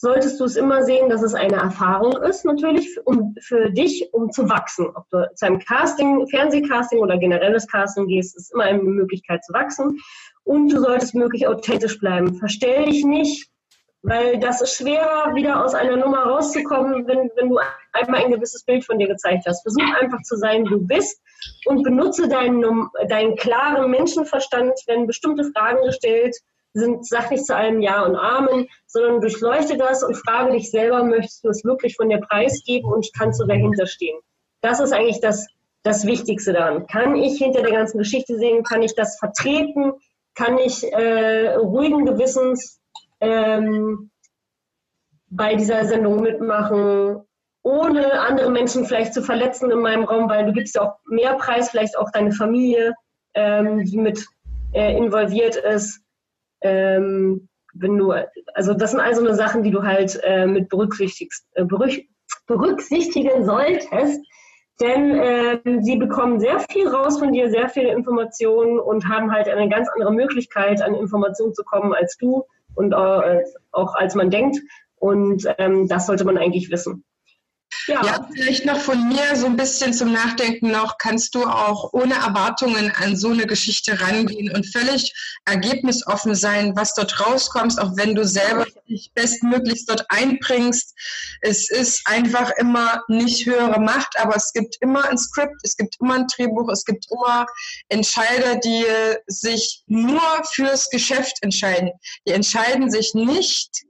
solltest 0.00 0.38
du 0.40 0.44
es 0.44 0.56
immer 0.56 0.82
sehen, 0.82 1.08
dass 1.08 1.22
es 1.22 1.34
eine 1.34 1.56
Erfahrung 1.56 2.12
ist, 2.22 2.44
natürlich 2.44 2.88
um, 3.04 3.34
für 3.40 3.70
dich, 3.70 4.08
um 4.12 4.30
zu 4.30 4.48
wachsen. 4.48 4.86
Ob 4.94 5.08
du 5.10 5.28
zu 5.34 5.46
einem 5.46 5.58
Casting, 5.58 6.26
Fernsehcasting 6.28 7.00
oder 7.00 7.18
generelles 7.18 7.66
Casting 7.66 8.06
gehst, 8.06 8.36
ist 8.36 8.52
immer 8.52 8.64
eine 8.64 8.82
Möglichkeit 8.82 9.44
zu 9.44 9.52
wachsen. 9.52 9.98
Und 10.44 10.70
du 10.72 10.80
solltest 10.80 11.14
möglich 11.14 11.46
authentisch 11.46 11.98
bleiben. 11.98 12.34
Verstell 12.36 12.86
dich 12.86 13.04
nicht, 13.04 13.50
weil 14.02 14.38
das 14.38 14.62
ist 14.62 14.76
schwerer, 14.76 15.34
wieder 15.34 15.64
aus 15.64 15.74
einer 15.74 15.96
Nummer 15.96 16.24
rauszukommen, 16.24 17.06
wenn, 17.06 17.30
wenn 17.36 17.50
du 17.50 17.58
einmal 17.92 18.24
ein 18.24 18.30
gewisses 18.30 18.64
Bild 18.64 18.84
von 18.84 18.98
dir 18.98 19.08
gezeigt 19.08 19.44
hast. 19.46 19.62
Versuch 19.62 19.94
einfach 20.00 20.22
zu 20.22 20.36
sein, 20.36 20.64
wie 20.64 20.70
du 20.70 20.86
bist 20.86 21.20
und 21.66 21.82
benutze 21.82 22.28
deinen, 22.28 22.88
deinen 23.08 23.36
klaren 23.36 23.90
Menschenverstand, 23.90 24.72
wenn 24.86 25.06
bestimmte 25.06 25.44
Fragen 25.52 25.84
gestellt 25.84 26.36
sind, 26.78 27.06
sag 27.06 27.30
nicht 27.30 27.46
zu 27.46 27.54
allem 27.54 27.80
Ja 27.80 28.04
und 28.04 28.16
Amen, 28.16 28.68
sondern 28.86 29.20
durchleuchte 29.20 29.76
das 29.76 30.02
und 30.02 30.16
frage 30.16 30.52
dich 30.52 30.70
selber, 30.70 31.04
möchtest 31.04 31.44
du 31.44 31.48
es 31.48 31.64
wirklich 31.64 31.96
von 31.96 32.08
dir 32.08 32.18
preisgeben 32.18 32.90
und 32.92 33.08
kannst 33.16 33.40
du 33.40 33.46
dahinter 33.46 33.86
stehen? 33.86 34.18
Das 34.60 34.80
ist 34.80 34.92
eigentlich 34.92 35.20
das, 35.20 35.46
das 35.82 36.06
Wichtigste 36.06 36.52
daran. 36.52 36.86
Kann 36.86 37.16
ich 37.16 37.38
hinter 37.38 37.62
der 37.62 37.72
ganzen 37.72 37.98
Geschichte 37.98 38.36
sehen? 38.38 38.64
Kann 38.64 38.82
ich 38.82 38.94
das 38.94 39.18
vertreten? 39.18 39.92
Kann 40.34 40.58
ich 40.58 40.84
äh, 40.92 41.54
ruhigen 41.54 42.04
Gewissens 42.04 42.80
ähm, 43.20 44.10
bei 45.30 45.54
dieser 45.54 45.84
Sendung 45.84 46.20
mitmachen, 46.20 47.22
ohne 47.62 48.20
andere 48.20 48.50
Menschen 48.50 48.84
vielleicht 48.84 49.14
zu 49.14 49.22
verletzen 49.22 49.70
in 49.70 49.80
meinem 49.80 50.04
Raum, 50.04 50.28
weil 50.28 50.46
du 50.46 50.52
gibst 50.52 50.74
ja 50.76 50.82
auch 50.82 50.98
mehr 51.06 51.34
Preis, 51.34 51.70
vielleicht 51.70 51.98
auch 51.98 52.10
deine 52.12 52.32
Familie, 52.32 52.94
ähm, 53.34 53.84
die 53.84 53.98
mit 53.98 54.24
äh, 54.72 54.96
involviert 54.96 55.56
ist. 55.56 56.00
Ähm, 56.60 57.48
wenn 57.74 57.96
du, 57.96 58.12
also 58.54 58.74
das 58.74 58.90
sind 58.92 59.00
also 59.00 59.20
eine 59.20 59.34
Sachen, 59.34 59.62
die 59.62 59.70
du 59.70 59.82
halt 59.82 60.18
äh, 60.24 60.46
mit 60.46 60.68
berücksichtigst, 60.68 61.46
äh, 61.54 61.64
berücksichtigen 62.46 63.44
solltest, 63.44 64.20
denn 64.80 65.18
äh, 65.18 65.60
sie 65.80 65.96
bekommen 65.96 66.40
sehr 66.40 66.60
viel 66.70 66.88
raus 66.88 67.18
von 67.18 67.32
dir, 67.32 67.50
sehr 67.50 67.68
viele 67.68 67.92
Informationen 67.92 68.78
und 68.78 69.08
haben 69.08 69.32
halt 69.32 69.48
eine 69.48 69.68
ganz 69.68 69.88
andere 69.94 70.12
Möglichkeit, 70.12 70.82
an 70.82 70.94
Informationen 70.94 71.54
zu 71.54 71.64
kommen 71.64 71.92
als 71.92 72.16
du 72.16 72.44
und 72.74 72.94
auch 72.94 73.94
als 73.94 74.14
man 74.14 74.30
denkt. 74.30 74.58
Und 74.96 75.44
ähm, 75.58 75.88
das 75.88 76.06
sollte 76.06 76.24
man 76.24 76.38
eigentlich 76.38 76.70
wissen. 76.70 77.04
Ja. 77.88 78.04
ja, 78.04 78.28
vielleicht 78.34 78.66
noch 78.66 78.78
von 78.78 79.08
mir 79.08 79.34
so 79.34 79.46
ein 79.46 79.56
bisschen 79.56 79.94
zum 79.94 80.12
Nachdenken 80.12 80.70
noch, 80.70 80.98
kannst 80.98 81.34
du 81.34 81.44
auch 81.44 81.92
ohne 81.94 82.14
Erwartungen 82.14 82.92
an 82.94 83.16
so 83.16 83.30
eine 83.30 83.46
Geschichte 83.46 83.98
rangehen 83.98 84.54
und 84.54 84.66
völlig 84.66 85.14
ergebnisoffen 85.46 86.34
sein, 86.34 86.76
was 86.76 86.92
dort 86.92 87.18
rauskommt, 87.26 87.80
auch 87.80 87.96
wenn 87.96 88.14
du 88.14 88.26
selber 88.26 88.66
dich 88.88 89.10
bestmöglichst 89.14 89.88
dort 89.88 90.04
einbringst. 90.10 90.94
Es 91.40 91.70
ist 91.70 92.02
einfach 92.04 92.50
immer 92.58 93.02
nicht 93.08 93.46
höhere 93.46 93.80
Macht, 93.80 94.18
aber 94.18 94.36
es 94.36 94.52
gibt 94.52 94.76
immer 94.80 95.08
ein 95.08 95.16
Skript, 95.16 95.56
es 95.62 95.74
gibt 95.74 95.96
immer 96.00 96.16
ein 96.16 96.26
Drehbuch, 96.26 96.68
es 96.70 96.84
gibt 96.84 97.06
immer 97.10 97.46
Entscheider, 97.88 98.56
die 98.56 98.84
sich 99.28 99.82
nur 99.86 100.20
fürs 100.52 100.90
Geschäft 100.90 101.38
entscheiden. 101.40 101.90
Die 102.26 102.32
entscheiden 102.32 102.90
sich 102.90 103.14
nicht 103.14 103.87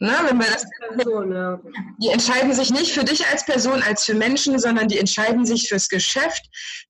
Ne, 0.00 0.12
wenn 0.28 0.38
wir 0.38 0.46
das, 0.50 0.66
Person, 0.96 1.32
ja. 1.32 1.60
Die 1.98 2.08
entscheiden 2.08 2.52
sich 2.52 2.70
nicht 2.70 2.92
für 2.92 3.04
dich 3.04 3.26
als 3.28 3.46
Person, 3.46 3.82
als 3.82 4.04
für 4.04 4.14
Menschen, 4.14 4.58
sondern 4.58 4.88
die 4.88 4.98
entscheiden 4.98 5.46
sich 5.46 5.68
fürs 5.68 5.88
Geschäft. 5.88 6.42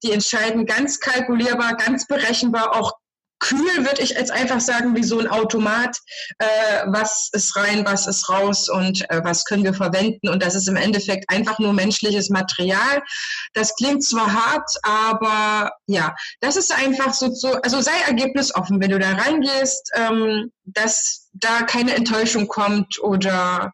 Die 0.02 0.12
entscheiden 0.12 0.64
ganz 0.64 1.00
kalkulierbar, 1.00 1.76
ganz 1.76 2.06
berechenbar, 2.06 2.74
auch 2.74 2.92
kühl, 3.40 3.84
würde 3.84 4.00
ich 4.00 4.10
jetzt 4.10 4.30
einfach 4.30 4.60
sagen, 4.60 4.96
wie 4.96 5.02
so 5.02 5.18
ein 5.18 5.28
Automat. 5.28 5.96
Äh, 6.38 6.46
was 6.86 7.28
ist 7.32 7.54
rein, 7.56 7.84
was 7.84 8.06
ist 8.06 8.28
raus 8.30 8.68
und 8.70 9.02
äh, 9.10 9.22
was 9.22 9.44
können 9.44 9.64
wir 9.64 9.74
verwenden? 9.74 10.30
Und 10.30 10.42
das 10.42 10.54
ist 10.54 10.68
im 10.68 10.76
Endeffekt 10.76 11.28
einfach 11.28 11.58
nur 11.58 11.74
menschliches 11.74 12.30
Material. 12.30 13.02
Das 13.52 13.74
klingt 13.76 14.02
zwar 14.02 14.32
hart, 14.32 14.70
aber 14.82 15.72
ja, 15.86 16.14
das 16.40 16.56
ist 16.56 16.72
einfach 16.72 17.12
so, 17.12 17.32
so 17.34 17.52
also 17.60 17.80
sei 17.80 17.96
ergebnisoffen, 18.06 18.80
wenn 18.80 18.90
du 18.90 18.98
da 18.98 19.12
reingehst, 19.12 19.90
ähm, 19.94 20.50
dass 20.64 21.23
da 21.34 21.62
keine 21.62 21.94
Enttäuschung 21.94 22.48
kommt 22.48 22.98
oder 23.00 23.72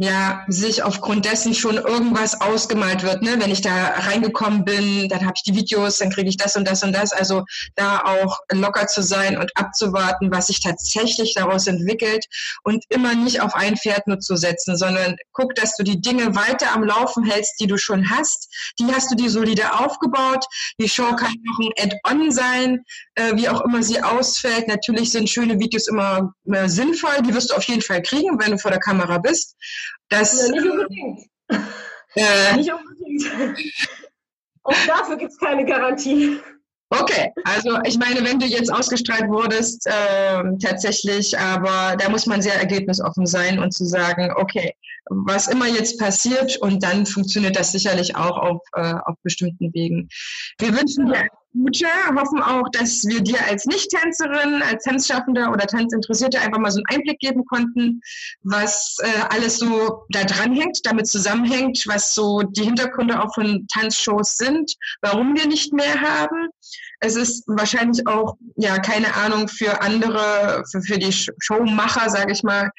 ja, 0.00 0.44
sich 0.46 0.84
aufgrund 0.84 1.24
dessen 1.24 1.54
schon 1.54 1.76
irgendwas 1.76 2.40
ausgemalt 2.40 3.02
wird. 3.02 3.20
Ne? 3.22 3.36
Wenn 3.40 3.50
ich 3.50 3.62
da 3.62 3.94
reingekommen 3.96 4.64
bin, 4.64 5.08
dann 5.08 5.22
habe 5.22 5.32
ich 5.36 5.42
die 5.42 5.56
Videos, 5.56 5.98
dann 5.98 6.10
kriege 6.10 6.28
ich 6.28 6.36
das 6.36 6.54
und 6.54 6.68
das 6.68 6.84
und 6.84 6.92
das. 6.92 7.12
Also 7.12 7.44
da 7.74 8.02
auch 8.04 8.38
locker 8.52 8.86
zu 8.86 9.02
sein 9.02 9.36
und 9.36 9.50
abzuwarten, 9.56 10.30
was 10.30 10.46
sich 10.46 10.60
tatsächlich 10.60 11.34
daraus 11.34 11.66
entwickelt 11.66 12.24
und 12.62 12.84
immer 12.90 13.16
nicht 13.16 13.40
auf 13.40 13.56
ein 13.56 13.76
Pferd 13.76 14.06
nur 14.06 14.20
zu 14.20 14.36
setzen, 14.36 14.76
sondern 14.76 15.16
guck, 15.32 15.56
dass 15.56 15.76
du 15.76 15.82
die 15.82 16.00
Dinge 16.00 16.36
weiter 16.36 16.72
am 16.74 16.84
Laufen 16.84 17.24
hältst, 17.24 17.58
die 17.58 17.66
du 17.66 17.76
schon 17.76 18.08
hast. 18.08 18.48
Die 18.78 18.86
hast 18.86 19.10
du 19.10 19.16
dir 19.16 19.30
solide 19.30 19.80
aufgebaut. 19.80 20.44
Die 20.80 20.88
Show 20.88 21.16
kann 21.16 21.34
noch 21.42 21.58
ein 21.58 21.72
Add-on 21.76 22.30
sein, 22.30 22.84
äh, 23.16 23.34
wie 23.34 23.48
auch 23.48 23.62
immer 23.62 23.82
sie 23.82 24.00
ausfällt. 24.00 24.68
Natürlich 24.68 25.10
sind 25.10 25.28
schöne 25.28 25.58
Videos 25.58 25.88
immer, 25.88 26.32
immer 26.44 26.68
sinnvoll. 26.68 27.20
Die 27.26 27.34
wirst 27.34 27.50
du 27.50 27.56
auf 27.56 27.64
jeden 27.64 27.82
Fall 27.82 28.00
kriegen, 28.02 28.38
wenn 28.38 28.52
du 28.52 28.58
vor 28.58 28.70
der 28.70 28.78
Kamera 28.78 29.18
bist. 29.18 29.56
Das, 30.08 30.40
ja, 30.40 30.52
nicht 30.52 30.70
unbedingt. 30.70 31.20
Äh, 32.14 32.56
nicht 32.56 32.72
unbedingt. 32.72 33.68
Auch 34.64 34.86
dafür 34.86 35.16
gibt 35.16 35.32
es 35.32 35.38
keine 35.38 35.64
Garantie. 35.64 36.40
Okay, 36.90 37.30
also 37.44 37.78
ich 37.84 37.98
meine, 37.98 38.24
wenn 38.24 38.38
du 38.38 38.46
jetzt 38.46 38.72
ausgestrahlt 38.72 39.28
wurdest, 39.28 39.86
äh, 39.86 40.42
tatsächlich, 40.62 41.38
aber 41.38 41.96
da 41.96 42.08
muss 42.08 42.24
man 42.24 42.40
sehr 42.40 42.54
ergebnisoffen 42.54 43.26
sein 43.26 43.58
und 43.58 43.72
zu 43.72 43.84
sagen, 43.84 44.32
okay, 44.36 44.72
was 45.10 45.48
immer 45.48 45.66
jetzt 45.66 45.98
passiert 45.98 46.56
und 46.58 46.82
dann 46.82 47.04
funktioniert 47.04 47.56
das 47.56 47.72
sicherlich 47.72 48.16
auch 48.16 48.38
auf, 48.38 48.62
äh, 48.72 48.94
auf 49.04 49.16
bestimmten 49.22 49.72
Wegen. 49.74 50.08
Wir 50.58 50.74
wünschen 50.74 51.06
dir 51.06 51.28
Gute, 51.54 51.86
hoffen 52.14 52.42
auch, 52.42 52.68
dass 52.72 53.04
wir 53.06 53.22
dir 53.22 53.38
als 53.46 53.64
Nicht-Tänzerin, 53.64 54.62
als 54.62 54.84
Tanzschaffender 54.84 55.50
oder 55.50 55.66
Tanzinteressierte 55.66 56.40
einfach 56.40 56.58
mal 56.58 56.70
so 56.70 56.78
einen 56.78 56.98
Einblick 56.98 57.18
geben 57.20 57.44
konnten, 57.46 58.00
was 58.42 58.96
äh, 59.02 59.08
alles 59.30 59.58
so 59.58 60.04
da 60.10 60.24
dran 60.24 60.52
hängt, 60.52 60.80
damit 60.84 61.06
zusammenhängt, 61.06 61.84
was 61.86 62.14
so 62.14 62.42
die 62.42 62.64
Hintergründe 62.64 63.22
auch 63.22 63.34
von 63.34 63.66
Tanzshows 63.72 64.36
sind, 64.36 64.74
warum 65.00 65.34
wir 65.36 65.46
nicht 65.46 65.72
mehr 65.72 66.00
haben. 66.00 66.48
Es 67.00 67.16
ist 67.16 67.44
wahrscheinlich 67.46 68.06
auch, 68.06 68.36
ja, 68.56 68.78
keine 68.78 69.14
Ahnung, 69.14 69.48
für 69.48 69.80
andere, 69.82 70.64
für, 70.70 70.82
für 70.82 70.98
die 70.98 71.12
Showmacher, 71.12 72.10
sage 72.10 72.32
ich 72.32 72.42
mal, 72.42 72.70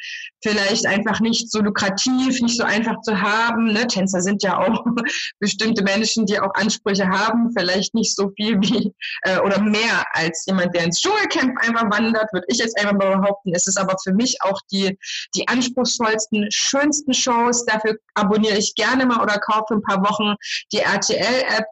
vielleicht 0.42 0.86
einfach 0.86 1.20
nicht 1.20 1.52
so 1.52 1.60
lukrativ, 1.62 2.42
nicht 2.42 2.58
so 2.58 2.64
einfach 2.64 3.02
zu 3.02 3.20
haben. 3.22 3.74
Ne? 3.74 3.88
Tänzer 3.88 4.22
sind 4.22 4.44
ja 4.44 4.58
auch 4.58 4.86
bestimmte 5.40 5.84
Menschen, 5.84 6.26
die 6.26 6.40
auch 6.40 6.54
Ansprüche 6.54 7.08
haben, 7.08 7.52
vielleicht 7.58 7.94
nicht 7.94 8.16
so 8.16 8.32
viel 8.36 8.60
wie 8.62 8.94
äh, 9.24 9.40
oder 9.40 9.62
mehr 9.62 10.04
als 10.14 10.46
jemand, 10.46 10.74
der 10.76 10.86
ins 10.86 11.02
Dschungelcamp 11.02 11.58
einfach 11.62 11.90
wandert, 11.90 12.32
würde 12.34 12.46
ich 12.50 12.58
jetzt 12.58 12.78
einfach 12.80 12.94
mal 12.94 13.18
behaupten. 13.18 13.54
Es 13.54 13.68
ist 13.68 13.78
aber 13.78 13.96
für 14.04 14.14
mich 14.14 14.38
auch 14.42 14.60
die, 14.72 14.98
die 15.36 15.48
anspruchsvollsten, 15.48 16.48
schönsten 16.52 17.14
Shows. 17.14 17.66
Dafür 17.66 17.96
abonniere 18.16 18.58
ich 18.58 18.76
gerne 18.76 19.06
mal 19.06 19.22
oder 19.22 19.40
kaufe 19.40 19.74
ein 19.74 19.82
paar 19.82 20.02
Wochen 20.04 20.36
die 20.72 20.80
RTL-App 20.80 21.66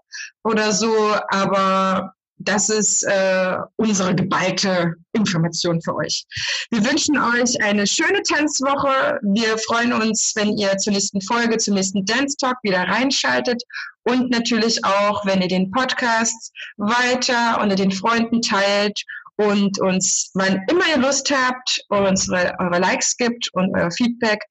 oder 0.48 0.72
so. 0.72 0.94
Aber 1.30 2.14
das 2.40 2.70
ist 2.70 3.04
äh, 3.04 3.58
unsere 3.78 4.16
geballte 4.16 4.94
Information 5.14 5.82
für 5.82 5.96
euch. 5.96 6.26
Wir 6.70 6.86
wünschen 6.86 7.18
euch 7.18 7.62
eine 7.64 7.88
schöne 7.88 8.22
Tanzwoche. 8.22 9.20
Wir 9.24 9.58
freuen 9.58 9.94
uns, 9.94 10.34
wenn 10.36 10.58
ihr 10.58 10.78
zur 10.78 10.94
nächsten 10.94 11.22
Folge, 11.22 11.58
zum 11.58 11.74
nächsten 11.74 12.06
Dance 12.06 12.38
Talk 12.38 12.58
wieder 12.62 12.84
reinschaltet 12.84 13.62
und 14.04 14.30
natürlich 14.30 14.84
auch, 14.86 15.26
wenn 15.26 15.42
ihr 15.42 15.48
den 15.48 15.72
Podcast 15.72 16.52
weiter 16.78 17.60
unter 17.62 17.76
den 17.76 17.92
Freunden 17.92 18.42
teilt 18.42 19.02
und 19.38 19.80
uns, 19.80 20.32
wann 20.34 20.62
immer 20.70 20.88
ihr 20.90 21.02
Lust 21.02 21.32
habt, 21.32 21.82
unsere, 21.90 22.54
eure 22.60 22.80
Likes 22.80 23.18
gibt 23.18 23.50
und 23.54 23.76
euer 23.76 23.92
Feedback. 23.92 24.42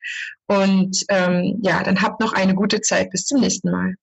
Und 0.48 0.96
ähm, 1.08 1.58
ja, 1.62 1.82
dann 1.82 2.00
habt 2.00 2.20
noch 2.20 2.32
eine 2.32 2.54
gute 2.54 2.80
Zeit. 2.80 3.10
Bis 3.10 3.24
zum 3.24 3.40
nächsten 3.40 3.70
Mal. 3.70 3.94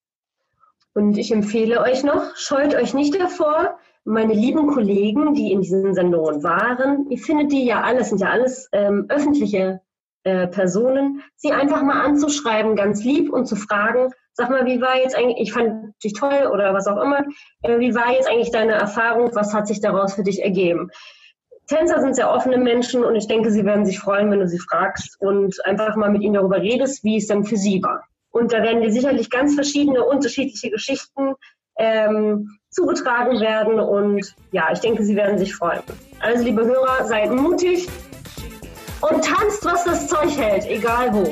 Und 0.94 1.18
ich 1.18 1.32
empfehle 1.32 1.82
euch 1.82 2.04
noch, 2.04 2.36
scheut 2.36 2.76
euch 2.76 2.94
nicht 2.94 3.20
davor, 3.20 3.80
meine 4.06 4.34
lieben 4.34 4.68
Kollegen, 4.68 5.34
die 5.34 5.52
in 5.52 5.62
diesen 5.62 5.94
Sendungen 5.94 6.44
waren, 6.44 7.10
ihr 7.10 7.18
findet 7.18 7.52
die 7.52 7.66
ja 7.66 7.82
alles, 7.82 8.10
sind 8.10 8.20
ja 8.20 8.30
alles 8.30 8.70
ähm, 8.74 9.06
öffentliche 9.10 9.82
äh, 10.24 10.48
Personen, 10.48 11.22
sie 11.36 11.52
einfach 11.52 11.82
mal 11.82 12.02
anzuschreiben, 12.02 12.76
ganz 12.76 13.04
lieb 13.04 13.32
und 13.32 13.46
zu 13.46 13.56
fragen, 13.56 14.12
sag 14.34 14.50
mal, 14.50 14.66
wie 14.66 14.82
war 14.82 14.98
jetzt 14.98 15.18
eigentlich, 15.18 15.40
ich 15.40 15.54
fand 15.54 15.94
dich 16.04 16.14
toll 16.14 16.50
oder 16.52 16.74
was 16.74 16.88
auch 16.88 17.02
immer, 17.02 17.24
äh, 17.62 17.80
wie 17.80 17.96
war 17.96 18.12
jetzt 18.12 18.30
eigentlich 18.30 18.52
deine 18.52 18.74
Erfahrung, 18.74 19.32
was 19.34 19.54
hat 19.54 19.68
sich 19.68 19.80
daraus 19.80 20.14
für 20.14 20.24
dich 20.24 20.44
ergeben? 20.44 20.90
Tänzer 21.68 22.02
sind 22.02 22.16
sehr 22.16 22.30
offene 22.30 22.58
Menschen 22.58 23.06
und 23.06 23.16
ich 23.16 23.28
denke, 23.28 23.52
sie 23.52 23.64
werden 23.64 23.86
sich 23.86 24.00
freuen, 24.00 24.30
wenn 24.32 24.42
du 24.42 24.48
sie 24.48 24.60
fragst 24.60 25.16
und 25.22 25.66
einfach 25.66 25.96
mal 25.96 26.10
mit 26.10 26.22
ihnen 26.22 26.34
darüber 26.34 26.62
redest, 26.62 27.06
wie 27.06 27.18
es 27.18 27.28
dann 27.28 27.46
für 27.46 27.56
sie 27.56 27.82
war. 27.82 28.04
Und 28.34 28.52
da 28.52 28.64
werden 28.64 28.82
dir 28.82 28.92
sicherlich 28.92 29.30
ganz 29.30 29.54
verschiedene, 29.54 30.04
unterschiedliche 30.04 30.72
Geschichten 30.72 31.36
ähm, 31.78 32.58
zugetragen 32.72 33.40
werden. 33.40 33.80
Und 33.80 34.36
ja, 34.52 34.72
ich 34.74 34.80
denke, 34.80 35.04
Sie 35.04 35.16
werden 35.16 35.38
sich 35.38 35.56
freuen. 35.56 35.84
Also, 36.20 36.44
liebe 36.44 36.66
Hörer, 36.66 37.06
seid 37.06 37.32
mutig 37.32 37.88
und 39.02 39.24
tanzt, 39.24 39.64
was 39.64 39.84
das 39.86 40.08
Zeug 40.08 40.36
hält, 40.36 40.66
egal 40.66 41.14
wo. 41.14 41.32